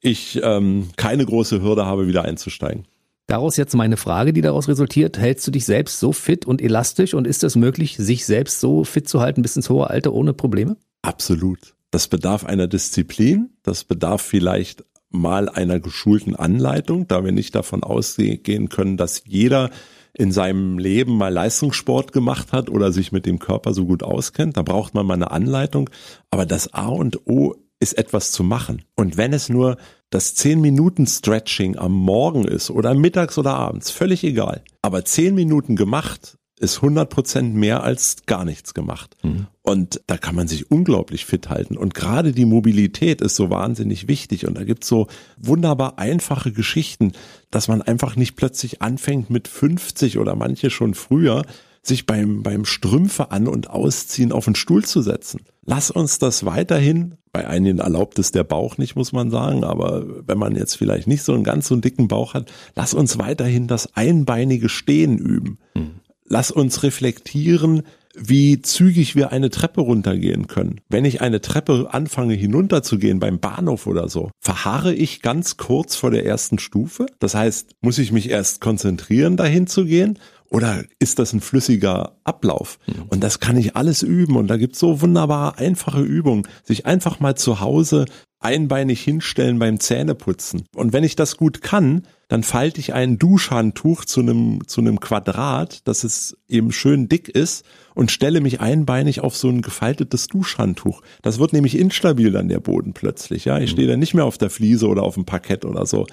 ich 0.00 0.40
ähm, 0.42 0.90
keine 0.96 1.24
große 1.24 1.62
Hürde 1.62 1.86
habe, 1.86 2.06
wieder 2.06 2.24
einzusteigen. 2.24 2.86
Daraus 3.26 3.56
jetzt 3.56 3.74
meine 3.74 3.96
Frage, 3.96 4.32
die 4.32 4.40
daraus 4.40 4.68
resultiert. 4.68 5.18
Hältst 5.18 5.46
du 5.46 5.50
dich 5.50 5.64
selbst 5.64 5.98
so 5.98 6.12
fit 6.12 6.46
und 6.46 6.62
elastisch 6.62 7.12
und 7.12 7.26
ist 7.26 7.42
es 7.42 7.56
möglich, 7.56 7.96
sich 7.96 8.24
selbst 8.24 8.60
so 8.60 8.84
fit 8.84 9.08
zu 9.08 9.20
halten 9.20 9.42
bis 9.42 9.56
ins 9.56 9.68
hohe 9.68 9.90
Alter 9.90 10.12
ohne 10.12 10.32
Probleme? 10.32 10.76
Absolut. 11.02 11.74
Das 11.90 12.06
bedarf 12.06 12.44
einer 12.44 12.68
Disziplin. 12.68 13.50
Das 13.64 13.82
bedarf 13.82 14.22
vielleicht 14.22 14.84
mal 15.18 15.48
einer 15.48 15.80
geschulten 15.80 16.36
Anleitung, 16.36 17.08
da 17.08 17.24
wir 17.24 17.32
nicht 17.32 17.54
davon 17.54 17.82
ausgehen 17.82 18.68
können, 18.68 18.96
dass 18.96 19.22
jeder 19.26 19.70
in 20.14 20.32
seinem 20.32 20.78
Leben 20.78 21.16
mal 21.16 21.32
Leistungssport 21.32 22.12
gemacht 22.12 22.52
hat 22.52 22.70
oder 22.70 22.90
sich 22.90 23.12
mit 23.12 23.26
dem 23.26 23.38
Körper 23.38 23.74
so 23.74 23.84
gut 23.84 24.02
auskennt. 24.02 24.56
Da 24.56 24.62
braucht 24.62 24.94
man 24.94 25.06
mal 25.06 25.14
eine 25.14 25.30
Anleitung. 25.30 25.90
Aber 26.30 26.46
das 26.46 26.72
A 26.72 26.86
und 26.86 27.26
O 27.26 27.54
ist 27.80 27.98
etwas 27.98 28.32
zu 28.32 28.42
machen. 28.42 28.82
Und 28.94 29.16
wenn 29.18 29.34
es 29.34 29.48
nur 29.48 29.76
das 30.08 30.34
10 30.34 30.60
Minuten 30.60 31.06
Stretching 31.06 31.76
am 31.76 31.92
Morgen 31.92 32.46
ist 32.46 32.70
oder 32.70 32.94
mittags 32.94 33.36
oder 33.36 33.54
abends, 33.54 33.90
völlig 33.90 34.24
egal. 34.24 34.62
Aber 34.80 35.04
10 35.04 35.34
Minuten 35.34 35.76
gemacht 35.76 36.38
ist 36.58 36.76
100 36.76 37.10
Prozent 37.10 37.54
mehr 37.54 37.82
als 37.82 38.16
gar 38.26 38.44
nichts 38.44 38.72
gemacht. 38.72 39.16
Mhm. 39.22 39.46
Und 39.62 40.00
da 40.06 40.16
kann 40.16 40.34
man 40.34 40.48
sich 40.48 40.70
unglaublich 40.70 41.26
fit 41.26 41.50
halten. 41.50 41.76
Und 41.76 41.94
gerade 41.94 42.32
die 42.32 42.46
Mobilität 42.46 43.20
ist 43.20 43.36
so 43.36 43.50
wahnsinnig 43.50 44.08
wichtig. 44.08 44.46
Und 44.46 44.56
da 44.56 44.64
gibt's 44.64 44.88
so 44.88 45.06
wunderbar 45.36 45.98
einfache 45.98 46.52
Geschichten, 46.52 47.12
dass 47.50 47.68
man 47.68 47.82
einfach 47.82 48.16
nicht 48.16 48.36
plötzlich 48.36 48.80
anfängt 48.80 49.28
mit 49.28 49.48
50 49.48 50.18
oder 50.18 50.34
manche 50.34 50.70
schon 50.70 50.94
früher 50.94 51.42
sich 51.82 52.06
beim, 52.06 52.42
beim 52.42 52.64
Strümpfe 52.64 53.30
an 53.30 53.46
und 53.46 53.70
ausziehen 53.70 54.32
auf 54.32 54.46
den 54.46 54.54
Stuhl 54.54 54.84
zu 54.84 55.02
setzen. 55.02 55.42
Lass 55.64 55.90
uns 55.90 56.18
das 56.18 56.44
weiterhin, 56.44 57.16
bei 57.32 57.46
einigen 57.46 57.78
erlaubt 57.78 58.18
es 58.18 58.32
der 58.32 58.44
Bauch 58.44 58.78
nicht, 58.78 58.96
muss 58.96 59.12
man 59.12 59.30
sagen, 59.30 59.62
aber 59.62 60.04
wenn 60.26 60.38
man 60.38 60.56
jetzt 60.56 60.76
vielleicht 60.76 61.06
nicht 61.06 61.22
so 61.22 61.32
einen 61.32 61.44
ganz 61.44 61.68
so 61.68 61.76
dicken 61.76 62.08
Bauch 62.08 62.34
hat, 62.34 62.50
lass 62.74 62.94
uns 62.94 63.18
weiterhin 63.18 63.66
das 63.66 63.94
einbeinige 63.94 64.68
Stehen 64.68 65.18
üben. 65.18 65.58
Mhm. 65.74 65.95
Lass 66.28 66.50
uns 66.50 66.82
reflektieren, 66.82 67.82
wie 68.16 68.62
zügig 68.62 69.14
wir 69.14 69.30
eine 69.30 69.50
Treppe 69.50 69.82
runtergehen 69.82 70.46
können. 70.46 70.80
Wenn 70.88 71.04
ich 71.04 71.20
eine 71.20 71.40
Treppe 71.40 71.88
anfange 71.90 72.34
hinunterzugehen 72.34 73.18
beim 73.18 73.38
Bahnhof 73.38 73.86
oder 73.86 74.08
so, 74.08 74.30
verharre 74.40 74.94
ich 74.94 75.20
ganz 75.20 75.56
kurz 75.58 75.96
vor 75.96 76.10
der 76.10 76.24
ersten 76.24 76.58
Stufe. 76.58 77.06
Das 77.18 77.34
heißt, 77.34 77.72
muss 77.82 77.98
ich 77.98 78.12
mich 78.12 78.30
erst 78.30 78.60
konzentrieren, 78.60 79.36
dahin 79.36 79.66
zu 79.66 79.84
gehen 79.84 80.18
oder 80.50 80.84
ist 80.98 81.18
das 81.18 81.32
ein 81.32 81.40
flüssiger 81.40 82.16
Ablauf? 82.24 82.78
Mhm. 82.86 83.04
Und 83.08 83.24
das 83.24 83.40
kann 83.40 83.56
ich 83.56 83.76
alles 83.76 84.02
üben. 84.02 84.36
Und 84.36 84.48
da 84.48 84.56
gibt's 84.56 84.78
so 84.78 85.00
wunderbar 85.00 85.58
einfache 85.58 86.02
Übungen. 86.02 86.46
Sich 86.62 86.86
einfach 86.86 87.20
mal 87.20 87.36
zu 87.36 87.60
Hause 87.60 88.06
einbeinig 88.38 89.02
hinstellen 89.02 89.58
beim 89.58 89.80
Zähneputzen. 89.80 90.64
Und 90.74 90.92
wenn 90.92 91.04
ich 91.04 91.16
das 91.16 91.36
gut 91.36 91.62
kann, 91.62 92.06
dann 92.28 92.42
falte 92.42 92.80
ich 92.80 92.92
ein 92.92 93.18
Duschhandtuch 93.18 94.04
zu 94.04 94.20
einem, 94.20 94.60
zu 94.66 94.80
einem 94.80 95.00
Quadrat, 95.00 95.86
dass 95.88 96.04
es 96.04 96.36
eben 96.48 96.70
schön 96.70 97.08
dick 97.08 97.28
ist 97.28 97.64
und 97.94 98.10
stelle 98.10 98.40
mich 98.40 98.60
einbeinig 98.60 99.20
auf 99.20 99.36
so 99.36 99.48
ein 99.48 99.62
gefaltetes 99.62 100.26
Duschhandtuch. 100.26 101.02
Das 101.22 101.38
wird 101.38 101.52
nämlich 101.52 101.78
instabil 101.78 102.30
dann 102.30 102.48
der 102.48 102.60
Boden 102.60 102.92
plötzlich. 102.92 103.46
Ja, 103.46 103.58
ich 103.58 103.70
stehe 103.70 103.88
dann 103.88 104.00
nicht 104.00 104.14
mehr 104.14 104.24
auf 104.24 104.38
der 104.38 104.50
Fliese 104.50 104.86
oder 104.86 105.02
auf 105.02 105.14
dem 105.14 105.24
Parkett 105.24 105.64
oder 105.64 105.86
so. 105.86 106.06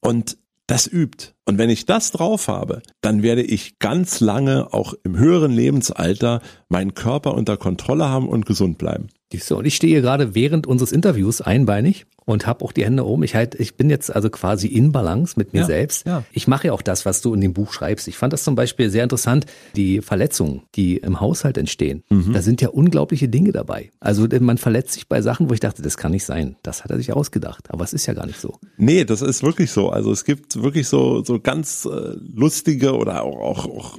Und 0.00 0.38
das 0.68 0.86
übt. 0.86 1.34
Und 1.44 1.58
wenn 1.58 1.70
ich 1.70 1.86
das 1.86 2.12
drauf 2.12 2.46
habe, 2.46 2.82
dann 3.00 3.22
werde 3.22 3.42
ich 3.42 3.80
ganz 3.80 4.20
lange 4.20 4.72
auch 4.72 4.94
im 5.02 5.18
höheren 5.18 5.50
Lebensalter 5.50 6.40
meinen 6.68 6.94
Körper 6.94 7.34
unter 7.34 7.56
Kontrolle 7.56 8.08
haben 8.08 8.28
und 8.28 8.46
gesund 8.46 8.78
bleiben. 8.78 9.08
So, 9.36 9.58
und 9.58 9.66
ich 9.66 9.76
stehe 9.76 10.00
gerade 10.00 10.34
während 10.34 10.66
unseres 10.66 10.92
Interviews 10.92 11.40
einbeinig 11.40 12.06
und 12.24 12.46
habe 12.46 12.64
auch 12.64 12.72
die 12.72 12.84
Hände 12.84 13.06
oben. 13.06 13.22
Ich 13.22 13.34
halt, 13.34 13.54
ich 13.54 13.76
bin 13.76 13.88
jetzt 13.88 14.14
also 14.14 14.28
quasi 14.28 14.66
in 14.66 14.92
Balance 14.92 15.34
mit 15.36 15.54
mir 15.54 15.60
ja, 15.60 15.66
selbst. 15.66 16.06
Ja. 16.06 16.24
Ich 16.32 16.46
mache 16.46 16.68
ja 16.68 16.72
auch 16.74 16.82
das, 16.82 17.06
was 17.06 17.22
du 17.22 17.32
in 17.32 17.40
dem 17.40 17.54
Buch 17.54 17.72
schreibst. 17.72 18.06
Ich 18.06 18.18
fand 18.18 18.34
das 18.34 18.44
zum 18.44 18.54
Beispiel 18.54 18.90
sehr 18.90 19.02
interessant, 19.02 19.46
die 19.76 20.02
Verletzungen, 20.02 20.62
die 20.74 20.98
im 20.98 21.20
Haushalt 21.20 21.56
entstehen. 21.56 22.04
Mhm. 22.10 22.34
Da 22.34 22.42
sind 22.42 22.60
ja 22.60 22.68
unglaubliche 22.68 23.28
Dinge 23.28 23.52
dabei. 23.52 23.92
Also 23.98 24.26
man 24.40 24.58
verletzt 24.58 24.92
sich 24.92 25.08
bei 25.08 25.22
Sachen, 25.22 25.48
wo 25.48 25.54
ich 25.54 25.60
dachte, 25.60 25.80
das 25.80 25.96
kann 25.96 26.12
nicht 26.12 26.24
sein. 26.24 26.56
Das 26.62 26.84
hat 26.84 26.90
er 26.90 26.98
sich 26.98 27.14
ausgedacht. 27.14 27.70
Aber 27.70 27.84
es 27.84 27.94
ist 27.94 28.04
ja 28.04 28.12
gar 28.12 28.26
nicht 28.26 28.40
so. 28.40 28.58
Nee, 28.76 29.04
das 29.04 29.22
ist 29.22 29.42
wirklich 29.42 29.70
so. 29.70 29.88
Also 29.88 30.12
es 30.12 30.24
gibt 30.24 30.62
wirklich 30.62 30.86
so, 30.88 31.24
so 31.24 31.40
ganz 31.40 31.86
äh, 31.86 32.14
lustige 32.34 32.94
oder 32.94 33.22
auch, 33.22 33.38
auch, 33.38 33.66
auch 33.66 33.98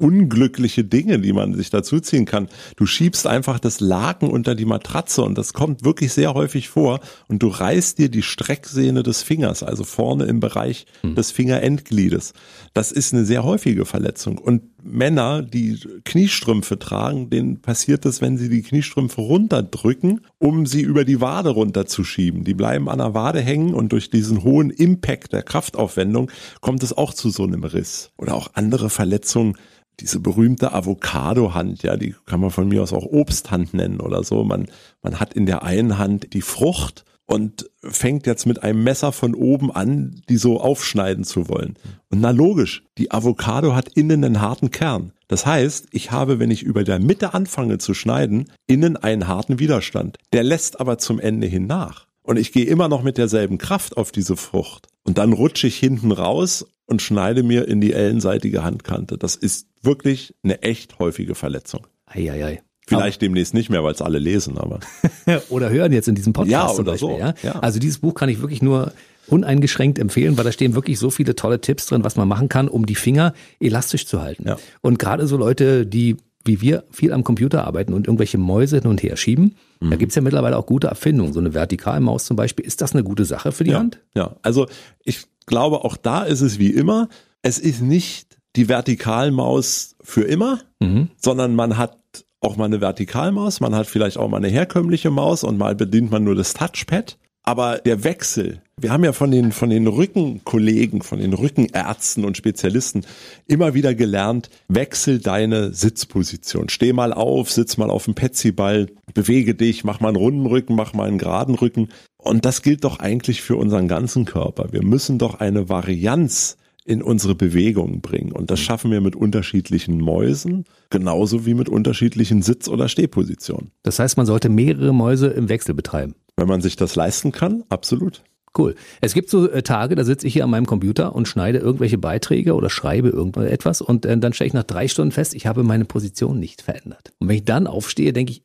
unglückliche 0.00 0.84
Dinge, 0.84 1.18
die 1.18 1.32
man 1.32 1.54
sich 1.54 1.70
dazu 1.70 2.00
ziehen 2.00 2.24
kann. 2.24 2.48
Du 2.76 2.86
schiebst 2.86 3.26
einfach 3.26 3.60
das 3.60 3.80
Laken 3.80 4.30
unter 4.30 4.54
die 4.54 4.64
Matratze 4.64 5.22
und 5.22 5.36
das 5.36 5.52
kommt 5.52 5.84
wirklich 5.84 6.12
sehr 6.12 6.34
häufig 6.34 6.68
vor 6.68 7.00
und 7.28 7.42
du 7.42 7.48
reißt 7.48 7.98
dir 7.98 8.08
die 8.08 8.22
Strecksehne 8.22 9.02
des 9.02 9.22
Fingers, 9.22 9.62
also 9.62 9.84
vorne 9.84 10.24
im 10.24 10.40
Bereich 10.40 10.86
hm. 11.02 11.14
des 11.14 11.30
Fingerendgliedes. 11.30 12.32
Das 12.72 12.92
ist 12.92 13.12
eine 13.12 13.24
sehr 13.24 13.44
häufige 13.44 13.84
Verletzung 13.84 14.38
und 14.38 14.62
Männer, 14.82 15.42
die 15.42 15.78
Kniestrümpfe 16.04 16.78
tragen, 16.78 17.30
denen 17.30 17.60
passiert 17.60 18.06
es, 18.06 18.20
wenn 18.20 18.38
sie 18.38 18.48
die 18.48 18.62
Kniestrümpfe 18.62 19.20
runterdrücken, 19.20 20.20
um 20.38 20.66
sie 20.66 20.82
über 20.82 21.04
die 21.04 21.20
Wade 21.20 21.50
runterzuschieben. 21.50 22.44
Die 22.44 22.54
bleiben 22.54 22.88
an 22.88 22.98
der 22.98 23.14
Wade 23.14 23.40
hängen 23.40 23.74
und 23.74 23.92
durch 23.92 24.10
diesen 24.10 24.42
hohen 24.42 24.70
Impact 24.70 25.32
der 25.32 25.42
Kraftaufwendung 25.42 26.30
kommt 26.60 26.82
es 26.82 26.96
auch 26.96 27.14
zu 27.14 27.30
so 27.30 27.44
einem 27.44 27.64
Riss. 27.64 28.10
Oder 28.16 28.34
auch 28.34 28.50
andere 28.54 28.90
Verletzungen, 28.90 29.56
diese 30.00 30.20
berühmte 30.20 30.72
Avocado-Hand, 30.72 31.82
ja, 31.82 31.96
die 31.96 32.14
kann 32.26 32.40
man 32.40 32.50
von 32.50 32.68
mir 32.68 32.82
aus 32.82 32.92
auch 32.92 33.06
Obsthand 33.06 33.74
nennen 33.74 34.00
oder 34.00 34.24
so. 34.24 34.44
Man, 34.44 34.66
man 35.02 35.20
hat 35.20 35.34
in 35.34 35.46
der 35.46 35.62
einen 35.62 35.98
Hand 35.98 36.32
die 36.32 36.42
Frucht 36.42 37.04
und 37.30 37.70
fängt 37.84 38.26
jetzt 38.26 38.44
mit 38.44 38.64
einem 38.64 38.82
Messer 38.82 39.12
von 39.12 39.36
oben 39.36 39.70
an, 39.70 40.20
die 40.28 40.36
so 40.36 40.60
aufschneiden 40.60 41.22
zu 41.22 41.48
wollen. 41.48 41.76
Und 42.10 42.20
na 42.20 42.32
logisch, 42.32 42.82
die 42.98 43.12
Avocado 43.12 43.76
hat 43.76 43.88
innen 43.90 44.24
einen 44.24 44.40
harten 44.40 44.72
Kern. 44.72 45.12
Das 45.28 45.46
heißt, 45.46 45.86
ich 45.92 46.10
habe, 46.10 46.40
wenn 46.40 46.50
ich 46.50 46.64
über 46.64 46.82
der 46.82 46.98
Mitte 46.98 47.32
anfange 47.32 47.78
zu 47.78 47.94
schneiden, 47.94 48.50
innen 48.66 48.96
einen 48.96 49.28
harten 49.28 49.60
Widerstand. 49.60 50.18
Der 50.32 50.42
lässt 50.42 50.80
aber 50.80 50.98
zum 50.98 51.20
Ende 51.20 51.46
hin 51.46 51.68
nach. 51.68 52.08
Und 52.24 52.36
ich 52.36 52.50
gehe 52.50 52.66
immer 52.66 52.88
noch 52.88 53.04
mit 53.04 53.16
derselben 53.16 53.58
Kraft 53.58 53.96
auf 53.96 54.10
diese 54.10 54.36
Frucht. 54.36 54.88
Und 55.04 55.16
dann 55.16 55.32
rutsche 55.32 55.68
ich 55.68 55.78
hinten 55.78 56.10
raus 56.10 56.66
und 56.86 57.00
schneide 57.00 57.44
mir 57.44 57.68
in 57.68 57.80
die 57.80 57.92
ellenseitige 57.92 58.64
Handkante. 58.64 59.18
Das 59.18 59.36
ist 59.36 59.68
wirklich 59.82 60.34
eine 60.42 60.62
echt 60.62 60.98
häufige 60.98 61.36
Verletzung. 61.36 61.86
Eieiei. 62.06 62.60
Vielleicht 62.90 63.20
aber 63.20 63.26
demnächst 63.26 63.54
nicht 63.54 63.70
mehr, 63.70 63.82
weil 63.84 63.92
es 63.92 64.02
alle 64.02 64.18
lesen, 64.18 64.58
aber. 64.58 64.80
oder 65.48 65.70
hören 65.70 65.92
jetzt 65.92 66.08
in 66.08 66.14
diesem 66.14 66.32
Podcast. 66.32 66.52
Ja, 66.52 66.70
oder 66.70 66.92
Beispiel, 66.92 67.08
so. 67.08 67.18
Ja? 67.18 67.34
ja? 67.42 67.52
Also 67.60 67.78
dieses 67.78 67.98
Buch 67.98 68.14
kann 68.14 68.28
ich 68.28 68.40
wirklich 68.40 68.62
nur 68.62 68.92
uneingeschränkt 69.28 69.98
empfehlen, 69.98 70.36
weil 70.36 70.44
da 70.44 70.52
stehen 70.52 70.74
wirklich 70.74 70.98
so 70.98 71.10
viele 71.10 71.36
tolle 71.36 71.60
Tipps 71.60 71.86
drin, 71.86 72.04
was 72.04 72.16
man 72.16 72.26
machen 72.26 72.48
kann, 72.48 72.68
um 72.68 72.86
die 72.86 72.94
Finger 72.94 73.32
elastisch 73.60 74.06
zu 74.06 74.20
halten. 74.20 74.48
Ja. 74.48 74.56
Und 74.80 74.98
gerade 74.98 75.26
so 75.26 75.36
Leute, 75.36 75.86
die 75.86 76.16
wie 76.44 76.60
wir 76.60 76.84
viel 76.90 77.12
am 77.12 77.22
Computer 77.22 77.66
arbeiten 77.66 77.92
und 77.92 78.06
irgendwelche 78.06 78.38
Mäuse 78.38 78.78
hin 78.78 78.86
und 78.86 79.02
her 79.02 79.16
schieben, 79.16 79.56
mhm. 79.80 79.90
da 79.90 79.96
gibt's 79.96 80.14
ja 80.14 80.22
mittlerweile 80.22 80.56
auch 80.56 80.66
gute 80.66 80.86
Erfindungen. 80.86 81.32
So 81.32 81.40
eine 81.40 81.54
Vertikalmaus 81.54 82.24
zum 82.24 82.36
Beispiel, 82.36 82.64
ist 82.64 82.80
das 82.80 82.94
eine 82.94 83.04
gute 83.04 83.24
Sache 83.24 83.52
für 83.52 83.64
die 83.64 83.72
ja, 83.72 83.78
Hand? 83.78 84.00
Ja, 84.14 84.36
also 84.42 84.66
ich 85.04 85.26
glaube, 85.46 85.84
auch 85.84 85.96
da 85.96 86.22
ist 86.22 86.40
es 86.40 86.58
wie 86.58 86.70
immer. 86.70 87.08
Es 87.42 87.58
ist 87.58 87.82
nicht 87.82 88.38
die 88.56 88.68
Vertikalmaus 88.68 89.96
für 90.02 90.22
immer, 90.22 90.60
mhm. 90.80 91.10
sondern 91.16 91.54
man 91.54 91.76
hat 91.76 91.98
auch 92.40 92.56
mal 92.56 92.64
eine 92.64 92.80
Vertikalmaus, 92.80 93.60
man 93.60 93.74
hat 93.74 93.86
vielleicht 93.86 94.16
auch 94.16 94.28
mal 94.28 94.38
eine 94.38 94.48
herkömmliche 94.48 95.10
Maus 95.10 95.44
und 95.44 95.58
mal 95.58 95.74
bedient 95.74 96.10
man 96.10 96.24
nur 96.24 96.34
das 96.34 96.54
Touchpad. 96.54 97.18
Aber 97.42 97.78
der 97.78 98.04
Wechsel, 98.04 98.62
wir 98.78 98.92
haben 98.92 99.02
ja 99.02 99.12
von 99.12 99.30
den, 99.30 99.50
von 99.52 99.70
den 99.70 99.86
Rückenkollegen, 99.86 101.02
von 101.02 101.18
den 101.18 101.32
Rückenärzten 101.32 102.24
und 102.24 102.36
Spezialisten 102.36 103.04
immer 103.46 103.72
wieder 103.74 103.94
gelernt, 103.94 104.50
wechsel 104.68 105.20
deine 105.20 105.72
Sitzposition. 105.72 106.68
Steh 106.68 106.92
mal 106.92 107.12
auf, 107.12 107.50
sitz 107.50 107.78
mal 107.78 107.90
auf 107.90 108.04
dem 108.04 108.14
Petsyball, 108.14 108.88
bewege 109.14 109.54
dich, 109.54 109.84
mach 109.84 110.00
mal 110.00 110.08
einen 110.08 110.16
runden 110.16 110.46
Rücken, 110.46 110.74
mach 110.74 110.92
mal 110.92 111.08
einen 111.08 111.18
geraden 111.18 111.54
Rücken. 111.54 111.88
Und 112.18 112.44
das 112.44 112.60
gilt 112.60 112.84
doch 112.84 113.00
eigentlich 113.00 113.40
für 113.40 113.56
unseren 113.56 113.88
ganzen 113.88 114.26
Körper. 114.26 114.72
Wir 114.72 114.84
müssen 114.84 115.18
doch 115.18 115.40
eine 115.40 115.70
Varianz 115.70 116.58
in 116.90 117.02
unsere 117.02 117.36
Bewegungen 117.36 118.00
bringen. 118.00 118.32
Und 118.32 118.50
das 118.50 118.58
schaffen 118.58 118.90
wir 118.90 119.00
mit 119.00 119.14
unterschiedlichen 119.14 120.00
Mäusen, 120.00 120.64
genauso 120.90 121.46
wie 121.46 121.54
mit 121.54 121.68
unterschiedlichen 121.68 122.42
Sitz- 122.42 122.68
oder 122.68 122.88
Stehpositionen. 122.88 123.70
Das 123.84 124.00
heißt, 124.00 124.16
man 124.16 124.26
sollte 124.26 124.48
mehrere 124.48 124.92
Mäuse 124.92 125.28
im 125.28 125.48
Wechsel 125.48 125.72
betreiben. 125.72 126.16
Wenn 126.36 126.48
man 126.48 126.60
sich 126.60 126.74
das 126.74 126.96
leisten 126.96 127.30
kann, 127.30 127.62
absolut. 127.68 128.24
Cool. 128.58 128.74
Es 129.00 129.14
gibt 129.14 129.30
so 129.30 129.48
äh, 129.48 129.62
Tage, 129.62 129.94
da 129.94 130.02
sitze 130.02 130.26
ich 130.26 130.32
hier 130.32 130.42
an 130.42 130.50
meinem 130.50 130.66
Computer 130.66 131.14
und 131.14 131.28
schneide 131.28 131.58
irgendwelche 131.58 131.98
Beiträge 131.98 132.54
oder 132.54 132.68
schreibe 132.68 133.10
irgendetwas 133.10 133.80
und 133.80 134.04
äh, 134.04 134.18
dann 134.18 134.32
stelle 134.32 134.48
ich 134.48 134.54
nach 134.54 134.64
drei 134.64 134.88
Stunden 134.88 135.12
fest, 135.12 135.34
ich 135.34 135.46
habe 135.46 135.62
meine 135.62 135.84
Position 135.84 136.40
nicht 136.40 136.60
verändert. 136.60 137.12
Und 137.20 137.28
wenn 137.28 137.36
ich 137.36 137.44
dann 137.44 137.68
aufstehe, 137.68 138.12
denke 138.12 138.32
ich, 138.32 138.42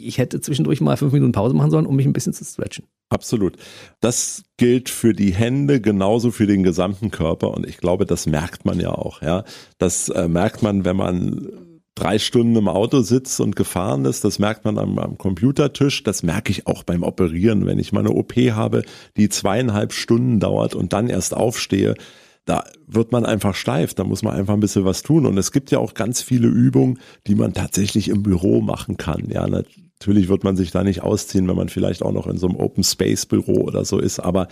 ich 0.00 0.18
hätte 0.18 0.40
zwischendurch 0.40 0.80
mal 0.80 0.96
fünf 0.96 1.12
Minuten 1.12 1.32
Pause 1.32 1.54
machen 1.54 1.72
sollen, 1.72 1.86
um 1.86 1.96
mich 1.96 2.06
ein 2.06 2.12
bisschen 2.12 2.32
zu 2.32 2.44
stretchen. 2.44 2.86
Absolut. 3.12 3.58
Das 4.00 4.42
gilt 4.56 4.88
für 4.88 5.12
die 5.12 5.34
Hände 5.34 5.82
genauso 5.82 6.30
für 6.30 6.46
den 6.46 6.62
gesamten 6.62 7.10
Körper 7.10 7.50
und 7.50 7.66
ich 7.66 7.76
glaube, 7.76 8.06
das 8.06 8.24
merkt 8.26 8.64
man 8.64 8.80
ja 8.80 8.92
auch. 8.92 9.20
Ja, 9.20 9.44
das 9.76 10.08
äh, 10.08 10.28
merkt 10.28 10.62
man, 10.62 10.86
wenn 10.86 10.96
man 10.96 11.46
drei 11.94 12.18
Stunden 12.18 12.56
im 12.56 12.68
Auto 12.68 13.02
sitzt 13.02 13.38
und 13.38 13.54
gefahren 13.54 14.06
ist. 14.06 14.24
Das 14.24 14.38
merkt 14.38 14.64
man 14.64 14.78
am, 14.78 14.98
am, 14.98 15.18
Computertisch. 15.18 16.02
Das 16.04 16.22
merke 16.22 16.50
ich 16.50 16.66
auch 16.66 16.84
beim 16.84 17.02
Operieren, 17.02 17.66
wenn 17.66 17.78
ich 17.78 17.92
mal 17.92 18.00
eine 18.00 18.12
OP 18.12 18.32
habe, 18.34 18.82
die 19.18 19.28
zweieinhalb 19.28 19.92
Stunden 19.92 20.40
dauert 20.40 20.74
und 20.74 20.94
dann 20.94 21.10
erst 21.10 21.34
aufstehe. 21.36 21.94
Da 22.46 22.64
wird 22.86 23.12
man 23.12 23.26
einfach 23.26 23.54
steif, 23.54 23.92
da 23.92 24.04
muss 24.04 24.22
man 24.22 24.34
einfach 24.34 24.54
ein 24.54 24.60
bisschen 24.60 24.86
was 24.86 25.02
tun. 25.02 25.26
Und 25.26 25.36
es 25.36 25.52
gibt 25.52 25.70
ja 25.70 25.80
auch 25.80 25.92
ganz 25.92 26.22
viele 26.22 26.48
Übungen, 26.48 26.98
die 27.26 27.34
man 27.34 27.52
tatsächlich 27.52 28.08
im 28.08 28.22
Büro 28.22 28.62
machen 28.62 28.96
kann. 28.96 29.28
Ja, 29.28 29.46
natürlich 30.02 30.28
wird 30.28 30.42
man 30.42 30.56
sich 30.56 30.72
da 30.72 30.82
nicht 30.82 31.02
ausziehen, 31.02 31.46
wenn 31.46 31.54
man 31.54 31.68
vielleicht 31.68 32.02
auch 32.02 32.10
noch 32.10 32.26
in 32.26 32.36
so 32.36 32.48
einem 32.48 32.56
Open 32.56 32.82
Space 32.82 33.24
Büro 33.24 33.62
oder 33.62 33.84
so 33.84 34.00
ist, 34.00 34.18
aber 34.18 34.48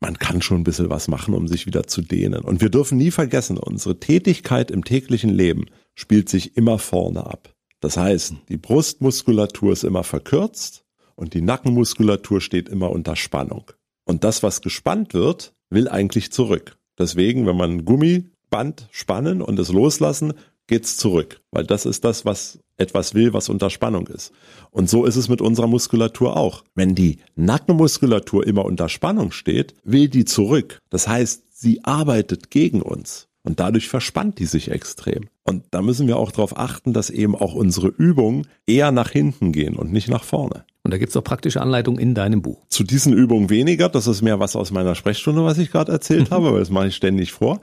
man 0.00 0.18
kann 0.18 0.42
schon 0.42 0.58
ein 0.58 0.64
bisschen 0.64 0.90
was 0.90 1.08
machen, 1.08 1.32
um 1.32 1.48
sich 1.48 1.64
wieder 1.64 1.86
zu 1.86 2.02
dehnen. 2.02 2.44
Und 2.44 2.60
wir 2.60 2.68
dürfen 2.68 2.98
nie 2.98 3.10
vergessen, 3.10 3.56
unsere 3.56 3.98
Tätigkeit 4.00 4.70
im 4.70 4.84
täglichen 4.84 5.30
Leben 5.30 5.64
spielt 5.94 6.28
sich 6.28 6.58
immer 6.58 6.78
vorne 6.78 7.24
ab. 7.24 7.54
Das 7.80 7.96
heißt, 7.96 8.34
die 8.50 8.58
Brustmuskulatur 8.58 9.72
ist 9.72 9.84
immer 9.84 10.04
verkürzt 10.04 10.84
und 11.14 11.32
die 11.32 11.40
Nackenmuskulatur 11.40 12.42
steht 12.42 12.68
immer 12.68 12.90
unter 12.90 13.16
Spannung. 13.16 13.70
Und 14.04 14.24
das, 14.24 14.42
was 14.42 14.60
gespannt 14.60 15.14
wird, 15.14 15.54
will 15.70 15.88
eigentlich 15.88 16.32
zurück. 16.32 16.76
Deswegen, 16.98 17.46
wenn 17.46 17.56
man 17.56 17.70
ein 17.70 17.84
Gummiband 17.86 18.88
spannen 18.90 19.40
und 19.40 19.58
es 19.58 19.72
loslassen, 19.72 20.34
geht's 20.66 20.98
zurück, 20.98 21.40
weil 21.50 21.64
das 21.64 21.86
ist 21.86 22.04
das, 22.04 22.26
was 22.26 22.58
etwas 22.82 23.14
will, 23.14 23.32
was 23.32 23.48
unter 23.48 23.70
Spannung 23.70 24.08
ist. 24.08 24.32
Und 24.70 24.90
so 24.90 25.06
ist 25.06 25.16
es 25.16 25.28
mit 25.28 25.40
unserer 25.40 25.66
Muskulatur 25.66 26.36
auch. 26.36 26.64
Wenn 26.74 26.94
die 26.94 27.18
Nackenmuskulatur 27.36 28.46
immer 28.46 28.64
unter 28.64 28.88
Spannung 28.88 29.32
steht, 29.32 29.74
will 29.84 30.08
die 30.08 30.24
zurück. 30.24 30.80
Das 30.90 31.08
heißt, 31.08 31.44
sie 31.50 31.84
arbeitet 31.84 32.50
gegen 32.50 32.82
uns. 32.82 33.28
Und 33.44 33.58
dadurch 33.58 33.88
verspannt 33.88 34.38
die 34.38 34.46
sich 34.46 34.70
extrem. 34.70 35.28
Und 35.44 35.64
da 35.72 35.82
müssen 35.82 36.06
wir 36.06 36.16
auch 36.16 36.30
darauf 36.30 36.56
achten, 36.56 36.92
dass 36.92 37.10
eben 37.10 37.34
auch 37.34 37.54
unsere 37.54 37.88
Übungen 37.88 38.46
eher 38.66 38.92
nach 38.92 39.10
hinten 39.10 39.50
gehen 39.52 39.74
und 39.74 39.92
nicht 39.92 40.08
nach 40.08 40.22
vorne. 40.22 40.64
Und 40.84 40.92
da 40.92 40.98
gibt's 40.98 41.16
auch 41.16 41.24
praktische 41.24 41.60
Anleitungen 41.60 42.00
in 42.00 42.14
deinem 42.14 42.42
Buch. 42.42 42.64
Zu 42.68 42.82
diesen 42.82 43.12
Übungen 43.12 43.50
weniger. 43.50 43.88
Das 43.88 44.06
ist 44.06 44.22
mehr 44.22 44.40
was 44.40 44.56
aus 44.56 44.72
meiner 44.72 44.94
Sprechstunde, 44.94 45.44
was 45.44 45.58
ich 45.58 45.70
gerade 45.70 45.92
erzählt 45.92 46.30
habe, 46.32 46.52
weil 46.52 46.60
das 46.60 46.70
mache 46.70 46.88
ich 46.88 46.96
ständig 46.96 47.32
vor. 47.32 47.60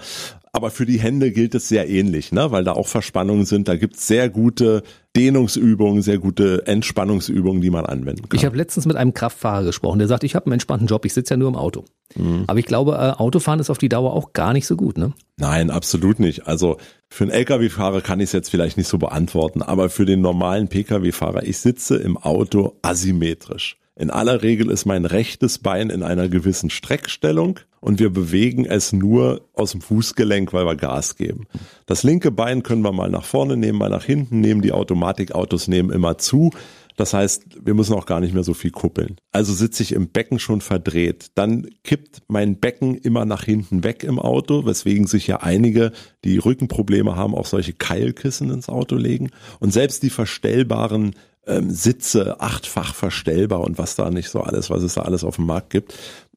Aber 0.51 0.71
für 0.71 0.85
die 0.85 0.99
Hände 0.99 1.31
gilt 1.31 1.53
es 1.55 1.67
sehr 1.67 1.89
ähnlich, 1.89 2.31
ne? 2.31 2.51
weil 2.51 2.63
da 2.63 2.73
auch 2.73 2.87
Verspannungen 2.87 3.45
sind. 3.45 3.67
Da 3.67 3.75
gibt's 3.75 4.07
sehr 4.07 4.29
gute 4.29 4.83
Dehnungsübungen, 5.15 6.01
sehr 6.01 6.17
gute 6.17 6.65
Entspannungsübungen, 6.65 7.61
die 7.61 7.69
man 7.69 7.85
anwenden 7.85 8.29
kann. 8.29 8.37
Ich 8.37 8.45
habe 8.45 8.57
letztens 8.57 8.85
mit 8.85 8.95
einem 8.95 9.13
Kraftfahrer 9.13 9.65
gesprochen, 9.65 9.99
der 9.99 10.07
sagt, 10.07 10.23
ich 10.23 10.35
habe 10.35 10.47
einen 10.47 10.53
entspannten 10.53 10.87
Job, 10.87 11.05
ich 11.05 11.13
sitze 11.13 11.33
ja 11.33 11.37
nur 11.37 11.49
im 11.49 11.55
Auto. 11.55 11.85
Mhm. 12.15 12.45
Aber 12.47 12.59
ich 12.59 12.65
glaube, 12.65 12.93
äh, 12.93 13.19
Autofahren 13.19 13.59
ist 13.59 13.69
auf 13.69 13.77
die 13.77 13.89
Dauer 13.89 14.13
auch 14.13 14.33
gar 14.33 14.53
nicht 14.53 14.65
so 14.65 14.75
gut, 14.75 14.97
ne? 14.97 15.13
Nein, 15.37 15.69
absolut 15.69 16.19
nicht. 16.19 16.47
Also 16.47 16.77
für 17.09 17.25
einen 17.25 17.31
Lkw-Fahrer 17.31 18.01
kann 18.01 18.19
ich 18.19 18.25
es 18.25 18.33
jetzt 18.33 18.49
vielleicht 18.49 18.77
nicht 18.77 18.87
so 18.87 18.97
beantworten, 18.97 19.61
aber 19.61 19.89
für 19.89 20.05
den 20.05 20.21
normalen 20.21 20.67
Pkw-Fahrer, 20.67 21.43
ich 21.43 21.59
sitze 21.59 21.97
im 21.97 22.17
Auto 22.17 22.77
asymmetrisch. 22.81 23.77
In 23.95 24.11
aller 24.11 24.41
Regel 24.43 24.71
ist 24.71 24.85
mein 24.85 25.05
rechtes 25.05 25.59
Bein 25.59 25.89
in 25.89 26.03
einer 26.03 26.29
gewissen 26.29 26.69
Streckstellung 26.69 27.59
und 27.81 27.99
wir 27.99 28.09
bewegen 28.09 28.65
es 28.65 28.93
nur 28.93 29.47
aus 29.53 29.71
dem 29.71 29.81
Fußgelenk, 29.81 30.53
weil 30.53 30.65
wir 30.65 30.75
Gas 30.75 31.15
geben. 31.15 31.45
Das 31.85 32.03
linke 32.03 32.31
Bein 32.31 32.63
können 32.63 32.81
wir 32.81 32.91
mal 32.91 33.09
nach 33.09 33.25
vorne 33.25 33.57
nehmen, 33.57 33.77
mal 33.77 33.89
nach 33.89 34.03
hinten 34.03 34.39
nehmen. 34.39 34.61
Die 34.61 34.71
Automatikautos 34.71 35.67
nehmen 35.67 35.89
immer 35.91 36.17
zu. 36.17 36.51
Das 36.99 37.13
heißt, 37.13 37.65
wir 37.65 37.75
müssen 37.75 37.93
auch 37.93 38.05
gar 38.05 38.19
nicht 38.19 38.33
mehr 38.33 38.43
so 38.43 38.53
viel 38.53 38.71
kuppeln. 38.71 39.15
Also 39.31 39.53
sitze 39.53 39.83
ich 39.83 39.93
im 39.93 40.09
Becken 40.09 40.37
schon 40.37 40.59
verdreht. 40.59 41.27
Dann 41.35 41.69
kippt 41.85 42.23
mein 42.27 42.59
Becken 42.59 42.95
immer 42.95 43.23
nach 43.23 43.45
hinten 43.45 43.85
weg 43.85 44.03
im 44.03 44.19
Auto, 44.19 44.65
weswegen 44.65 45.07
sich 45.07 45.25
ja 45.25 45.37
einige, 45.37 45.93
die 46.25 46.39
Rückenprobleme 46.39 47.15
haben, 47.15 47.35
auch 47.35 47.45
solche 47.45 47.71
Keilkissen 47.71 48.51
ins 48.51 48.67
Auto 48.67 48.97
legen. 48.97 49.29
Und 49.61 49.71
selbst 49.71 50.03
die 50.03 50.09
verstellbaren 50.09 51.15
ähm, 51.47 51.71
Sitze, 51.71 52.41
achtfach 52.41 52.93
verstellbar 52.93 53.61
und 53.61 53.77
was 53.77 53.95
da 53.95 54.09
nicht 54.09 54.29
so 54.29 54.41
alles, 54.41 54.69
was 54.69 54.83
es 54.83 54.95
da 54.95 55.01
alles 55.03 55.23
auf 55.23 55.37
dem 55.37 55.45
Markt 55.45 55.69
gibt, 55.69 55.95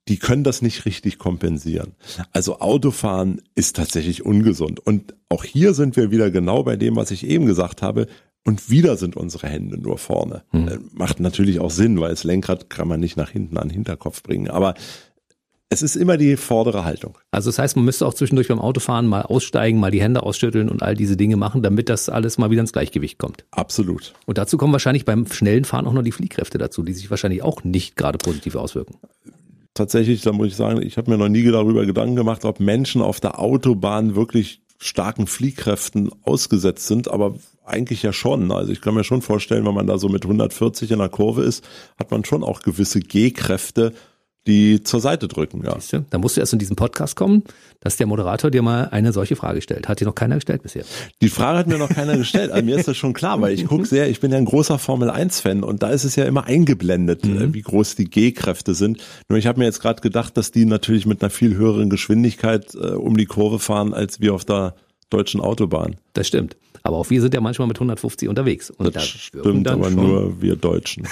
die 0.09 0.19
können 0.19 0.45
das 0.45 0.63
nicht 0.63 0.85
richtig 0.85 1.19
kompensieren. 1.19 1.95
Also 2.33 2.59
Autofahren 2.59 3.41
ist 3.55 3.77
tatsächlich 3.77 4.25
ungesund. 4.25 4.81
Und 4.81 5.15
auch 5.29 5.45
hier 5.45 5.75
sind 5.75 5.97
wir 5.97 6.11
wieder 6.11 6.31
genau 6.31 6.65
bei 6.65 6.77
dem, 6.77 6.97
was 6.97 7.11
ich 7.11 7.27
eben 7.27 7.47
gesagt 7.47 7.83
habe. 7.83 8.07
Und 8.45 8.71
wieder 8.71 8.97
sind 8.97 9.17
unsere 9.17 9.47
Hände 9.47 9.79
nur 9.79 9.99
vorne. 9.99 10.43
Hm. 10.51 10.91
Macht 10.93 11.21
natürlich 11.21 11.61
auch 11.61 11.71
Sinn, 11.71 12.01
weil 12.01 12.11
das 12.11 12.25
Lenkrad 12.25 12.69
kann 12.71 12.89
man 12.89 12.99
nicht 12.99 13.17
nach 13.17 13.31
hinten 13.31 13.57
an 13.57 13.69
den 13.69 13.75
Hinterkopf 13.75 14.25
bringen. 14.25 14.51
Aber 14.51 14.75
es 15.73 15.81
ist 15.81 15.97
immer 15.97 16.19
die 16.19 16.37
vordere 16.37 16.85
Haltung. 16.85 17.17
Also 17.31 17.49
das 17.49 17.59
heißt, 17.59 17.77
man 17.77 17.87
müsste 17.87 18.05
auch 18.05 18.13
zwischendurch 18.13 18.49
beim 18.49 18.59
Autofahren 18.59 19.07
mal 19.07 19.23
aussteigen, 19.23 19.81
mal 19.81 19.91
die 19.91 20.03
Hände 20.03 20.23
ausschütteln 20.23 20.69
und 20.69 20.83
all 20.83 20.95
diese 20.95 21.17
Dinge 21.17 21.37
machen, 21.37 21.63
damit 21.63 21.89
das 21.89 22.11
alles 22.11 22.37
mal 22.37 22.51
wieder 22.51 22.61
ins 22.61 22.75
Gleichgewicht 22.75 23.19
kommt. 23.19 23.47
Absolut. 23.53 24.13
Und 24.27 24.37
dazu 24.37 24.59
kommen 24.59 24.75
wahrscheinlich 24.75 25.07
beim 25.07 25.27
schnellen 25.33 25.65
Fahren 25.65 25.87
auch 25.87 25.95
noch 25.95 26.03
die 26.03 26.13
Fliehkräfte 26.13 26.59
dazu, 26.59 26.83
die 26.83 26.93
sich 26.93 27.09
wahrscheinlich 27.09 27.43
auch 27.43 27.65
nicht 27.65 27.97
gerade 27.97 28.19
positiv 28.19 28.55
auswirken. 28.57 28.97
Tatsächlich, 29.75 30.21
da 30.21 30.33
muss 30.33 30.49
ich 30.49 30.57
sagen, 30.57 30.83
ich 30.83 30.99
habe 30.99 31.11
mir 31.11 31.17
noch 31.17 31.29
nie 31.29 31.45
darüber 31.45 31.87
Gedanken 31.87 32.17
gemacht, 32.17 32.45
ob 32.45 32.61
Menschen 32.61 33.01
auf 33.01 33.21
der 33.21 33.39
Autobahn 33.39 34.15
wirklich 34.15 34.61
starken 34.79 35.27
Fliehkräften 35.27 36.11
ausgesetzt 36.23 36.87
sind, 36.89 37.09
aber 37.09 37.37
eigentlich 37.65 38.03
ja 38.03 38.13
schon. 38.13 38.51
Also 38.51 38.73
ich 38.73 38.81
kann 38.81 38.95
mir 38.95 39.05
schon 39.05 39.23
vorstellen, 39.23 39.65
wenn 39.65 39.75
man 39.75 39.87
da 39.87 39.97
so 39.97 40.09
mit 40.09 40.25
140 40.25 40.91
in 40.91 40.99
der 40.99 41.09
Kurve 41.09 41.43
ist, 41.43 41.65
hat 41.99 42.11
man 42.11 42.25
schon 42.25 42.43
auch 42.45 42.61
gewisse 42.61 43.01
G-Kräfte, 43.01 43.95
die 44.47 44.83
zur 44.83 45.01
Seite 45.01 45.29
drücken, 45.29 45.63
ja. 45.65 45.75
Siehste? 45.75 46.05
Da 46.11 46.19
musst 46.19 46.37
du 46.37 46.41
erst 46.41 46.53
in 46.53 46.59
diesen 46.59 46.75
Podcast 46.75 47.15
kommen, 47.15 47.45
dass 47.81 47.97
der 47.97 48.07
Moderator 48.07 48.51
dir 48.51 48.63
mal 48.63 48.89
eine 48.91 49.13
solche 49.13 49.37
Frage 49.37 49.63
stellt. 49.63 49.89
Hat 49.89 50.01
dir 50.01 50.05
noch 50.05 50.15
keiner 50.15 50.37
gestellt 50.37 50.63
bisher? 50.63 50.85
Die 51.21 51.29
Frage 51.29 51.59
hat 51.59 51.67
mir 51.69 51.79
noch 51.79 51.89
keiner 51.89 52.17
gestellt. 52.17 52.51
Also 52.51 52.65
mir 52.65 52.77
ist 52.77 52.89
das 52.89 52.97
schon 52.97 53.13
klar, 53.13 53.41
weil 53.41 53.53
ich 53.53 53.67
gucke 53.67 53.87
sehr, 53.87 54.09
ich 54.09 54.21
bin 54.21 54.33
ja 54.33 54.39
ein 54.39 54.45
großer 54.45 54.79
Formel 54.79 55.11
1 55.11 55.41
Fan 55.41 55.63
und 55.63 55.83
da 55.83 55.91
ist 55.91 56.05
es 56.05 56.17
ja 56.17 56.25
immer 56.25 56.45
eingeblendet, 56.45 57.25
mhm. 57.25 57.41
Äh, 57.41 57.55
wie 57.55 57.63
groß 57.63 57.95
die 57.95 58.11
G-Kräfte 58.11 58.75
sind. 58.75 58.99
Nur 59.29 59.39
ich 59.39 59.47
habe 59.47 59.61
mir 59.61 59.65
jetzt 59.65 59.81
gerade 59.81 60.01
gedacht, 60.01 60.37
dass 60.37 60.51
die 60.51 60.65
natürlich 60.65 61.07
mit 61.07 61.23
einer 61.23 61.31
viel 61.31 61.57
höheren 61.57 61.89
Geschwindigkeit 61.89 62.75
äh, 62.75 62.93
um 62.93 63.17
die 63.17 63.27
Kurve 63.27 63.59
fahren, 63.59 63.95
als 63.95 64.21
wir 64.21 64.35
auf 64.35 64.45
der 64.45 64.75
deutschen 65.11 65.41
Autobahn. 65.41 65.97
Das 66.15 66.27
stimmt. 66.27 66.57
Aber 66.83 66.97
auch 66.97 67.11
wir 67.11 67.21
sind 67.21 67.35
ja 67.35 67.41
manchmal 67.41 67.69
mit 67.69 67.77
150 67.77 68.29
unterwegs. 68.29 68.71
Und 68.71 68.87
das 68.87 68.95
da 68.95 69.01
stimmt 69.01 69.69
aber 69.69 69.85
schon. 69.85 69.95
nur 69.95 70.43
wir 70.43 70.57
Deutschen. 70.57 71.07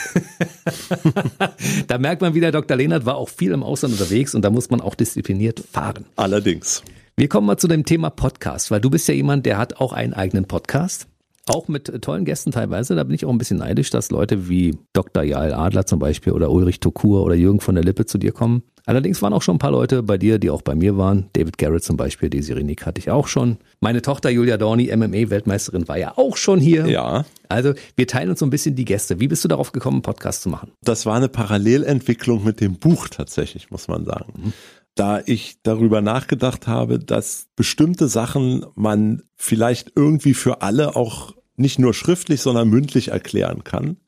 da 1.87 1.99
merkt 1.99 2.23
man 2.23 2.35
wieder, 2.35 2.51
Dr. 2.51 2.77
Lehnert 2.77 3.07
war 3.07 3.17
auch 3.17 3.29
viel 3.29 3.53
im 3.53 3.63
Ausland 3.63 3.95
unterwegs 3.95 4.35
und 4.35 4.43
da 4.43 4.51
muss 4.51 4.71
man 4.71 4.81
auch 4.81 4.95
diszipliniert 4.95 5.63
fahren. 5.73 6.07
Allerdings. 6.17 6.83
Wir 7.17 7.29
kommen 7.29 7.47
mal 7.47 7.59
zu 7.59 7.69
dem 7.69 7.85
Thema 7.85 8.11
Podcast, 8.11 8.71
weil 8.71 8.81
du 8.81 8.91
bist 8.91 9.07
ja 9.07 9.15
jemand, 9.15 9.47
der 9.47 9.59
hat 9.59 9.77
auch 9.77 9.93
einen 9.93 10.15
eigenen 10.15 10.47
Podcast. 10.47 11.07
Auch 11.47 11.69
mit 11.69 12.03
tollen 12.03 12.25
Gästen 12.25 12.53
teilweise. 12.53 12.95
Da 12.95 13.05
bin 13.05 13.15
ich 13.15 13.25
auch 13.25 13.31
ein 13.31 13.39
bisschen 13.39 13.59
neidisch, 13.59 13.91
dass 13.91 14.11
Leute 14.11 14.49
wie 14.49 14.77
Dr. 14.93 15.23
Jael 15.23 15.53
Adler 15.53 15.87
zum 15.87 15.99
Beispiel 15.99 16.33
oder 16.33 16.51
Ulrich 16.51 16.81
Tokur 16.81 17.25
oder 17.25 17.35
Jürgen 17.35 17.61
von 17.61 17.75
der 17.75 17.85
Lippe 17.85 18.07
zu 18.07 18.19
dir 18.19 18.33
kommen. 18.33 18.63
Allerdings 18.91 19.23
waren 19.23 19.33
auch 19.33 19.43
schon 19.43 19.55
ein 19.55 19.61
paar 19.61 19.71
Leute 19.71 20.03
bei 20.03 20.19
dir, 20.19 20.41
die 20.41 20.51
auch 20.51 20.63
bei 20.63 20.75
mir 20.75 20.97
waren. 20.97 21.29
David 21.35 21.59
Garrett 21.59 21.85
zum 21.85 21.97
Beispiel, 21.97 22.29
die 22.29 22.43
Sirenik 22.43 22.87
hatte 22.87 22.99
ich 22.99 23.09
auch 23.09 23.29
schon. 23.29 23.59
Meine 23.79 24.03
Tochter 24.03 24.31
Julia 24.31 24.57
Dorni, 24.57 24.91
MMA-Weltmeisterin, 24.93 25.87
war 25.87 25.97
ja 25.97 26.19
auch 26.19 26.37
schon 26.37 26.59
hier. 26.59 26.89
Ja. 26.89 27.25
Also 27.49 27.73
wir 27.95 28.09
teilen 28.09 28.31
uns 28.31 28.41
so 28.41 28.47
ein 28.47 28.51
bisschen 28.51 28.75
die 28.75 28.85
Gäste. 28.85 29.21
Wie 29.21 29.29
bist 29.29 29.45
du 29.45 29.49
darauf 29.49 29.71
gekommen, 29.71 29.99
einen 29.99 30.03
Podcast 30.03 30.43
zu 30.43 30.49
machen? 30.49 30.73
Das 30.83 31.07
war 31.07 31.15
eine 31.15 31.29
Parallelentwicklung 31.29 32.43
mit 32.43 32.61
dem 32.61 32.81
Buch 32.81 33.07
tatsächlich, 33.07 33.71
muss 33.71 33.87
man 33.87 34.05
sagen. 34.05 34.33
Mhm. 34.37 34.53
Da 34.97 35.23
ich 35.25 35.59
darüber 35.63 36.01
nachgedacht 36.01 36.67
habe, 36.67 36.99
dass 36.99 37.47
bestimmte 37.55 38.09
Sachen 38.09 38.67
man 38.75 39.23
vielleicht 39.37 39.93
irgendwie 39.95 40.35
für 40.35 40.63
alle 40.63 40.97
auch 40.97 41.37
nicht 41.55 41.79
nur 41.79 41.95
schriftlich, 41.95 42.41
sondern 42.41 42.69
mündlich 42.69 43.13
erklären 43.13 43.63
kann. 43.63 43.99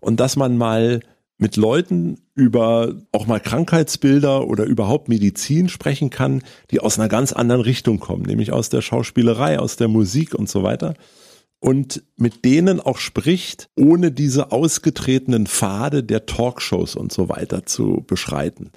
Und 0.00 0.18
dass 0.18 0.34
man 0.34 0.56
mal 0.58 0.98
mit 1.42 1.56
Leuten 1.56 2.18
über 2.36 2.94
auch 3.10 3.26
mal 3.26 3.40
Krankheitsbilder 3.40 4.46
oder 4.46 4.64
überhaupt 4.64 5.08
Medizin 5.08 5.68
sprechen 5.68 6.08
kann, 6.08 6.42
die 6.70 6.78
aus 6.78 7.00
einer 7.00 7.08
ganz 7.08 7.32
anderen 7.32 7.60
Richtung 7.60 7.98
kommen, 7.98 8.22
nämlich 8.22 8.52
aus 8.52 8.68
der 8.68 8.80
Schauspielerei, 8.80 9.58
aus 9.58 9.74
der 9.74 9.88
Musik 9.88 10.36
und 10.36 10.48
so 10.48 10.62
weiter. 10.62 10.94
Und 11.58 12.04
mit 12.16 12.44
denen 12.44 12.78
auch 12.80 12.98
spricht, 12.98 13.68
ohne 13.76 14.12
diese 14.12 14.52
ausgetretenen 14.52 15.46
Pfade 15.48 16.04
der 16.04 16.26
Talkshows 16.26 16.94
und 16.94 17.12
so 17.12 17.28
weiter 17.28 17.66
zu 17.66 18.04
beschreiten. 18.06 18.70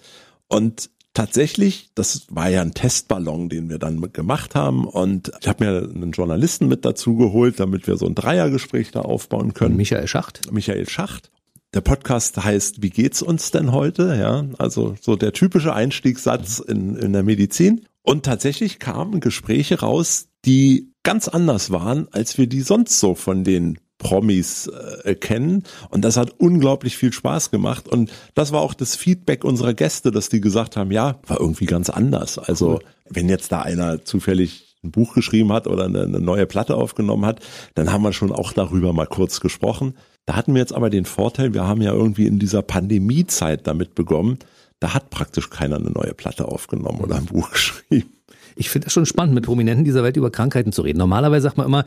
Und 0.47 0.89
tatsächlich, 1.13 1.91
das 1.93 2.25
war 2.31 2.49
ja 2.49 2.63
ein 2.63 2.73
Testballon, 2.73 3.47
den 3.49 3.69
wir 3.69 3.77
dann 3.77 4.01
gemacht 4.11 4.55
haben. 4.55 4.85
Und 4.85 5.31
ich 5.39 5.47
habe 5.47 5.65
mir 5.65 5.89
einen 5.89 6.13
Journalisten 6.13 6.67
mit 6.67 6.83
dazu 6.83 7.15
geholt, 7.15 7.59
damit 7.59 7.85
wir 7.85 7.97
so 7.97 8.07
ein 8.07 8.15
Dreiergespräch 8.15 8.89
da 8.89 9.01
aufbauen 9.01 9.53
können. 9.53 9.75
Michael 9.75 10.07
Schacht. 10.07 10.51
Michael 10.51 10.89
Schacht. 10.89 11.29
Der 11.75 11.81
Podcast 11.81 12.41
heißt 12.41 12.81
Wie 12.81 12.89
geht's 12.89 13.21
uns 13.21 13.51
denn 13.51 13.73
heute? 13.73 14.15
Ja, 14.17 14.45
also 14.57 14.95
so 15.01 15.17
der 15.17 15.33
typische 15.33 15.73
Einstiegssatz 15.73 16.59
in, 16.59 16.95
in 16.95 17.11
der 17.11 17.23
Medizin. 17.23 17.85
Und 18.01 18.23
tatsächlich 18.23 18.79
kamen 18.79 19.19
Gespräche 19.19 19.81
raus, 19.81 20.29
die 20.45 20.93
ganz 21.03 21.27
anders 21.27 21.71
waren, 21.71 22.07
als 22.11 22.37
wir 22.37 22.47
die 22.47 22.61
sonst 22.61 22.97
so 23.01 23.13
von 23.13 23.43
den 23.43 23.77
Promis 23.97 24.71
äh, 25.03 25.15
kennen. 25.15 25.63
Und 25.89 26.05
das 26.05 26.15
hat 26.15 26.35
unglaublich 26.37 26.95
viel 26.95 27.11
Spaß 27.11 27.51
gemacht. 27.51 27.89
Und 27.89 28.09
das 28.35 28.53
war 28.53 28.61
auch 28.61 28.73
das 28.73 28.95
Feedback 28.95 29.43
unserer 29.43 29.73
Gäste, 29.73 30.11
dass 30.11 30.29
die 30.29 30.39
gesagt 30.39 30.77
haben, 30.77 30.91
ja, 30.91 31.19
war 31.27 31.41
irgendwie 31.41 31.65
ganz 31.65 31.89
anders. 31.89 32.39
Also 32.39 32.79
wenn 33.09 33.27
jetzt 33.27 33.51
da 33.51 33.63
einer 33.63 34.05
zufällig 34.05 34.77
ein 34.81 34.91
Buch 34.91 35.13
geschrieben 35.13 35.51
hat 35.51 35.67
oder 35.67 35.85
eine, 35.85 36.03
eine 36.03 36.21
neue 36.21 36.45
Platte 36.45 36.75
aufgenommen 36.75 37.25
hat, 37.25 37.41
dann 37.73 37.91
haben 37.91 38.03
wir 38.03 38.13
schon 38.13 38.31
auch 38.31 38.53
darüber 38.53 38.93
mal 38.93 39.07
kurz 39.07 39.41
gesprochen. 39.41 39.95
Da 40.25 40.35
hatten 40.35 40.53
wir 40.53 40.61
jetzt 40.61 40.73
aber 40.73 40.89
den 40.89 41.05
Vorteil, 41.05 41.53
wir 41.53 41.67
haben 41.67 41.81
ja 41.81 41.93
irgendwie 41.93 42.25
in 42.25 42.39
dieser 42.39 42.61
Pandemiezeit 42.61 43.67
damit 43.67 43.95
begonnen, 43.95 44.39
da 44.79 44.93
hat 44.93 45.09
praktisch 45.09 45.49
keiner 45.49 45.77
eine 45.77 45.91
neue 45.91 46.13
Platte 46.13 46.47
aufgenommen 46.47 46.99
oder 46.99 47.15
ein 47.15 47.25
Buch 47.25 47.49
geschrieben. 47.51 48.11
Ich 48.55 48.69
finde 48.69 48.87
es 48.87 48.93
schon 48.93 49.05
spannend, 49.05 49.35
mit 49.35 49.45
Prominenten 49.45 49.85
dieser 49.85 50.03
Welt 50.03 50.17
über 50.17 50.31
Krankheiten 50.31 50.71
zu 50.71 50.81
reden. 50.81 50.97
Normalerweise 50.97 51.43
sagt 51.43 51.57
man 51.57 51.67
immer, 51.67 51.85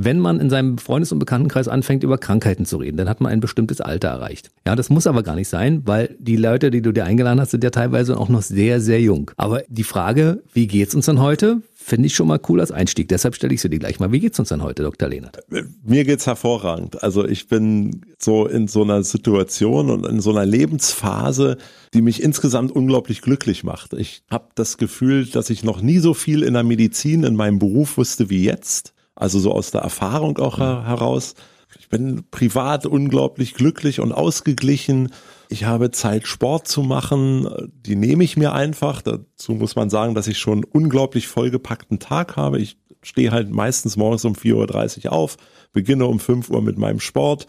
wenn 0.00 0.20
man 0.20 0.38
in 0.38 0.48
seinem 0.48 0.78
Freundes- 0.78 1.10
und 1.10 1.18
Bekanntenkreis 1.18 1.66
anfängt, 1.66 2.04
über 2.04 2.18
Krankheiten 2.18 2.64
zu 2.64 2.76
reden, 2.76 2.96
dann 2.96 3.08
hat 3.08 3.20
man 3.20 3.32
ein 3.32 3.40
bestimmtes 3.40 3.80
Alter 3.80 4.08
erreicht. 4.08 4.50
Ja, 4.64 4.76
das 4.76 4.90
muss 4.90 5.08
aber 5.08 5.24
gar 5.24 5.34
nicht 5.34 5.48
sein, 5.48 5.82
weil 5.86 6.14
die 6.20 6.36
Leute, 6.36 6.70
die 6.70 6.82
du 6.82 6.92
dir 6.92 7.04
eingeladen 7.04 7.40
hast, 7.40 7.50
sind 7.50 7.64
ja 7.64 7.70
teilweise 7.70 8.16
auch 8.16 8.28
noch 8.28 8.42
sehr, 8.42 8.80
sehr 8.80 9.00
jung. 9.00 9.32
Aber 9.36 9.62
die 9.68 9.82
Frage, 9.82 10.42
wie 10.52 10.68
geht's 10.68 10.94
uns 10.94 11.06
dann 11.06 11.20
heute? 11.20 11.62
Finde 11.88 12.06
ich 12.06 12.14
schon 12.14 12.28
mal 12.28 12.38
cool 12.50 12.60
als 12.60 12.70
Einstieg. 12.70 13.08
Deshalb 13.08 13.34
stelle 13.34 13.54
ich 13.54 13.62
sie 13.62 13.70
dir 13.70 13.78
gleich 13.78 13.98
mal. 13.98 14.12
Wie 14.12 14.20
geht's 14.20 14.38
uns 14.38 14.50
denn 14.50 14.62
heute, 14.62 14.82
Dr. 14.82 15.08
Lehnert? 15.08 15.38
Mir 15.82 16.04
geht's 16.04 16.26
hervorragend. 16.26 17.02
Also 17.02 17.26
ich 17.26 17.48
bin 17.48 18.02
so 18.18 18.46
in 18.46 18.68
so 18.68 18.82
einer 18.82 19.02
Situation 19.02 19.88
und 19.88 20.04
in 20.04 20.20
so 20.20 20.30
einer 20.30 20.44
Lebensphase, 20.44 21.56
die 21.94 22.02
mich 22.02 22.22
insgesamt 22.22 22.72
unglaublich 22.72 23.22
glücklich 23.22 23.64
macht. 23.64 23.94
Ich 23.94 24.22
habe 24.30 24.48
das 24.54 24.76
Gefühl, 24.76 25.24
dass 25.24 25.48
ich 25.48 25.64
noch 25.64 25.80
nie 25.80 25.98
so 25.98 26.12
viel 26.12 26.42
in 26.42 26.52
der 26.52 26.62
Medizin, 26.62 27.22
in 27.24 27.36
meinem 27.36 27.58
Beruf 27.58 27.96
wusste 27.96 28.28
wie 28.28 28.44
jetzt. 28.44 28.92
also 29.14 29.38
so 29.38 29.52
aus 29.52 29.70
der 29.70 29.80
Erfahrung 29.80 30.36
auch 30.36 30.58
mhm. 30.58 30.84
heraus. 30.84 31.36
Ich 31.80 31.88
bin 31.88 32.24
privat 32.30 32.84
unglaublich 32.84 33.54
glücklich 33.54 34.00
und 34.00 34.12
ausgeglichen. 34.12 35.08
Ich 35.50 35.64
habe 35.64 35.90
Zeit, 35.90 36.26
Sport 36.26 36.68
zu 36.68 36.82
machen. 36.82 37.48
Die 37.72 37.96
nehme 37.96 38.22
ich 38.22 38.36
mir 38.36 38.52
einfach. 38.52 39.00
Dazu 39.00 39.52
muss 39.52 39.76
man 39.76 39.88
sagen, 39.88 40.14
dass 40.14 40.28
ich 40.28 40.38
schon 40.38 40.64
unglaublich 40.64 41.26
vollgepackten 41.26 41.98
Tag 41.98 42.36
habe. 42.36 42.58
Ich 42.58 42.76
stehe 43.02 43.30
halt 43.30 43.50
meistens 43.50 43.96
morgens 43.96 44.24
um 44.24 44.34
4.30 44.34 45.06
Uhr 45.06 45.12
auf, 45.12 45.36
beginne 45.72 46.06
um 46.06 46.20
5 46.20 46.50
Uhr 46.50 46.60
mit 46.60 46.76
meinem 46.78 47.00
Sport 47.00 47.46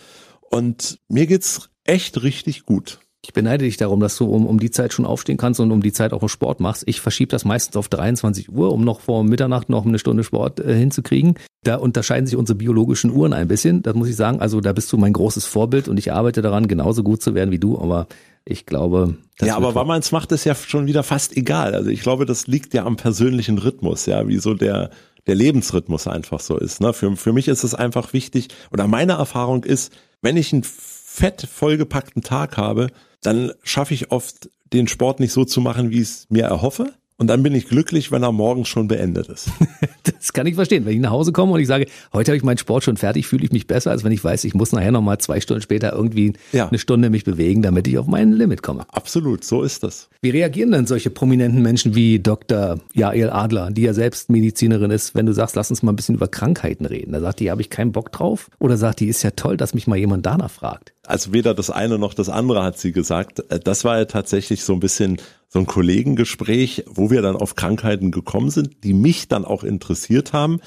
und 0.50 1.00
mir 1.08 1.28
geht's 1.28 1.70
echt 1.84 2.24
richtig 2.24 2.66
gut. 2.66 3.00
Ich 3.22 3.34
beneide 3.34 3.66
dich 3.66 3.76
darum, 3.76 4.00
dass 4.00 4.16
du 4.18 4.26
um, 4.26 4.46
um 4.46 4.60
die 4.60 4.72
Zeit 4.72 4.94
schon 4.94 5.06
aufstehen 5.06 5.38
kannst 5.38 5.60
und 5.60 5.72
um 5.72 5.82
die 5.82 5.92
Zeit 5.92 6.14
auch 6.14 6.22
im 6.22 6.30
Sport 6.30 6.62
machst. 6.62 6.84
Ich 6.86 7.02
verschiebe 7.02 7.30
das 7.30 7.44
meistens 7.44 7.76
auf 7.76 7.90
23 7.90 8.50
Uhr, 8.50 8.72
um 8.72 8.86
noch 8.86 9.02
vor 9.02 9.26
Mitternacht 9.26 9.70
noch 9.70 9.86
eine 9.86 10.00
Stunde 10.00 10.24
Sport 10.24 10.62
äh, 10.62 10.74
hinzukriegen. 10.74 11.36
Da 11.64 11.76
unterscheiden 11.76 12.28
sich 12.28 12.38
unsere 12.38 12.58
biologischen 12.58 13.12
Uhren 13.12 13.34
ein 13.34 13.50
bisschen. 13.50 13.82
Das 13.84 13.94
muss 13.94 14.08
ich 14.08 14.16
sagen. 14.16 14.40
Also 14.40 14.62
da 14.62 14.72
bist 14.72 14.92
du 14.94 14.98
mein 14.98 15.12
großes 15.12 15.46
Vorbild 15.46 15.90
und 15.90 16.00
ich 16.00 16.14
arbeite 16.14 16.42
daran, 16.42 16.68
genauso 16.70 17.04
gut 17.04 17.22
zu 17.22 17.36
werden 17.36 17.52
wie 17.52 17.60
du. 17.60 17.78
Aber 17.78 18.08
ich 18.46 18.66
glaube. 18.66 19.16
ja, 19.42 19.58
aber 19.58 19.76
wann 19.76 19.88
man 19.88 20.00
es 20.00 20.14
macht, 20.14 20.32
ist 20.32 20.46
ja 20.46 20.56
schon 20.56 20.88
wieder 20.88 21.04
fast 21.04 21.36
egal. 21.36 21.76
Also 21.76 21.90
ich 21.90 22.02
glaube, 22.02 22.26
das 22.26 22.48
liegt 22.48 22.74
ja 22.74 22.86
am 22.86 22.96
persönlichen 22.96 23.58
Rhythmus, 23.58 24.06
ja, 24.06 24.26
wie 24.30 24.38
so 24.38 24.54
der, 24.54 24.92
der 25.28 25.36
Lebensrhythmus 25.36 26.08
einfach 26.08 26.40
so 26.40 26.58
ist. 26.58 26.80
Ne? 26.80 26.94
Für, 26.94 27.16
für 27.18 27.34
mich 27.34 27.50
ist 27.50 27.66
es 27.66 27.76
einfach 27.76 28.14
wichtig, 28.14 28.48
oder 28.72 28.88
meine 28.88 29.14
Erfahrung 29.14 29.66
ist, 29.66 29.92
wenn 30.22 30.38
ich 30.38 30.54
einen 30.54 30.64
fett 31.12 31.48
vollgepackten 31.52 32.22
Tag 32.22 32.56
habe, 32.58 32.88
dann 33.22 33.52
schaffe 33.64 33.94
ich 33.94 34.12
oft 34.12 34.50
den 34.72 34.88
Sport 34.88 35.20
nicht 35.20 35.34
so 35.34 35.44
zu 35.44 35.60
machen, 35.60 35.90
wie 35.90 36.02
ich 36.02 36.10
es 36.10 36.28
mir 36.30 36.44
erhoffe. 36.44 36.94
Und 37.20 37.28
dann 37.28 37.44
bin 37.44 37.54
ich 37.54 37.68
glücklich, 37.68 38.14
wenn 38.14 38.24
er 38.24 38.32
morgens 38.32 38.70
schon 38.70 38.88
beendet 38.88 39.28
ist. 39.28 39.50
das 40.04 40.32
kann 40.32 40.48
ich 40.48 40.56
verstehen. 40.56 40.86
Wenn 40.86 40.94
ich 40.94 41.02
nach 41.02 41.12
Hause 41.12 41.34
komme 41.34 41.52
und 41.52 41.60
ich 41.60 41.68
sage, 41.68 41.88
heute 42.14 42.32
habe 42.32 42.38
ich 42.38 42.44
meinen 42.44 42.58
Sport 42.58 42.86
schon 42.86 42.96
fertig, 42.96 43.28
fühle 43.28 43.44
ich 43.44 43.52
mich 43.52 43.68
besser, 43.68 43.92
als 43.92 44.06
wenn 44.06 44.14
ich 44.14 44.24
weiß, 44.24 44.46
ich 44.46 44.54
muss 44.54 44.72
nachher 44.72 44.94
nochmal 44.94 45.18
zwei 45.18 45.42
Stunden 45.42 45.62
später 45.62 45.92
irgendwie 45.92 46.32
ja. 46.54 46.70
eine 46.70 46.80
Stunde 46.80 47.10
mich 47.10 47.26
bewegen, 47.26 47.62
damit 47.62 47.90
ich 47.90 47.98
auf 47.98 48.08
mein 48.08 48.32
Limit 48.32 48.64
komme. 48.64 48.86
Absolut, 48.94 49.44
so 49.44 49.64
ist 49.64 49.84
das. 49.84 50.08
Wie 50.22 50.30
reagieren 50.30 50.72
denn 50.72 50.86
solche 50.86 51.10
prominenten 51.10 51.62
Menschen 51.62 51.94
wie 51.94 52.20
Dr. 52.20 52.80
Jael 52.94 53.32
Adler, 53.32 53.70
die 53.70 53.82
ja 53.82 53.94
selbst 53.94 54.30
Medizinerin 54.30 54.92
ist, 54.92 55.14
wenn 55.14 55.26
du 55.26 55.34
sagst, 55.34 55.58
lass 55.58 55.70
uns 55.70 55.84
mal 55.84 55.92
ein 55.92 55.98
bisschen 55.98 56.16
über 56.16 56.30
Krankheiten 56.30 56.86
reden? 56.86 57.12
Da 57.12 57.20
sagt 57.20 57.42
die, 57.42 57.52
habe 57.52 57.60
ich 57.60 57.70
keinen 57.70 57.92
Bock 57.92 58.14
drauf? 58.14 58.50
Oder 58.60 58.78
sagt 58.78 59.02
die, 59.02 59.08
ist 59.08 59.24
ja 59.24 59.32
toll, 59.32 59.58
dass 59.58 59.74
mich 59.74 59.88
mal 59.88 59.98
jemand 59.98 60.26
danach 60.26 60.52
fragt? 60.52 60.94
Also 61.10 61.34
weder 61.34 61.56
das 61.56 61.72
eine 61.72 61.98
noch 61.98 62.14
das 62.14 62.30
andere 62.30 62.64
hat 62.64 62.78
sie 62.78 62.92
gesagt. 62.92 63.40
Äh, 63.52 63.60
das 63.60 63.84
war 63.84 63.98
ja 63.98 64.06
tatsächlich 64.06 64.64
so 64.64 64.74
ein 64.74 64.80
bisschen 64.80 65.18
so 65.48 65.58
ein 65.58 65.66
Kollegengespräch, 65.66 66.84
wo 66.88 67.10
wir 67.10 67.24
dann 67.24 67.36
auf 67.36 67.56
Krankheiten 67.56 68.12
gekommen 68.12 68.52
sind, 68.52 68.84
die 68.84 68.94
mich 68.94 69.28
dann 69.28 69.46
auch 69.46 69.64
interessiert 69.64 70.32
haben. 70.32 70.62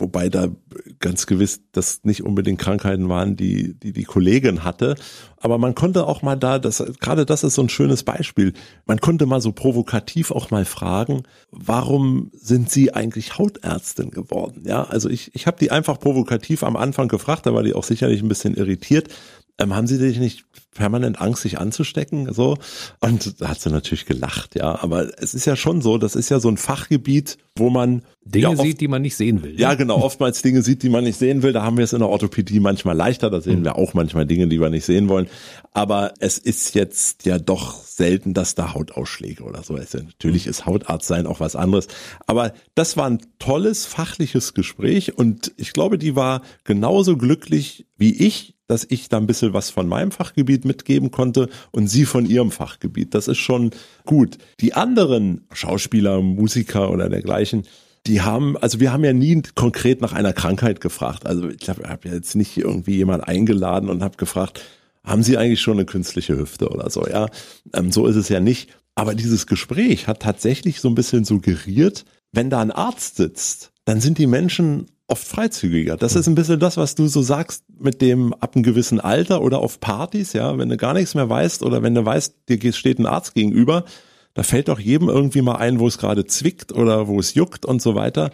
Wobei 0.00 0.28
da 0.28 0.48
ganz 1.00 1.26
gewiss 1.26 1.62
das 1.72 2.04
nicht 2.04 2.22
unbedingt 2.22 2.60
Krankheiten 2.60 3.08
waren, 3.08 3.34
die, 3.34 3.74
die 3.74 3.92
die 3.92 4.04
Kollegin 4.04 4.62
hatte. 4.62 4.94
Aber 5.38 5.58
man 5.58 5.74
konnte 5.74 6.06
auch 6.06 6.22
mal 6.22 6.36
da, 6.36 6.60
das, 6.60 6.84
gerade 7.00 7.26
das 7.26 7.42
ist 7.42 7.54
so 7.54 7.62
ein 7.62 7.68
schönes 7.68 8.04
Beispiel. 8.04 8.52
Man 8.86 9.00
konnte 9.00 9.26
mal 9.26 9.40
so 9.40 9.50
provokativ 9.50 10.30
auch 10.30 10.52
mal 10.52 10.64
fragen, 10.64 11.24
warum 11.50 12.30
sind 12.32 12.70
Sie 12.70 12.94
eigentlich 12.94 13.38
Hautärztin 13.38 14.10
geworden? 14.10 14.62
Ja, 14.66 14.84
also 14.84 15.08
ich, 15.08 15.34
ich 15.34 15.48
habe 15.48 15.58
die 15.58 15.72
einfach 15.72 15.98
provokativ 15.98 16.62
am 16.62 16.76
Anfang 16.76 17.08
gefragt, 17.08 17.46
da 17.46 17.54
war 17.54 17.64
die 17.64 17.74
auch 17.74 17.84
sicherlich 17.84 18.22
ein 18.22 18.28
bisschen 18.28 18.54
irritiert 18.54 19.08
ähm, 19.58 19.74
haben 19.74 19.86
Sie 19.86 19.98
dich 19.98 20.18
nicht 20.18 20.44
permanent 20.74 21.20
Angst, 21.20 21.42
sich 21.42 21.58
anzustecken? 21.58 22.32
So. 22.32 22.56
Und 23.00 23.40
da 23.40 23.48
hat 23.48 23.60
sie 23.60 23.70
natürlich 23.70 24.06
gelacht, 24.06 24.54
ja. 24.54 24.82
Aber 24.82 25.08
es 25.20 25.34
ist 25.34 25.44
ja 25.44 25.56
schon 25.56 25.82
so, 25.82 25.98
das 25.98 26.14
ist 26.14 26.28
ja 26.28 26.40
so 26.40 26.48
ein 26.48 26.56
Fachgebiet, 26.56 27.38
wo 27.56 27.70
man 27.70 28.02
Dinge 28.24 28.42
ja, 28.42 28.50
oft, 28.50 28.62
sieht, 28.62 28.80
die 28.80 28.88
man 28.88 29.02
nicht 29.02 29.16
sehen 29.16 29.42
will. 29.42 29.58
Ja, 29.58 29.74
genau, 29.74 29.96
oftmals 30.02 30.42
Dinge 30.42 30.62
sieht, 30.62 30.82
die 30.82 30.90
man 30.90 31.04
nicht 31.04 31.18
sehen 31.18 31.42
will. 31.42 31.52
Da 31.52 31.62
haben 31.62 31.76
wir 31.76 31.84
es 31.84 31.92
in 31.92 32.00
der 32.00 32.08
Orthopädie 32.08 32.60
manchmal 32.60 32.96
leichter, 32.96 33.30
da 33.30 33.40
sehen 33.40 33.60
mhm. 33.60 33.64
wir 33.64 33.76
auch 33.76 33.94
manchmal 33.94 34.26
Dinge, 34.26 34.48
die 34.48 34.60
wir 34.60 34.70
nicht 34.70 34.84
sehen 34.84 35.08
wollen. 35.08 35.28
Aber 35.72 36.12
es 36.20 36.38
ist 36.38 36.74
jetzt 36.74 37.24
ja 37.24 37.38
doch 37.38 37.82
selten, 37.82 38.34
dass 38.34 38.54
da 38.54 38.74
Hautausschläge 38.74 39.42
oder 39.42 39.62
so 39.62 39.76
ist. 39.76 39.94
Natürlich 39.94 40.46
ist 40.46 40.66
Hautarzt 40.66 41.08
sein 41.08 41.26
auch 41.26 41.40
was 41.40 41.56
anderes. 41.56 41.88
Aber 42.26 42.52
das 42.74 42.96
war 42.96 43.06
ein 43.06 43.20
tolles 43.38 43.86
fachliches 43.86 44.54
Gespräch 44.54 45.16
und 45.16 45.52
ich 45.56 45.72
glaube, 45.72 45.98
die 45.98 46.14
war 46.14 46.42
genauso 46.64 47.16
glücklich 47.16 47.86
wie 47.96 48.12
ich 48.12 48.54
dass 48.68 48.86
ich 48.88 49.08
da 49.08 49.16
ein 49.16 49.26
bisschen 49.26 49.54
was 49.54 49.70
von 49.70 49.88
meinem 49.88 50.10
Fachgebiet 50.10 50.57
mitgeben 50.64 51.10
konnte 51.10 51.48
und 51.70 51.88
sie 51.88 52.04
von 52.04 52.26
ihrem 52.26 52.50
Fachgebiet. 52.50 53.14
Das 53.14 53.28
ist 53.28 53.38
schon 53.38 53.70
gut. 54.04 54.38
Die 54.60 54.74
anderen 54.74 55.46
Schauspieler, 55.52 56.20
Musiker 56.20 56.90
oder 56.90 57.08
dergleichen, 57.08 57.64
die 58.06 58.22
haben, 58.22 58.56
also 58.56 58.80
wir 58.80 58.92
haben 58.92 59.04
ja 59.04 59.12
nie 59.12 59.42
konkret 59.54 60.00
nach 60.00 60.12
einer 60.12 60.32
Krankheit 60.32 60.80
gefragt. 60.80 61.26
Also 61.26 61.48
ich 61.50 61.68
habe 61.68 61.88
hab 61.88 62.04
ja 62.04 62.12
jetzt 62.12 62.34
nicht 62.34 62.56
irgendwie 62.56 62.96
jemand 62.96 63.26
eingeladen 63.26 63.90
und 63.90 64.02
habe 64.02 64.16
gefragt, 64.16 64.62
haben 65.04 65.22
Sie 65.22 65.38
eigentlich 65.38 65.60
schon 65.60 65.78
eine 65.78 65.86
künstliche 65.86 66.36
Hüfte 66.36 66.68
oder 66.68 66.90
so? 66.90 67.06
Ja, 67.06 67.28
ähm, 67.74 67.92
so 67.92 68.06
ist 68.06 68.16
es 68.16 68.28
ja 68.28 68.40
nicht. 68.40 68.70
Aber 68.94 69.14
dieses 69.14 69.46
Gespräch 69.46 70.06
hat 70.06 70.20
tatsächlich 70.20 70.80
so 70.80 70.88
ein 70.88 70.94
bisschen 70.94 71.24
suggeriert, 71.24 72.04
wenn 72.32 72.50
da 72.50 72.60
ein 72.60 72.72
Arzt 72.72 73.16
sitzt, 73.16 73.72
dann 73.84 74.00
sind 74.00 74.18
die 74.18 74.26
Menschen 74.26 74.86
oft 75.08 75.26
freizügiger. 75.26 75.96
Das 75.96 76.14
ist 76.14 76.28
ein 76.28 76.34
bisschen 76.34 76.60
das, 76.60 76.76
was 76.76 76.94
du 76.94 77.08
so 77.08 77.22
sagst 77.22 77.64
mit 77.78 78.00
dem 78.00 78.34
ab 78.34 78.54
einem 78.54 78.62
gewissen 78.62 79.00
Alter 79.00 79.42
oder 79.42 79.58
auf 79.58 79.80
Partys, 79.80 80.34
ja, 80.34 80.56
wenn 80.58 80.68
du 80.68 80.76
gar 80.76 80.92
nichts 80.92 81.14
mehr 81.14 81.28
weißt 81.28 81.62
oder 81.62 81.82
wenn 81.82 81.94
du 81.94 82.04
weißt, 82.04 82.34
dir 82.48 82.72
steht 82.72 82.98
ein 82.98 83.06
Arzt 83.06 83.34
gegenüber, 83.34 83.84
da 84.34 84.42
fällt 84.42 84.68
doch 84.68 84.78
jedem 84.78 85.08
irgendwie 85.08 85.42
mal 85.42 85.56
ein, 85.56 85.80
wo 85.80 85.88
es 85.88 85.98
gerade 85.98 86.26
zwickt 86.26 86.72
oder 86.72 87.08
wo 87.08 87.18
es 87.18 87.34
juckt 87.34 87.64
und 87.64 87.82
so 87.82 87.94
weiter. 87.94 88.30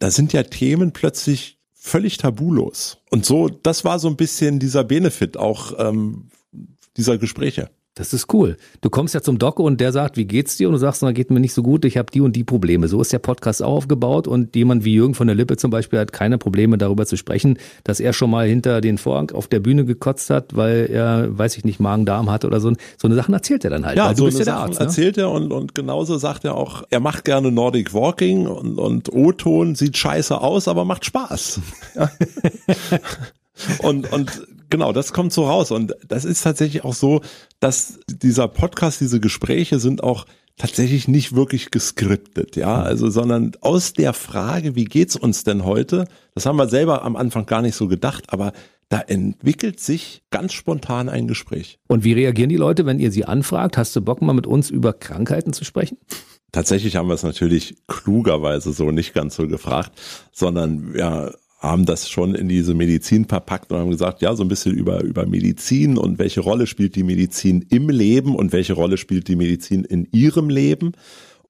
Da 0.00 0.10
sind 0.10 0.32
ja 0.32 0.42
Themen 0.42 0.92
plötzlich 0.92 1.58
völlig 1.72 2.18
tabulos. 2.18 2.98
Und 3.10 3.24
so, 3.24 3.48
das 3.48 3.84
war 3.84 3.98
so 3.98 4.08
ein 4.08 4.16
bisschen 4.16 4.58
dieser 4.58 4.84
Benefit 4.84 5.36
auch 5.36 5.72
ähm, 5.78 6.28
dieser 6.96 7.16
Gespräche. 7.18 7.70
Das 7.94 8.12
ist 8.12 8.32
cool. 8.32 8.56
Du 8.82 8.88
kommst 8.88 9.14
ja 9.14 9.20
zum 9.20 9.38
Doc 9.38 9.58
und 9.58 9.80
der 9.80 9.90
sagt, 9.90 10.16
wie 10.16 10.24
geht's 10.24 10.56
dir? 10.56 10.68
Und 10.68 10.74
du 10.74 10.78
sagst, 10.78 11.02
na, 11.02 11.10
geht 11.10 11.30
mir 11.30 11.40
nicht 11.40 11.52
so 11.52 11.62
gut, 11.62 11.84
ich 11.84 11.96
habe 11.96 12.10
die 12.12 12.20
und 12.20 12.36
die 12.36 12.44
Probleme. 12.44 12.86
So 12.86 13.00
ist 13.00 13.12
der 13.12 13.18
Podcast 13.18 13.62
auch 13.62 13.80
aufgebaut 13.80 14.28
und 14.28 14.54
jemand 14.54 14.84
wie 14.84 14.94
Jürgen 14.94 15.14
von 15.14 15.26
der 15.26 15.34
Lippe 15.34 15.56
zum 15.56 15.70
Beispiel 15.70 15.98
hat 15.98 16.12
keine 16.12 16.38
Probleme 16.38 16.78
darüber 16.78 17.04
zu 17.04 17.16
sprechen, 17.16 17.58
dass 17.82 17.98
er 17.98 18.12
schon 18.12 18.30
mal 18.30 18.46
hinter 18.46 18.80
den 18.80 18.96
Vorhang 18.96 19.32
auf 19.32 19.48
der 19.48 19.60
Bühne 19.60 19.84
gekotzt 19.84 20.30
hat, 20.30 20.54
weil 20.54 20.88
er, 20.90 21.36
weiß 21.36 21.56
ich 21.56 21.64
nicht, 21.64 21.80
Magen-Darm 21.80 22.30
hat 22.30 22.44
oder 22.44 22.60
so. 22.60 22.72
So 22.96 23.08
eine 23.08 23.16
Sachen 23.16 23.34
erzählt 23.34 23.64
er 23.64 23.70
dann 23.70 23.84
halt. 23.84 23.96
Ja, 23.96 24.14
so 24.14 24.26
eine 24.26 24.38
ja 24.38 24.44
Sachen 24.44 24.58
Arzt, 24.68 24.80
ne? 24.80 24.86
erzählt 24.86 25.18
er 25.18 25.30
und, 25.30 25.50
und 25.50 25.74
genauso 25.74 26.16
sagt 26.18 26.44
er 26.44 26.56
auch, 26.56 26.84
er 26.90 27.00
macht 27.00 27.24
gerne 27.24 27.50
Nordic 27.50 27.92
Walking 27.92 28.46
und, 28.46 28.78
und 28.78 29.12
O-Ton, 29.12 29.74
sieht 29.74 29.96
scheiße 29.96 30.40
aus, 30.40 30.68
aber 30.68 30.84
macht 30.84 31.04
Spaß. 31.04 31.60
Und, 33.82 34.10
und 34.10 34.46
genau, 34.70 34.92
das 34.92 35.12
kommt 35.12 35.32
so 35.32 35.46
raus. 35.46 35.70
Und 35.70 35.94
das 36.06 36.24
ist 36.24 36.42
tatsächlich 36.42 36.84
auch 36.84 36.94
so, 36.94 37.20
dass 37.58 38.00
dieser 38.08 38.48
Podcast, 38.48 39.00
diese 39.00 39.20
Gespräche 39.20 39.78
sind 39.78 40.02
auch 40.02 40.26
tatsächlich 40.56 41.08
nicht 41.08 41.34
wirklich 41.34 41.70
geskriptet, 41.70 42.54
ja, 42.56 42.82
also, 42.82 43.08
sondern 43.08 43.52
aus 43.62 43.94
der 43.94 44.12
Frage, 44.12 44.76
wie 44.76 44.84
geht's 44.84 45.16
uns 45.16 45.42
denn 45.42 45.64
heute? 45.64 46.06
Das 46.34 46.44
haben 46.44 46.56
wir 46.56 46.68
selber 46.68 47.02
am 47.02 47.16
Anfang 47.16 47.46
gar 47.46 47.62
nicht 47.62 47.74
so 47.74 47.88
gedacht, 47.88 48.24
aber 48.28 48.52
da 48.90 49.00
entwickelt 49.00 49.80
sich 49.80 50.22
ganz 50.30 50.52
spontan 50.52 51.08
ein 51.08 51.28
Gespräch. 51.28 51.78
Und 51.88 52.04
wie 52.04 52.12
reagieren 52.12 52.50
die 52.50 52.56
Leute, 52.56 52.84
wenn 52.84 52.98
ihr 52.98 53.10
sie 53.10 53.24
anfragt? 53.24 53.78
Hast 53.78 53.96
du 53.96 54.02
Bock 54.02 54.20
mal 54.20 54.34
mit 54.34 54.46
uns 54.46 54.68
über 54.68 54.92
Krankheiten 54.92 55.52
zu 55.52 55.64
sprechen? 55.64 55.96
Tatsächlich 56.52 56.96
haben 56.96 57.08
wir 57.08 57.14
es 57.14 57.22
natürlich 57.22 57.76
klugerweise 57.86 58.72
so 58.72 58.90
nicht 58.90 59.14
ganz 59.14 59.36
so 59.36 59.46
gefragt, 59.46 59.92
sondern 60.32 60.92
ja, 60.96 61.30
haben 61.60 61.84
das 61.84 62.08
schon 62.08 62.34
in 62.34 62.48
diese 62.48 62.74
Medizin 62.74 63.26
verpackt 63.26 63.70
und 63.70 63.78
haben 63.78 63.90
gesagt, 63.90 64.22
ja, 64.22 64.34
so 64.34 64.42
ein 64.42 64.48
bisschen 64.48 64.74
über, 64.74 65.02
über 65.02 65.26
Medizin 65.26 65.98
und 65.98 66.18
welche 66.18 66.40
Rolle 66.40 66.66
spielt 66.66 66.96
die 66.96 67.02
Medizin 67.02 67.66
im 67.68 67.90
Leben 67.90 68.34
und 68.34 68.52
welche 68.52 68.72
Rolle 68.72 68.96
spielt 68.96 69.28
die 69.28 69.36
Medizin 69.36 69.84
in 69.84 70.08
ihrem 70.10 70.48
Leben. 70.48 70.92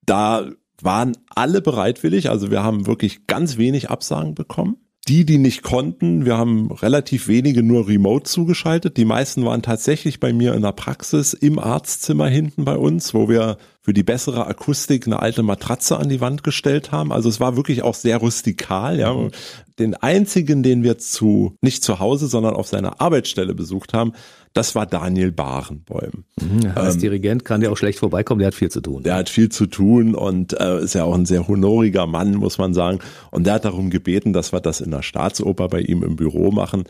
Da 0.04 0.50
waren 0.82 1.16
alle 1.28 1.62
bereitwillig, 1.62 2.28
also 2.28 2.50
wir 2.50 2.64
haben 2.64 2.86
wirklich 2.88 3.28
ganz 3.28 3.56
wenig 3.56 3.88
Absagen 3.88 4.34
bekommen. 4.34 4.78
Die, 5.08 5.24
die 5.24 5.38
nicht 5.38 5.62
konnten, 5.62 6.24
wir 6.26 6.36
haben 6.36 6.70
relativ 6.70 7.26
wenige 7.26 7.62
nur 7.62 7.88
remote 7.88 8.24
zugeschaltet. 8.24 8.96
Die 8.96 9.06
meisten 9.06 9.44
waren 9.44 9.62
tatsächlich 9.62 10.20
bei 10.20 10.32
mir 10.32 10.54
in 10.54 10.62
der 10.62 10.72
Praxis 10.72 11.32
im 11.32 11.58
Arztzimmer 11.58 12.28
hinten 12.28 12.64
bei 12.64 12.76
uns, 12.76 13.14
wo 13.14 13.28
wir 13.28 13.56
für 13.80 13.94
die 13.94 14.02
bessere 14.02 14.46
Akustik 14.46 15.06
eine 15.06 15.20
alte 15.20 15.42
Matratze 15.42 15.98
an 15.98 16.10
die 16.10 16.20
Wand 16.20 16.44
gestellt 16.44 16.92
haben. 16.92 17.12
Also 17.12 17.30
es 17.30 17.40
war 17.40 17.56
wirklich 17.56 17.82
auch 17.82 17.94
sehr 17.94 18.18
rustikal. 18.18 18.98
Ja. 18.98 19.14
Mhm. 19.14 19.30
Den 19.78 19.94
einzigen, 19.94 20.62
den 20.62 20.82
wir 20.82 20.98
zu 20.98 21.56
nicht 21.62 21.82
zu 21.82 21.98
Hause, 21.98 22.26
sondern 22.26 22.54
auf 22.54 22.68
seiner 22.68 23.00
Arbeitsstelle 23.00 23.54
besucht 23.54 23.94
haben, 23.94 24.12
das 24.52 24.74
war 24.74 24.86
Daniel 24.86 25.30
Barenbäum. 25.30 26.24
Mhm, 26.40 26.72
als 26.74 26.94
ähm, 26.94 27.00
Dirigent 27.00 27.44
kann 27.44 27.60
der 27.60 27.70
auch 27.70 27.76
schlecht 27.76 28.00
vorbeikommen, 28.00 28.40
der 28.40 28.48
hat 28.48 28.54
viel 28.54 28.70
zu 28.70 28.80
tun. 28.80 29.02
Der 29.04 29.14
hat 29.14 29.28
viel 29.28 29.48
zu 29.48 29.66
tun 29.66 30.14
und 30.14 30.58
äh, 30.58 30.80
ist 30.82 30.94
ja 30.94 31.04
auch 31.04 31.14
ein 31.14 31.26
sehr 31.26 31.46
honoriger 31.46 32.06
Mann, 32.06 32.34
muss 32.34 32.58
man 32.58 32.74
sagen. 32.74 32.98
Und 33.30 33.46
der 33.46 33.54
hat 33.54 33.64
darum 33.64 33.90
gebeten, 33.90 34.32
dass 34.32 34.52
wir 34.52 34.60
das 34.60 34.80
in 34.80 34.90
der 34.90 35.02
Staatsoper 35.02 35.68
bei 35.68 35.80
ihm 35.80 36.02
im 36.02 36.16
Büro 36.16 36.50
machen. 36.50 36.84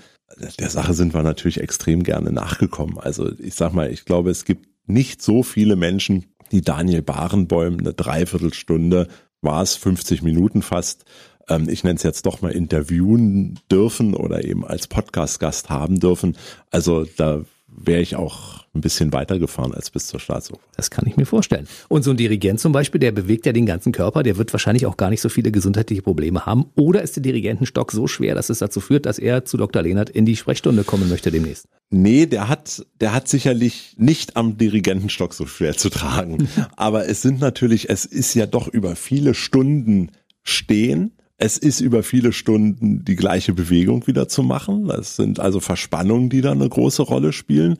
Der 0.58 0.70
Sache 0.70 0.94
sind 0.94 1.12
wir 1.12 1.22
natürlich 1.22 1.61
extrem 1.61 2.02
gerne 2.02 2.32
nachgekommen. 2.32 2.98
Also 2.98 3.30
ich 3.38 3.54
sag 3.54 3.74
mal, 3.74 3.90
ich 3.90 4.04
glaube, 4.04 4.30
es 4.30 4.44
gibt 4.44 4.68
nicht 4.86 5.20
so 5.20 5.42
viele 5.42 5.76
Menschen, 5.76 6.26
die 6.52 6.62
Daniel 6.62 7.02
Barenbäum 7.02 7.78
eine 7.78 7.92
Dreiviertelstunde, 7.92 9.08
war 9.42 9.62
es 9.62 9.76
50 9.76 10.22
Minuten 10.22 10.62
fast, 10.62 11.04
ähm, 11.51 11.68
ich 11.68 11.84
nenne 11.84 11.96
es 11.96 12.03
jetzt 12.03 12.24
doch 12.24 12.40
mal 12.40 12.53
interviewen 12.53 13.59
dürfen 13.70 14.14
oder 14.14 14.44
eben 14.44 14.64
als 14.64 14.86
Podcast-Gast 14.86 15.68
haben 15.68 16.01
dürfen. 16.01 16.36
Also 16.70 17.05
da 17.16 17.44
wäre 17.66 18.01
ich 18.01 18.16
auch 18.16 18.64
ein 18.74 18.80
bisschen 18.80 19.12
weitergefahren 19.12 19.74
als 19.74 19.90
bis 19.90 20.07
zur 20.07 20.20
Staatsoper. 20.20 20.61
Das 20.76 20.90
kann 20.90 21.07
ich 21.07 21.16
mir 21.16 21.26
vorstellen. 21.26 21.66
Und 21.88 22.03
so 22.03 22.11
ein 22.11 22.16
Dirigent 22.16 22.61
zum 22.61 22.72
Beispiel, 22.72 23.01
der 23.01 23.12
bewegt 23.12 23.46
ja 23.46 23.53
den 23.53 23.66
ganzen 23.66 23.92
Körper, 23.92 24.22
der 24.22 24.36
wird 24.36 24.53
wahrscheinlich 24.53 24.86
auch 24.86 24.96
gar 24.96 25.11
nicht 25.11 25.20
so 25.20 25.28
viele 25.28 25.51
gesundheitliche 25.51 26.03
Probleme 26.03 26.46
haben. 26.46 26.66
Oder 26.76 27.03
ist 27.03 27.16
der 27.16 27.22
Dirigentenstock 27.22 27.90
so 27.90 28.07
schwer, 28.07 28.34
dass 28.34 28.51
es 28.51 28.59
dazu 28.59 28.80
führt, 28.80 29.07
dass 29.07 29.18
er 29.18 29.44
zu 29.44 29.57
Dr. 29.57 29.82
Lehnert 29.82 30.11
in 30.11 30.24
die 30.24 30.36
Sprechstunde 30.36 30.84
kommen 30.84 31.09
möchte 31.09 31.30
demnächst? 31.30 31.66
Nee, 31.90 32.26
der 32.26 32.48
hat, 32.48 32.86
der 33.01 33.12
hat 33.12 33.28
sicherlich 33.28 33.94
nicht 33.98 34.36
am 34.36 34.57
Dirigentenstock 34.57 35.34
so 35.34 35.46
schwer 35.46 35.76
zu 35.76 35.90
tragen. 35.90 36.48
Aber 36.76 37.09
es 37.09 37.22
sind 37.22 37.40
natürlich, 37.40 37.90
es 37.90 38.05
ist 38.05 38.34
ja 38.34 38.46
doch 38.46 38.68
über 38.68 38.94
viele 38.94 39.34
Stunden 39.34 40.12
stehen. 40.42 41.12
Es 41.43 41.57
ist 41.57 41.80
über 41.80 42.03
viele 42.03 42.34
Stunden 42.34 43.03
die 43.03 43.16
gleiche 43.16 43.55
Bewegung 43.55 44.07
wieder 44.07 44.28
zu 44.28 44.43
machen. 44.43 44.88
Das 44.88 45.16
sind 45.16 45.41
also 45.41 45.59
Verspannungen, 45.59 46.28
die 46.28 46.43
da 46.43 46.53
eine 46.53 46.68
große 46.68 47.01
Rolle 47.01 47.32
spielen. 47.32 47.78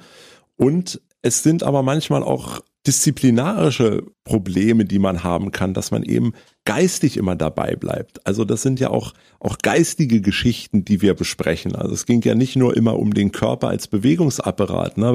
Und 0.57 1.03
es 1.21 1.43
sind 1.43 1.63
aber 1.63 1.83
manchmal 1.83 2.23
auch 2.23 2.61
disziplinarische 2.87 4.05
Probleme, 4.25 4.87
die 4.87 4.99
man 4.99 5.23
haben 5.23 5.51
kann, 5.51 5.75
dass 5.75 5.91
man 5.91 6.05
eben 6.05 6.33
geistig 6.65 7.19
immer 7.19 7.37
dabei 7.37 7.77
bleibt. 7.77 8.27
Also 8.27 8.47
das 8.47 8.63
sind 8.63 8.81
ja 8.81 8.89
auch, 8.89 9.13
auch 9.41 9.59
geistige 9.59 10.23
Geschichten, 10.23 10.87
die 10.87 11.03
wir 11.03 11.13
besprechen. 11.13 11.77
Also 11.77 11.93
es 11.93 12.07
ging 12.07 12.23
ja 12.23 12.35
nicht 12.35 12.57
nur 12.57 12.75
immer 12.75 12.99
um 12.99 13.13
den 13.13 13.31
Körper 13.31 13.69
als 13.69 13.89
Bewegungsapparat. 13.89 14.97
Ne? 14.97 15.15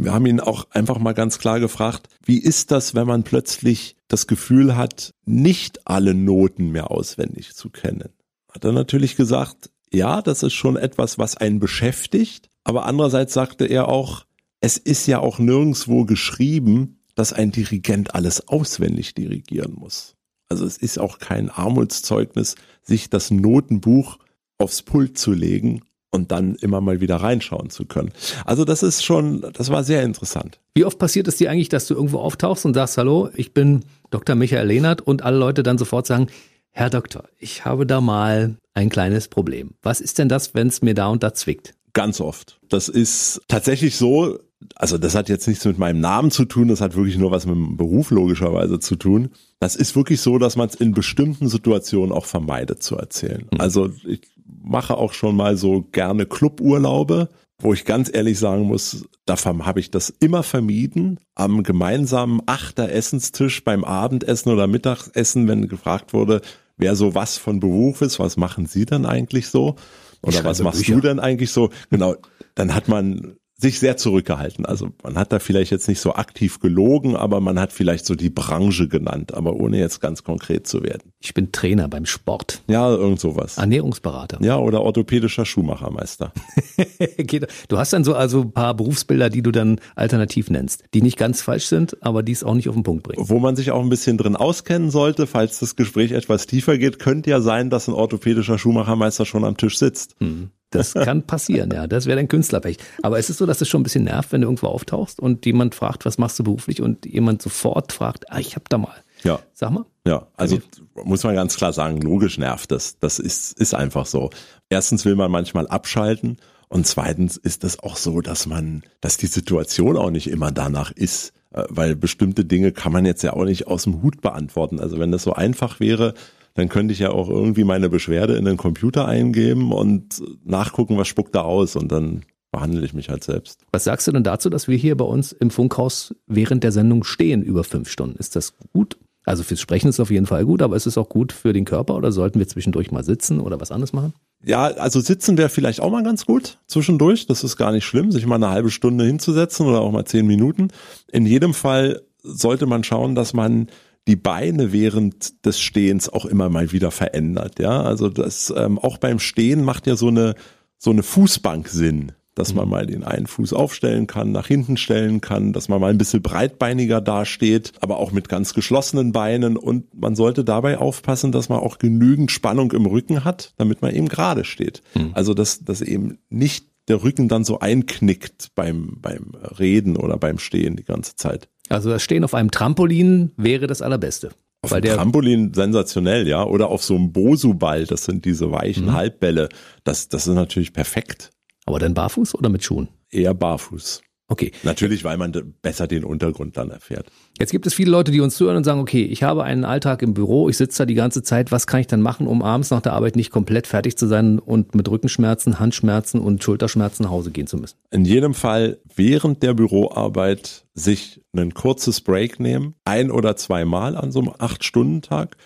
Wir 0.00 0.14
haben 0.14 0.26
ihn 0.26 0.38
auch 0.38 0.70
einfach 0.70 0.98
mal 0.98 1.12
ganz 1.12 1.40
klar 1.40 1.58
gefragt, 1.58 2.08
wie 2.24 2.38
ist 2.38 2.70
das, 2.70 2.94
wenn 2.94 3.08
man 3.08 3.24
plötzlich 3.24 3.96
das 4.06 4.28
Gefühl 4.28 4.76
hat, 4.76 5.12
nicht 5.26 5.88
alle 5.88 6.14
Noten 6.14 6.70
mehr 6.70 6.92
auswendig 6.92 7.54
zu 7.54 7.68
kennen? 7.68 8.10
Hat 8.52 8.64
er 8.64 8.72
natürlich 8.72 9.16
gesagt, 9.16 9.70
ja, 9.90 10.22
das 10.22 10.44
ist 10.44 10.54
schon 10.54 10.76
etwas, 10.76 11.18
was 11.18 11.36
einen 11.36 11.58
beschäftigt. 11.58 12.48
Aber 12.62 12.86
andererseits 12.86 13.34
sagte 13.34 13.66
er 13.66 13.88
auch, 13.88 14.24
es 14.60 14.76
ist 14.76 15.06
ja 15.08 15.18
auch 15.18 15.40
nirgendswo 15.40 16.04
geschrieben, 16.04 17.00
dass 17.16 17.32
ein 17.32 17.50
Dirigent 17.50 18.14
alles 18.14 18.46
auswendig 18.46 19.14
dirigieren 19.14 19.74
muss. 19.74 20.14
Also 20.48 20.64
es 20.64 20.76
ist 20.76 20.98
auch 20.98 21.18
kein 21.18 21.50
Armutszeugnis, 21.50 22.54
sich 22.82 23.10
das 23.10 23.32
Notenbuch 23.32 24.18
aufs 24.58 24.82
Pult 24.82 25.18
zu 25.18 25.32
legen 25.32 25.82
und 26.10 26.32
dann 26.32 26.54
immer 26.56 26.80
mal 26.80 27.00
wieder 27.00 27.16
reinschauen 27.16 27.70
zu 27.70 27.84
können. 27.84 28.10
Also 28.44 28.64
das 28.64 28.82
ist 28.82 29.04
schon, 29.04 29.44
das 29.52 29.70
war 29.70 29.84
sehr 29.84 30.02
interessant. 30.02 30.58
Wie 30.74 30.84
oft 30.84 30.98
passiert 30.98 31.28
es 31.28 31.36
dir 31.36 31.50
eigentlich, 31.50 31.68
dass 31.68 31.86
du 31.86 31.94
irgendwo 31.94 32.18
auftauchst 32.18 32.64
und 32.64 32.74
sagst, 32.74 32.96
hallo, 32.96 33.28
ich 33.34 33.52
bin 33.52 33.84
Dr. 34.10 34.34
Michael 34.34 34.66
Lehnert 34.66 35.02
und 35.02 35.22
alle 35.22 35.38
Leute 35.38 35.62
dann 35.62 35.78
sofort 35.78 36.06
sagen, 36.06 36.28
Herr 36.70 36.90
Doktor, 36.90 37.24
ich 37.38 37.64
habe 37.64 37.86
da 37.86 38.00
mal 38.00 38.56
ein 38.74 38.88
kleines 38.88 39.28
Problem. 39.28 39.72
Was 39.82 40.00
ist 40.00 40.18
denn 40.18 40.28
das, 40.28 40.54
wenn 40.54 40.68
es 40.68 40.82
mir 40.82 40.94
da 40.94 41.08
und 41.08 41.22
da 41.22 41.34
zwickt? 41.34 41.74
Ganz 41.92 42.20
oft. 42.20 42.60
Das 42.68 42.88
ist 42.88 43.40
tatsächlich 43.48 43.96
so, 43.96 44.38
also 44.76 44.98
das 44.98 45.14
hat 45.14 45.28
jetzt 45.28 45.48
nichts 45.48 45.64
mit 45.64 45.78
meinem 45.78 46.00
Namen 46.00 46.30
zu 46.30 46.44
tun, 46.44 46.68
das 46.68 46.80
hat 46.80 46.94
wirklich 46.94 47.18
nur 47.18 47.30
was 47.30 47.46
mit 47.46 47.56
dem 47.56 47.76
Beruf 47.76 48.10
logischerweise 48.10 48.78
zu 48.78 48.96
tun. 48.96 49.30
Das 49.58 49.74
ist 49.74 49.96
wirklich 49.96 50.20
so, 50.20 50.38
dass 50.38 50.56
man 50.56 50.68
es 50.68 50.76
in 50.76 50.92
bestimmten 50.92 51.48
Situationen 51.48 52.12
auch 52.12 52.26
vermeidet 52.26 52.82
zu 52.82 52.96
erzählen. 52.96 53.48
Mhm. 53.52 53.60
Also 53.60 53.90
ich 54.06 54.20
mache 54.62 54.96
auch 54.96 55.12
schon 55.12 55.36
mal 55.36 55.56
so 55.56 55.82
gerne 55.92 56.26
Cluburlaube, 56.26 57.28
wo 57.60 57.72
ich 57.72 57.84
ganz 57.84 58.10
ehrlich 58.12 58.38
sagen 58.38 58.62
muss, 58.62 59.08
davon 59.26 59.66
habe 59.66 59.80
ich 59.80 59.90
das 59.90 60.10
immer 60.10 60.42
vermieden, 60.42 61.18
am 61.34 61.62
gemeinsamen 61.62 62.40
Achter 62.46 62.90
Essenstisch 62.90 63.64
beim 63.64 63.84
Abendessen 63.84 64.52
oder 64.52 64.66
Mittagessen, 64.66 65.48
wenn 65.48 65.68
gefragt 65.68 66.12
wurde, 66.12 66.40
wer 66.76 66.94
so 66.94 67.14
was 67.14 67.36
von 67.36 67.58
Beruf 67.58 68.00
ist, 68.00 68.18
was 68.18 68.36
machen 68.36 68.66
Sie 68.66 68.86
denn 68.86 69.06
eigentlich 69.06 69.48
so? 69.48 69.76
Oder 70.22 70.44
was 70.44 70.62
machst 70.62 70.80
Bücher. 70.80 70.94
du 70.94 71.00
denn 71.00 71.20
eigentlich 71.20 71.50
so? 71.50 71.70
Genau, 71.90 72.16
dann 72.54 72.74
hat 72.74 72.88
man 72.88 73.36
sich 73.60 73.80
sehr 73.80 73.96
zurückgehalten. 73.96 74.64
Also 74.64 74.90
man 75.02 75.18
hat 75.18 75.32
da 75.32 75.40
vielleicht 75.40 75.72
jetzt 75.72 75.88
nicht 75.88 76.00
so 76.00 76.14
aktiv 76.14 76.60
gelogen, 76.60 77.16
aber 77.16 77.40
man 77.40 77.58
hat 77.58 77.72
vielleicht 77.72 78.06
so 78.06 78.14
die 78.14 78.30
Branche 78.30 78.86
genannt, 78.86 79.34
aber 79.34 79.54
ohne 79.54 79.78
jetzt 79.78 80.00
ganz 80.00 80.22
konkret 80.22 80.68
zu 80.68 80.84
werden. 80.84 81.12
Ich 81.20 81.34
bin 81.34 81.50
Trainer 81.50 81.88
beim 81.88 82.06
Sport. 82.06 82.62
Ja, 82.68 82.88
irgend 82.88 83.18
sowas. 83.18 83.58
Ernährungsberater. 83.58 84.38
Ja, 84.42 84.58
oder 84.58 84.82
orthopädischer 84.82 85.44
Schuhmachermeister. 85.44 86.32
du 87.68 87.78
hast 87.78 87.92
dann 87.92 88.04
so 88.04 88.14
also 88.14 88.42
ein 88.42 88.52
paar 88.52 88.74
Berufsbilder, 88.74 89.28
die 89.28 89.42
du 89.42 89.50
dann 89.50 89.80
alternativ 89.96 90.50
nennst, 90.50 90.84
die 90.94 91.02
nicht 91.02 91.18
ganz 91.18 91.42
falsch 91.42 91.66
sind, 91.66 92.00
aber 92.00 92.22
die 92.22 92.32
es 92.32 92.44
auch 92.44 92.54
nicht 92.54 92.68
auf 92.68 92.76
den 92.76 92.84
Punkt 92.84 93.02
bringen. 93.02 93.28
Wo 93.28 93.40
man 93.40 93.56
sich 93.56 93.72
auch 93.72 93.82
ein 93.82 93.88
bisschen 93.88 94.18
drin 94.18 94.36
auskennen 94.36 94.92
sollte, 94.92 95.26
falls 95.26 95.58
das 95.58 95.74
Gespräch 95.74 96.12
etwas 96.12 96.46
tiefer 96.46 96.78
geht, 96.78 97.00
könnte 97.00 97.30
ja 97.30 97.40
sein, 97.40 97.70
dass 97.70 97.88
ein 97.88 97.94
orthopädischer 97.94 98.56
Schuhmachermeister 98.56 99.26
schon 99.26 99.44
am 99.44 99.56
Tisch 99.56 99.78
sitzt. 99.78 100.14
Hm. 100.20 100.52
Das 100.70 100.92
kann 100.92 101.22
passieren, 101.22 101.70
ja. 101.72 101.86
Das 101.86 102.06
wäre 102.06 102.16
dein 102.16 102.28
Künstlerpech. 102.28 102.76
Aber 103.02 103.18
es 103.18 103.30
ist 103.30 103.38
so, 103.38 103.46
dass 103.46 103.60
es 103.60 103.68
schon 103.68 103.80
ein 103.80 103.84
bisschen 103.84 104.04
nervt, 104.04 104.32
wenn 104.32 104.42
du 104.42 104.48
irgendwo 104.48 104.66
auftauchst 104.66 105.18
und 105.18 105.46
jemand 105.46 105.74
fragt, 105.74 106.04
was 106.04 106.18
machst 106.18 106.38
du 106.38 106.44
beruflich 106.44 106.82
und 106.82 107.06
jemand 107.06 107.40
sofort 107.40 107.92
fragt, 107.92 108.30
ah, 108.30 108.38
ich 108.38 108.54
hab 108.54 108.68
da 108.68 108.78
mal. 108.78 108.94
Ja. 109.24 109.40
Sag 109.54 109.70
mal. 109.70 109.86
Ja, 110.06 110.26
also 110.36 110.58
muss 111.04 111.24
man 111.24 111.34
ganz 111.34 111.56
klar 111.56 111.72
sagen, 111.72 112.00
logisch 112.00 112.38
nervt 112.38 112.70
das. 112.70 112.98
Das 112.98 113.18
ist, 113.18 113.58
ist 113.58 113.74
einfach 113.74 114.06
so. 114.06 114.30
Erstens 114.68 115.04
will 115.04 115.16
man 115.16 115.30
manchmal 115.30 115.66
abschalten 115.66 116.38
und 116.68 116.86
zweitens 116.86 117.36
ist 117.36 117.64
es 117.64 117.80
auch 117.80 117.96
so, 117.96 118.20
dass 118.20 118.46
man, 118.46 118.82
dass 119.00 119.16
die 119.16 119.26
Situation 119.26 119.96
auch 119.96 120.10
nicht 120.10 120.28
immer 120.28 120.50
danach 120.50 120.92
ist, 120.92 121.32
äh, 121.52 121.64
weil 121.68 121.96
bestimmte 121.96 122.44
Dinge 122.44 122.72
kann 122.72 122.92
man 122.92 123.06
jetzt 123.06 123.22
ja 123.22 123.32
auch 123.32 123.44
nicht 123.44 123.66
aus 123.66 123.84
dem 123.84 124.02
Hut 124.02 124.20
beantworten. 124.20 124.80
Also 124.80 124.98
wenn 124.98 125.12
das 125.12 125.22
so 125.22 125.32
einfach 125.32 125.80
wäre, 125.80 126.14
dann 126.58 126.68
könnte 126.68 126.92
ich 126.92 126.98
ja 126.98 127.10
auch 127.10 127.30
irgendwie 127.30 127.62
meine 127.62 127.88
Beschwerde 127.88 128.36
in 128.36 128.44
den 128.44 128.56
Computer 128.56 129.06
eingeben 129.06 129.70
und 129.70 130.20
nachgucken, 130.44 130.98
was 130.98 131.06
spuckt 131.06 131.32
da 131.36 131.42
aus 131.42 131.76
und 131.76 131.92
dann 131.92 132.22
behandle 132.50 132.84
ich 132.84 132.94
mich 132.94 133.10
halt 133.10 133.22
selbst. 133.22 133.60
Was 133.70 133.84
sagst 133.84 134.08
du 134.08 134.12
denn 134.12 134.24
dazu, 134.24 134.50
dass 134.50 134.66
wir 134.66 134.76
hier 134.76 134.96
bei 134.96 135.04
uns 135.04 135.30
im 135.30 135.50
Funkhaus 135.50 136.16
während 136.26 136.64
der 136.64 136.72
Sendung 136.72 137.04
stehen 137.04 137.42
über 137.44 137.62
fünf 137.62 137.88
Stunden? 137.88 138.18
Ist 138.18 138.34
das 138.34 138.54
gut? 138.72 138.98
Also 139.24 139.44
fürs 139.44 139.60
Sprechen 139.60 139.88
ist 139.88 139.96
es 139.96 140.00
auf 140.00 140.10
jeden 140.10 140.26
Fall 140.26 140.44
gut, 140.46 140.60
aber 140.60 140.74
ist 140.74 140.86
es 140.86 140.98
auch 140.98 141.08
gut 141.08 141.32
für 141.32 141.52
den 141.52 141.64
Körper 141.64 141.94
oder 141.94 142.10
sollten 142.10 142.40
wir 142.40 142.48
zwischendurch 142.48 142.90
mal 142.90 143.04
sitzen 143.04 143.38
oder 143.38 143.60
was 143.60 143.70
anderes 143.70 143.92
machen? 143.92 144.12
Ja, 144.44 144.64
also 144.64 144.98
sitzen 144.98 145.38
wäre 145.38 145.50
vielleicht 145.50 145.80
auch 145.80 145.92
mal 145.92 146.02
ganz 146.02 146.26
gut 146.26 146.58
zwischendurch. 146.66 147.26
Das 147.28 147.44
ist 147.44 147.56
gar 147.56 147.70
nicht 147.70 147.84
schlimm, 147.84 148.10
sich 148.10 148.26
mal 148.26 148.36
eine 148.36 148.48
halbe 148.48 148.70
Stunde 148.70 149.04
hinzusetzen 149.04 149.64
oder 149.66 149.80
auch 149.80 149.92
mal 149.92 150.06
zehn 150.06 150.26
Minuten. 150.26 150.68
In 151.12 151.24
jedem 151.24 151.54
Fall 151.54 152.02
sollte 152.20 152.66
man 152.66 152.82
schauen, 152.82 153.14
dass 153.14 153.32
man 153.32 153.68
die 154.08 154.16
Beine 154.16 154.72
während 154.72 155.44
des 155.44 155.60
Stehens 155.60 156.08
auch 156.08 156.24
immer 156.24 156.48
mal 156.48 156.72
wieder 156.72 156.90
verändert. 156.90 157.60
Ja, 157.60 157.82
also 157.82 158.08
das 158.08 158.52
ähm, 158.56 158.78
auch 158.78 158.98
beim 158.98 159.20
Stehen 159.20 159.62
macht 159.62 159.86
ja 159.86 159.94
so 159.94 160.08
eine 160.08 160.34
so 160.78 160.90
eine 160.90 161.02
Fußbank 161.02 161.68
Sinn, 161.68 162.12
dass 162.34 162.54
man 162.54 162.64
mhm. 162.66 162.70
mal 162.70 162.86
den 162.86 163.04
einen 163.04 163.26
Fuß 163.26 163.52
aufstellen 163.52 164.06
kann, 164.06 164.32
nach 164.32 164.46
hinten 164.46 164.76
stellen 164.76 165.20
kann, 165.20 165.52
dass 165.52 165.68
man 165.68 165.80
mal 165.80 165.90
ein 165.90 165.98
bisschen 165.98 166.22
breitbeiniger 166.22 167.00
dasteht, 167.00 167.72
aber 167.80 167.98
auch 167.98 168.12
mit 168.12 168.28
ganz 168.28 168.54
geschlossenen 168.54 169.12
Beinen 169.12 169.56
und 169.56 169.94
man 169.94 170.14
sollte 170.14 170.44
dabei 170.44 170.78
aufpassen, 170.78 171.30
dass 171.30 171.48
man 171.48 171.58
auch 171.58 171.78
genügend 171.78 172.30
Spannung 172.30 172.72
im 172.72 172.86
Rücken 172.86 173.24
hat, 173.24 173.52
damit 173.58 173.82
man 173.82 173.94
eben 173.94 174.08
gerade 174.08 174.44
steht. 174.44 174.82
Mhm. 174.94 175.10
Also 175.12 175.34
dass 175.34 175.64
dass 175.64 175.82
eben 175.82 176.18
nicht 176.30 176.66
der 176.88 177.02
Rücken 177.02 177.28
dann 177.28 177.44
so 177.44 177.58
einknickt 177.58 178.54
beim 178.54 178.96
beim 179.02 179.34
Reden 179.58 179.98
oder 179.98 180.16
beim 180.16 180.38
Stehen 180.38 180.76
die 180.76 180.84
ganze 180.84 181.16
Zeit. 181.16 181.50
Also 181.68 181.90
das 181.90 182.02
Stehen 182.02 182.24
auf 182.24 182.34
einem 182.34 182.50
Trampolin 182.50 183.32
wäre 183.36 183.66
das 183.66 183.82
allerbeste. 183.82 184.30
Auf 184.62 184.72
dem 184.72 184.82
Trampolin 184.82 185.54
sensationell, 185.54 186.26
ja. 186.26 186.44
Oder 186.44 186.68
auf 186.68 186.82
so 186.82 186.96
einem 186.96 187.12
Bosu-Ball, 187.12 187.84
das 187.86 188.04
sind 188.04 188.24
diese 188.24 188.50
weichen 188.50 188.86
mhm. 188.86 188.92
Halbbälle. 188.94 189.48
Das, 189.84 190.08
das 190.08 190.26
ist 190.26 190.34
natürlich 190.34 190.72
perfekt. 190.72 191.30
Aber 191.64 191.78
dann 191.78 191.94
barfuß 191.94 192.34
oder 192.34 192.48
mit 192.48 192.64
Schuhen? 192.64 192.88
Eher 193.10 193.34
barfuß. 193.34 194.02
Okay. 194.30 194.52
Natürlich, 194.62 195.04
weil 195.04 195.16
man 195.16 195.32
besser 195.62 195.86
den 195.86 196.04
Untergrund 196.04 196.58
dann 196.58 196.70
erfährt. 196.70 197.06
Jetzt 197.38 197.50
gibt 197.50 197.66
es 197.66 197.72
viele 197.72 197.90
Leute, 197.90 198.12
die 198.12 198.20
uns 198.20 198.36
zuhören 198.36 198.58
und 198.58 198.64
sagen, 198.64 198.78
okay, 198.78 199.02
ich 199.02 199.22
habe 199.22 199.42
einen 199.42 199.64
Alltag 199.64 200.02
im 200.02 200.12
Büro, 200.12 200.50
ich 200.50 200.58
sitze 200.58 200.82
da 200.82 200.86
die 200.86 200.94
ganze 200.94 201.22
Zeit, 201.22 201.50
was 201.50 201.66
kann 201.66 201.80
ich 201.80 201.86
dann 201.86 202.02
machen, 202.02 202.26
um 202.26 202.42
abends 202.42 202.70
nach 202.70 202.82
der 202.82 202.92
Arbeit 202.92 203.16
nicht 203.16 203.30
komplett 203.30 203.66
fertig 203.66 203.96
zu 203.96 204.06
sein 204.06 204.38
und 204.38 204.74
mit 204.74 204.86
Rückenschmerzen, 204.90 205.58
Handschmerzen 205.58 206.20
und 206.20 206.44
Schulterschmerzen 206.44 207.04
nach 207.04 207.10
Hause 207.10 207.30
gehen 207.30 207.46
zu 207.46 207.56
müssen? 207.56 207.76
In 207.90 208.04
jedem 208.04 208.34
Fall 208.34 208.78
während 208.94 209.42
der 209.42 209.54
Büroarbeit 209.54 210.66
sich 210.74 211.22
ein 211.40 211.54
kurzes 211.54 212.00
Break 212.00 212.40
nehmen, 212.40 212.74
ein 212.84 213.10
oder 213.10 213.36
zweimal 213.36 213.96
an 213.96 214.12
so 214.12 214.20
einem 214.20 214.32
Acht-Stunden-Tag, 214.38 215.36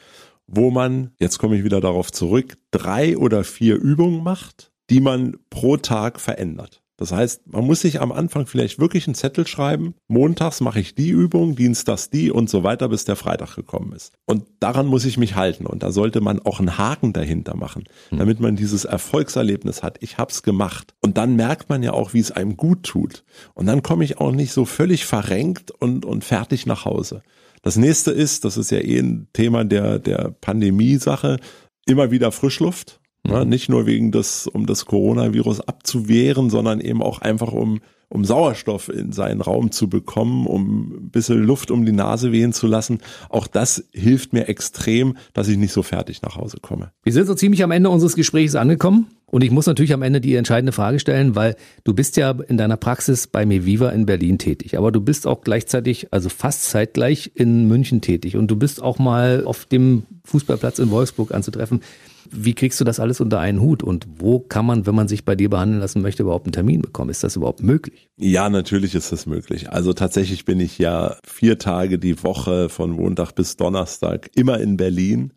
wo 0.46 0.70
man, 0.70 1.12
jetzt 1.18 1.38
komme 1.38 1.56
ich 1.56 1.64
wieder 1.64 1.80
darauf 1.80 2.12
zurück, 2.12 2.58
drei 2.70 3.16
oder 3.16 3.44
vier 3.44 3.76
Übungen 3.76 4.22
macht, 4.22 4.72
die 4.90 5.00
man 5.00 5.36
pro 5.50 5.76
Tag 5.76 6.20
verändert. 6.20 6.81
Das 7.02 7.10
heißt, 7.10 7.48
man 7.48 7.64
muss 7.64 7.80
sich 7.80 8.00
am 8.00 8.12
Anfang 8.12 8.46
vielleicht 8.46 8.78
wirklich 8.78 9.08
einen 9.08 9.16
Zettel 9.16 9.44
schreiben. 9.44 9.96
Montags 10.06 10.60
mache 10.60 10.78
ich 10.78 10.94
die 10.94 11.08
Übung, 11.08 11.56
dienstags 11.56 12.10
die 12.10 12.30
und 12.30 12.48
so 12.48 12.62
weiter, 12.62 12.88
bis 12.88 13.04
der 13.04 13.16
Freitag 13.16 13.56
gekommen 13.56 13.92
ist. 13.92 14.12
Und 14.24 14.44
daran 14.60 14.86
muss 14.86 15.04
ich 15.04 15.18
mich 15.18 15.34
halten. 15.34 15.66
Und 15.66 15.82
da 15.82 15.90
sollte 15.90 16.20
man 16.20 16.38
auch 16.38 16.60
einen 16.60 16.78
Haken 16.78 17.12
dahinter 17.12 17.56
machen, 17.56 17.86
hm. 18.10 18.18
damit 18.18 18.38
man 18.38 18.54
dieses 18.54 18.84
Erfolgserlebnis 18.84 19.82
hat. 19.82 19.98
Ich 20.00 20.16
hab's 20.16 20.44
gemacht. 20.44 20.94
Und 21.00 21.18
dann 21.18 21.34
merkt 21.34 21.68
man 21.68 21.82
ja 21.82 21.92
auch, 21.92 22.14
wie 22.14 22.20
es 22.20 22.30
einem 22.30 22.56
gut 22.56 22.84
tut. 22.84 23.24
Und 23.54 23.66
dann 23.66 23.82
komme 23.82 24.04
ich 24.04 24.20
auch 24.20 24.30
nicht 24.30 24.52
so 24.52 24.64
völlig 24.64 25.04
verrenkt 25.04 25.72
und, 25.72 26.04
und 26.04 26.22
fertig 26.22 26.66
nach 26.66 26.84
Hause. 26.84 27.24
Das 27.62 27.74
nächste 27.74 28.12
ist, 28.12 28.44
das 28.44 28.56
ist 28.56 28.70
ja 28.70 28.78
eh 28.78 29.00
ein 29.00 29.26
Thema 29.32 29.64
der, 29.64 29.98
der 29.98 30.36
Pandemie-Sache, 30.40 31.40
immer 31.84 32.12
wieder 32.12 32.30
Frischluft. 32.30 33.00
Ja, 33.26 33.44
nicht 33.44 33.68
nur 33.68 33.86
wegen 33.86 34.10
des, 34.10 34.48
um 34.48 34.66
das 34.66 34.84
Coronavirus 34.86 35.60
abzuwehren, 35.60 36.50
sondern 36.50 36.80
eben 36.80 37.02
auch 37.02 37.20
einfach 37.20 37.52
um, 37.52 37.80
um 38.08 38.24
Sauerstoff 38.24 38.88
in 38.88 39.12
seinen 39.12 39.40
Raum 39.40 39.70
zu 39.70 39.88
bekommen, 39.88 40.46
um 40.46 40.92
ein 40.92 41.10
bisschen 41.10 41.42
Luft 41.42 41.70
um 41.70 41.86
die 41.86 41.92
Nase 41.92 42.32
wehen 42.32 42.52
zu 42.52 42.66
lassen. 42.66 42.98
Auch 43.28 43.46
das 43.46 43.84
hilft 43.92 44.32
mir 44.32 44.48
extrem, 44.48 45.16
dass 45.34 45.46
ich 45.46 45.56
nicht 45.56 45.72
so 45.72 45.84
fertig 45.84 46.22
nach 46.22 46.36
Hause 46.36 46.58
komme. 46.60 46.90
Wir 47.04 47.12
sind 47.12 47.26
so 47.26 47.34
ziemlich 47.34 47.62
am 47.62 47.70
Ende 47.70 47.90
unseres 47.90 48.16
Gesprächs 48.16 48.56
angekommen. 48.56 49.06
Und 49.26 49.42
ich 49.42 49.50
muss 49.50 49.64
natürlich 49.64 49.94
am 49.94 50.02
Ende 50.02 50.20
die 50.20 50.34
entscheidende 50.34 50.72
Frage 50.72 50.98
stellen, 50.98 51.34
weil 51.34 51.56
du 51.84 51.94
bist 51.94 52.18
ja 52.18 52.32
in 52.48 52.58
deiner 52.58 52.76
Praxis 52.76 53.26
bei 53.26 53.46
Meviva 53.46 53.88
in 53.88 54.04
Berlin 54.04 54.36
tätig, 54.36 54.76
aber 54.76 54.92
du 54.92 55.00
bist 55.00 55.26
auch 55.26 55.40
gleichzeitig, 55.40 56.12
also 56.12 56.28
fast 56.28 56.64
zeitgleich 56.64 57.32
in 57.34 57.66
München 57.66 58.02
tätig 58.02 58.36
und 58.36 58.48
du 58.48 58.56
bist 58.56 58.82
auch 58.82 58.98
mal 58.98 59.44
auf 59.46 59.64
dem 59.64 60.02
Fußballplatz 60.24 60.80
in 60.80 60.90
Wolfsburg 60.90 61.32
anzutreffen. 61.32 61.80
Wie 62.32 62.54
kriegst 62.54 62.80
du 62.80 62.84
das 62.84 62.98
alles 62.98 63.20
unter 63.20 63.38
einen 63.38 63.60
Hut 63.60 63.82
und 63.82 64.06
wo 64.16 64.40
kann 64.40 64.64
man, 64.64 64.86
wenn 64.86 64.94
man 64.94 65.06
sich 65.06 65.24
bei 65.24 65.36
dir 65.36 65.50
behandeln 65.50 65.80
lassen 65.80 66.00
möchte, 66.00 66.22
überhaupt 66.22 66.46
einen 66.46 66.52
Termin 66.52 66.80
bekommen? 66.80 67.10
Ist 67.10 67.22
das 67.22 67.36
überhaupt 67.36 67.62
möglich? 67.62 68.08
Ja, 68.16 68.48
natürlich 68.48 68.94
ist 68.94 69.12
das 69.12 69.26
möglich. 69.26 69.70
Also 69.70 69.92
tatsächlich 69.92 70.44
bin 70.44 70.58
ich 70.58 70.78
ja 70.78 71.16
vier 71.24 71.58
Tage 71.58 71.98
die 71.98 72.22
Woche 72.22 72.68
von 72.70 72.90
Montag 72.90 73.32
bis 73.32 73.56
Donnerstag 73.56 74.30
immer 74.34 74.60
in 74.60 74.78
Berlin. 74.78 75.32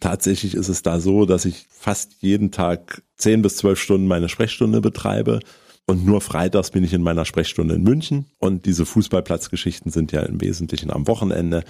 Tatsächlich 0.00 0.54
ist 0.54 0.68
es 0.68 0.82
da 0.82 1.00
so, 1.00 1.24
dass 1.24 1.46
ich 1.46 1.66
fast 1.70 2.16
jeden 2.20 2.50
Tag 2.50 3.02
zehn 3.16 3.40
bis 3.40 3.56
zwölf 3.56 3.80
Stunden 3.80 4.06
meine 4.06 4.28
Sprechstunde 4.28 4.80
betreibe 4.80 5.40
und 5.86 6.06
nur 6.06 6.22
freitags 6.22 6.70
bin 6.70 6.82
ich 6.82 6.94
in 6.94 7.02
meiner 7.02 7.26
Sprechstunde 7.26 7.74
in 7.74 7.82
München. 7.82 8.24
Und 8.38 8.64
diese 8.64 8.86
Fußballplatzgeschichten 8.86 9.92
sind 9.92 10.12
ja 10.12 10.22
im 10.22 10.40
Wesentlichen 10.40 10.90
am 10.90 11.06
Wochenende. 11.06 11.62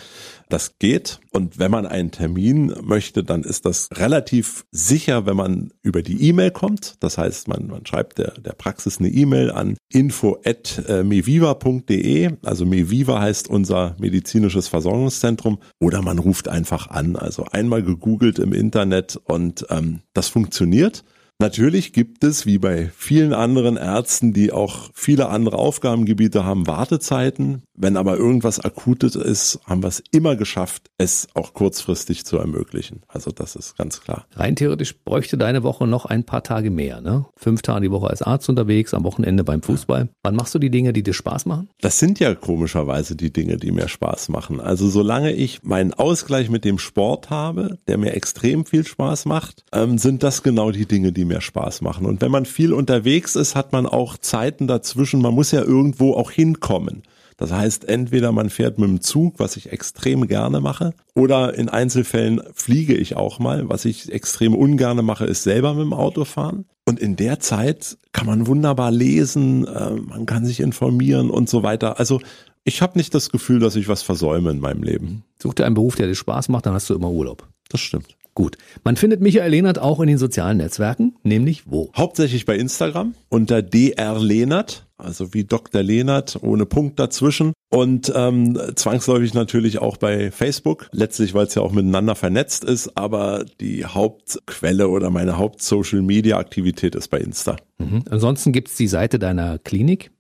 Das 0.49 0.79
geht. 0.79 1.19
Und 1.33 1.59
wenn 1.59 1.73
man 1.73 1.85
einen 1.85 2.13
Termin 2.13 2.73
möchte, 2.81 3.25
dann 3.25 3.43
ist 3.43 3.67
das 3.67 3.89
relativ 3.93 4.67
sicher, 4.71 5.27
wenn 5.27 5.37
man 5.37 5.73
über 5.83 6.03
die 6.03 6.29
E-Mail 6.29 6.53
kommt. 6.53 6.95
Das 7.01 7.19
heißt, 7.19 7.49
man, 7.49 7.67
man 7.67 7.85
schreibt 7.87 8.19
der, 8.19 8.39
der 8.39 8.53
Praxis 8.53 9.01
eine 9.01 9.09
E-Mail 9.09 9.51
an 9.51 9.77
info.meviva.de. 9.91 12.37
Also 12.45 12.67
Meviva 12.67 13.21
heißt 13.21 13.51
unser 13.51 13.97
medizinisches 13.99 14.69
Versorgungszentrum. 14.69 15.59
Oder 15.81 16.03
man 16.03 16.21
ruft 16.21 16.47
einfach 16.47 16.89
an. 16.89 17.17
Also 17.17 17.47
einmal 17.51 17.83
gegoogelt 17.83 18.39
im 18.39 18.53
Internet 18.53 19.21
und 19.25 19.67
ähm, 19.71 20.03
das 20.13 20.29
funktioniert. 20.29 21.03
Natürlich 21.41 21.93
gibt 21.93 22.23
es, 22.23 22.47
wie 22.47 22.59
bei 22.59 22.91
vielen 22.97 23.33
anderen 23.33 23.77
Ärzten, 23.77 24.33
die 24.33 24.53
auch 24.53 24.91
viele 24.95 25.29
andere 25.29 25.59
Aufgabengebiete 25.59 26.45
haben, 26.45 26.67
Wartezeiten. 26.67 27.63
Wenn 27.77 27.97
aber 27.97 28.17
irgendwas 28.17 28.61
Akutes 28.61 29.17
ist, 29.17 29.59
haben 29.65 29.83
wir 29.83 29.89
es 29.89 30.03
immer 30.13 30.37
geschafft, 30.37 30.91
es 30.97 31.27
auch 31.35 31.53
kurzfristig 31.53 32.25
zu 32.25 32.39
ermöglichen. 32.39 33.03
Also 33.09 33.33
das 33.33 33.57
ist 33.57 33.77
ganz 33.77 34.01
klar. 34.01 34.27
Rein 34.37 34.55
theoretisch 34.55 34.97
bräuchte 35.05 35.37
deine 35.37 35.65
Woche 35.65 35.89
noch 35.89 36.05
ein 36.05 36.23
paar 36.23 36.45
Tage 36.45 36.71
mehr, 36.71 37.01
ne? 37.01 37.27
Fünf 37.37 37.63
Tage 37.63 37.81
die 37.81 37.91
Woche 37.91 38.09
als 38.09 38.23
Arzt 38.23 38.49
unterwegs, 38.49 38.95
am 38.95 39.03
Wochenende 39.03 39.43
beim 39.43 39.61
Fußball. 39.61 40.09
Wann 40.23 40.37
machst 40.37 40.55
du 40.55 40.61
die 40.61 40.71
Dinge, 40.71 40.93
die 40.93 41.03
dir 41.03 41.15
Spaß 41.15 41.47
machen? 41.47 41.69
Das 41.81 41.99
sind 41.99 42.21
ja 42.21 42.35
komischerweise 42.37 43.17
die 43.17 43.33
Dinge, 43.33 43.57
die 43.57 43.73
mir 43.73 43.89
Spaß 43.89 44.29
machen. 44.29 44.61
Also 44.61 44.89
solange 44.89 45.33
ich 45.33 45.65
meinen 45.65 45.93
Ausgleich 45.93 46.49
mit 46.49 46.65
dem 46.65 46.79
Sport 46.79 47.31
habe, 47.31 47.79
der 47.89 47.99
mir 47.99 48.15
extrem 48.15 48.65
viel 48.65 48.87
Spaß 48.87 49.25
macht, 49.25 49.65
ähm, 49.73 49.99
sind 49.99 50.23
das 50.23 50.45
genau 50.45 50.71
die 50.71 50.87
Dinge, 50.87 51.11
die 51.11 51.24
mir 51.25 51.41
Spaß 51.41 51.81
machen. 51.81 52.07
Und 52.07 52.21
wenn 52.21 52.31
man 52.31 52.47
viel 52.47 52.73
unterwegs 52.73 53.37
ist, 53.37 53.55
hat 53.55 53.73
man 53.73 53.87
auch 53.87 54.19
Zeiten 54.19 54.67
dazwischen. 54.67 55.21
Man 55.21 55.35
muss 55.35 55.51
ja 55.51 55.63
irgendwo 55.63 56.15
auch 56.15 56.31
hinkommen. 56.31 57.03
Das 57.37 57.53
heißt, 57.53 57.89
entweder 57.89 58.31
man 58.33 58.49
fährt 58.49 58.79
mit 58.79 58.89
dem 58.89 59.01
Zug, 59.01 59.39
was 59.39 59.57
ich 59.57 59.73
extrem 59.73 60.29
gerne 60.29 60.61
mache, 60.61 60.95
oder 61.15 61.55
in 61.55 61.69
Einzelfällen 61.69 62.41
fliege 62.55 62.95
ich 62.95 63.17
auch 63.17 63.39
mal. 63.39 63.69
Was 63.69 63.85
ich 63.85 64.13
extrem 64.13 64.55
ungerne 64.55 65.03
mache, 65.03 65.25
ist 65.25 65.43
selber 65.43 65.75
mit 65.75 65.83
dem 65.83 65.93
Auto 65.93 66.25
fahren. 66.25 66.67
Und 66.85 67.01
in 67.01 67.17
der 67.17 67.41
Zeit 67.41 67.97
kann 68.13 68.27
man 68.27 68.47
wunderbar 68.47 68.91
lesen, 68.91 69.67
äh, 69.67 69.91
man 69.91 70.27
kann 70.27 70.47
sich 70.47 70.61
informieren 70.61 71.31
und 71.31 71.49
so 71.49 71.63
weiter. 71.63 71.99
Also 71.99 72.21
ich 72.63 72.83
habe 72.83 72.99
nicht 72.99 73.15
das 73.15 73.31
Gefühl, 73.31 73.59
dass 73.59 73.77
ich 73.77 73.89
was 73.89 74.03
versäume 74.03 74.51
in 74.51 74.61
meinem 74.61 74.83
Leben. 74.83 75.25
Such 75.43 75.55
dir 75.55 75.67
einen 75.67 75.75
Beruf, 75.75 75.97
der 75.97 76.07
dir 76.07 76.15
Spaß 76.15 76.49
macht, 76.51 76.67
dann 76.67 76.75
hast 76.75 76.89
du 76.89 76.95
immer 76.95 77.11
Urlaub. 77.11 77.49
Das 77.69 77.81
stimmt. 77.81 78.17
Gut. 78.35 78.59
Man 78.83 78.97
findet 78.97 79.21
Michael 79.21 79.51
Lehnert 79.51 79.79
auch 79.79 80.01
in 80.01 80.09
den 80.09 80.19
sozialen 80.19 80.57
Netzwerken, 80.57 81.15
nämlich 81.23 81.63
wo? 81.67 81.93
Hauptsächlich 81.97 82.47
bei 82.47 82.57
Instagram 82.57 83.15
unter 83.29 83.63
dr 83.63 84.21
Lehnert, 84.21 84.89
also 84.97 85.33
wie 85.35 85.45
Dr. 85.45 85.83
Lehnert 85.83 86.39
ohne 86.43 86.65
Punkt 86.67 86.99
dazwischen 86.99 87.53
und 87.71 88.13
ähm, 88.15 88.59
zwangsläufig 88.75 89.35
natürlich 89.35 89.79
auch 89.79 89.97
bei 89.97 90.33
Facebook. 90.33 90.89
Letztlich, 90.93 91.33
weil 91.35 91.47
es 91.47 91.55
ja 91.55 91.63
auch 91.63 91.71
miteinander 91.73 92.17
vernetzt 92.17 92.65
ist, 92.65 92.97
aber 92.97 93.45
die 93.61 93.85
Hauptquelle 93.85 94.89
oder 94.89 95.11
meine 95.11 95.39
Haupt-Social-Media-Aktivität 95.39 96.97
ist 96.97 97.07
bei 97.09 97.19
Insta. 97.19 97.57
Mhm. 97.79 98.03
Ansonsten 98.11 98.51
gibt's 98.53 98.77
die 98.77 98.89
Seite 98.89 99.21
deiner 99.21 99.59
Klinik. 99.59 100.11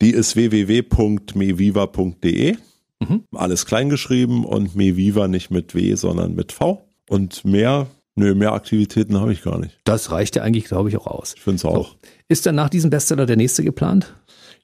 Die 0.00 0.10
ist 0.10 0.36
www.meviva.de. 0.36 2.56
Mhm. 3.00 3.24
Alles 3.34 3.66
kleingeschrieben 3.66 4.44
und 4.44 4.76
Meviva 4.76 5.26
nicht 5.28 5.50
mit 5.50 5.74
W, 5.74 5.94
sondern 5.94 6.34
mit 6.34 6.52
V. 6.52 6.87
Und 7.08 7.44
mehr, 7.44 7.86
nö, 8.14 8.34
mehr 8.34 8.52
Aktivitäten 8.52 9.20
habe 9.20 9.32
ich 9.32 9.42
gar 9.42 9.58
nicht. 9.58 9.78
Das 9.84 10.10
reicht 10.10 10.36
ja 10.36 10.42
eigentlich, 10.42 10.64
glaube 10.64 10.88
ich, 10.88 10.96
auch 10.96 11.06
aus. 11.06 11.34
Ich 11.36 11.42
finde 11.42 11.56
es 11.56 11.64
auch. 11.64 11.90
So. 11.90 11.96
Ist 12.28 12.46
dann 12.46 12.54
nach 12.54 12.68
diesem 12.68 12.90
Bestseller 12.90 13.26
der 13.26 13.36
nächste 13.36 13.64
geplant? 13.64 14.14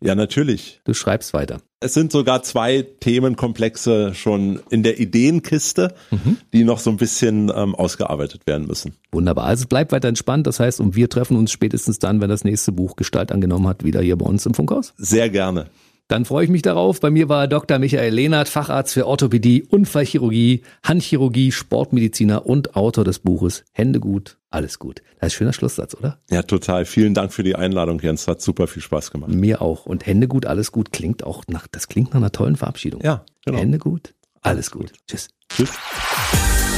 Ja, 0.01 0.15
natürlich. 0.15 0.81
Du 0.85 0.93
schreibst 0.93 1.33
weiter. 1.33 1.61
Es 1.81 1.95
sind 1.95 2.13
sogar 2.13 2.43
zwei 2.43 2.83
Themenkomplexe 3.01 4.15
schon 4.15 4.61
in 4.71 4.83
der 4.83 4.99
Ideenkiste, 5.01 5.95
mhm. 6.11 6.39
die 6.53 6.65
noch 6.65 6.79
so 6.79 6.91
ein 6.91 6.97
bisschen 6.97 7.51
ähm, 7.55 7.75
ausgearbeitet 7.75 8.43
werden 8.47 8.67
müssen. 8.67 8.97
Wunderbar. 9.13 9.45
Also 9.45 9.67
bleibt 9.67 9.93
weiter 9.93 10.09
entspannt. 10.09 10.47
Das 10.47 10.61
heißt, 10.61 10.81
und 10.81 10.95
wir 10.97 11.09
treffen 11.09 11.37
uns 11.37 11.53
spätestens 11.53 11.99
dann, 11.99 12.21
wenn 12.21 12.29
das 12.29 12.45
nächste 12.45 12.73
Buch 12.73 12.97
Gestalt 12.97 13.33
angenommen 13.33 13.67
hat, 13.67 13.85
wieder 13.85 14.03
hier 14.03 14.17
bei 14.17 14.27
uns 14.27 14.45
im 14.45 14.55
Funkhaus. 14.55 14.93
Sehr 14.97 15.31
gerne. 15.31 15.67
Dann 16.09 16.27
freue 16.27 16.45
ich 16.45 16.51
mich 16.51 16.63
darauf. 16.63 17.01
Bei 17.01 17.11
mir 17.11 17.29
war 17.29 17.49
Dr. 17.49 17.79
Michael 17.79 18.13
Lehnert, 18.13 18.49
Facharzt 18.49 18.93
für 18.93 19.07
Orthopädie, 19.07 19.63
Unfallchirurgie, 19.63 20.63
Handchirurgie, 20.83 21.51
Sportmediziner 21.51 22.45
und 22.47 22.77
Autor 22.77 23.05
des 23.05 23.21
Buches 23.21 23.65
Hände 23.73 24.01
gut, 24.01 24.37
alles 24.51 24.79
gut. 24.79 24.99
Das 24.99 25.07
ist 25.09 25.23
ein 25.23 25.31
schöner 25.39 25.53
Schlusssatz, 25.55 25.95
oder? 25.95 26.19
Ja, 26.31 26.43
total. 26.43 26.85
Vielen 26.85 27.15
Dank 27.15 27.33
für 27.33 27.43
die 27.43 27.57
Einladung, 27.57 28.01
Jens. 28.01 28.29
Hat 28.29 28.43
super 28.43 28.67
viel 28.67 28.83
Spaß 28.83 29.11
gemacht. 29.11 29.31
Mir 29.33 29.63
auch. 29.63 29.87
Und 29.87 30.07
Hände 30.07 30.29
gut, 30.29 30.45
alles 30.45 30.73
gut 30.73 30.93
klingt 30.93 31.25
auch 31.25 31.45
nach, 31.49 31.67
das 31.67 31.89
klingt 31.89 32.11
nach 32.11 32.17
einer 32.17 32.33
tollen 32.33 32.57
Verabschiedung. 32.57 33.01
Ja, 33.03 33.25
genau. 33.45 33.59
Hände 33.59 33.79
gut, 33.79 34.15
alles 34.43 34.71
gut. 34.71 34.93
Tschüss. 35.09 35.29
Tschüss. 35.49 35.71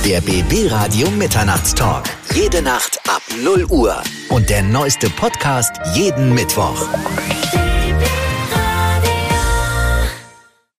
Der 0.05 0.20
BB 0.20 0.70
Radio 0.70 1.11
Mitternachtstalk. 1.11 2.05
Jede 2.33 2.62
Nacht 2.62 3.01
ab 3.09 3.22
0 3.43 3.64
Uhr. 3.70 3.97
Und 4.29 4.51
der 4.51 4.62
neueste 4.62 5.11
Podcast 5.11 5.72
jeden 5.97 6.33
Mittwoch. 6.33 6.87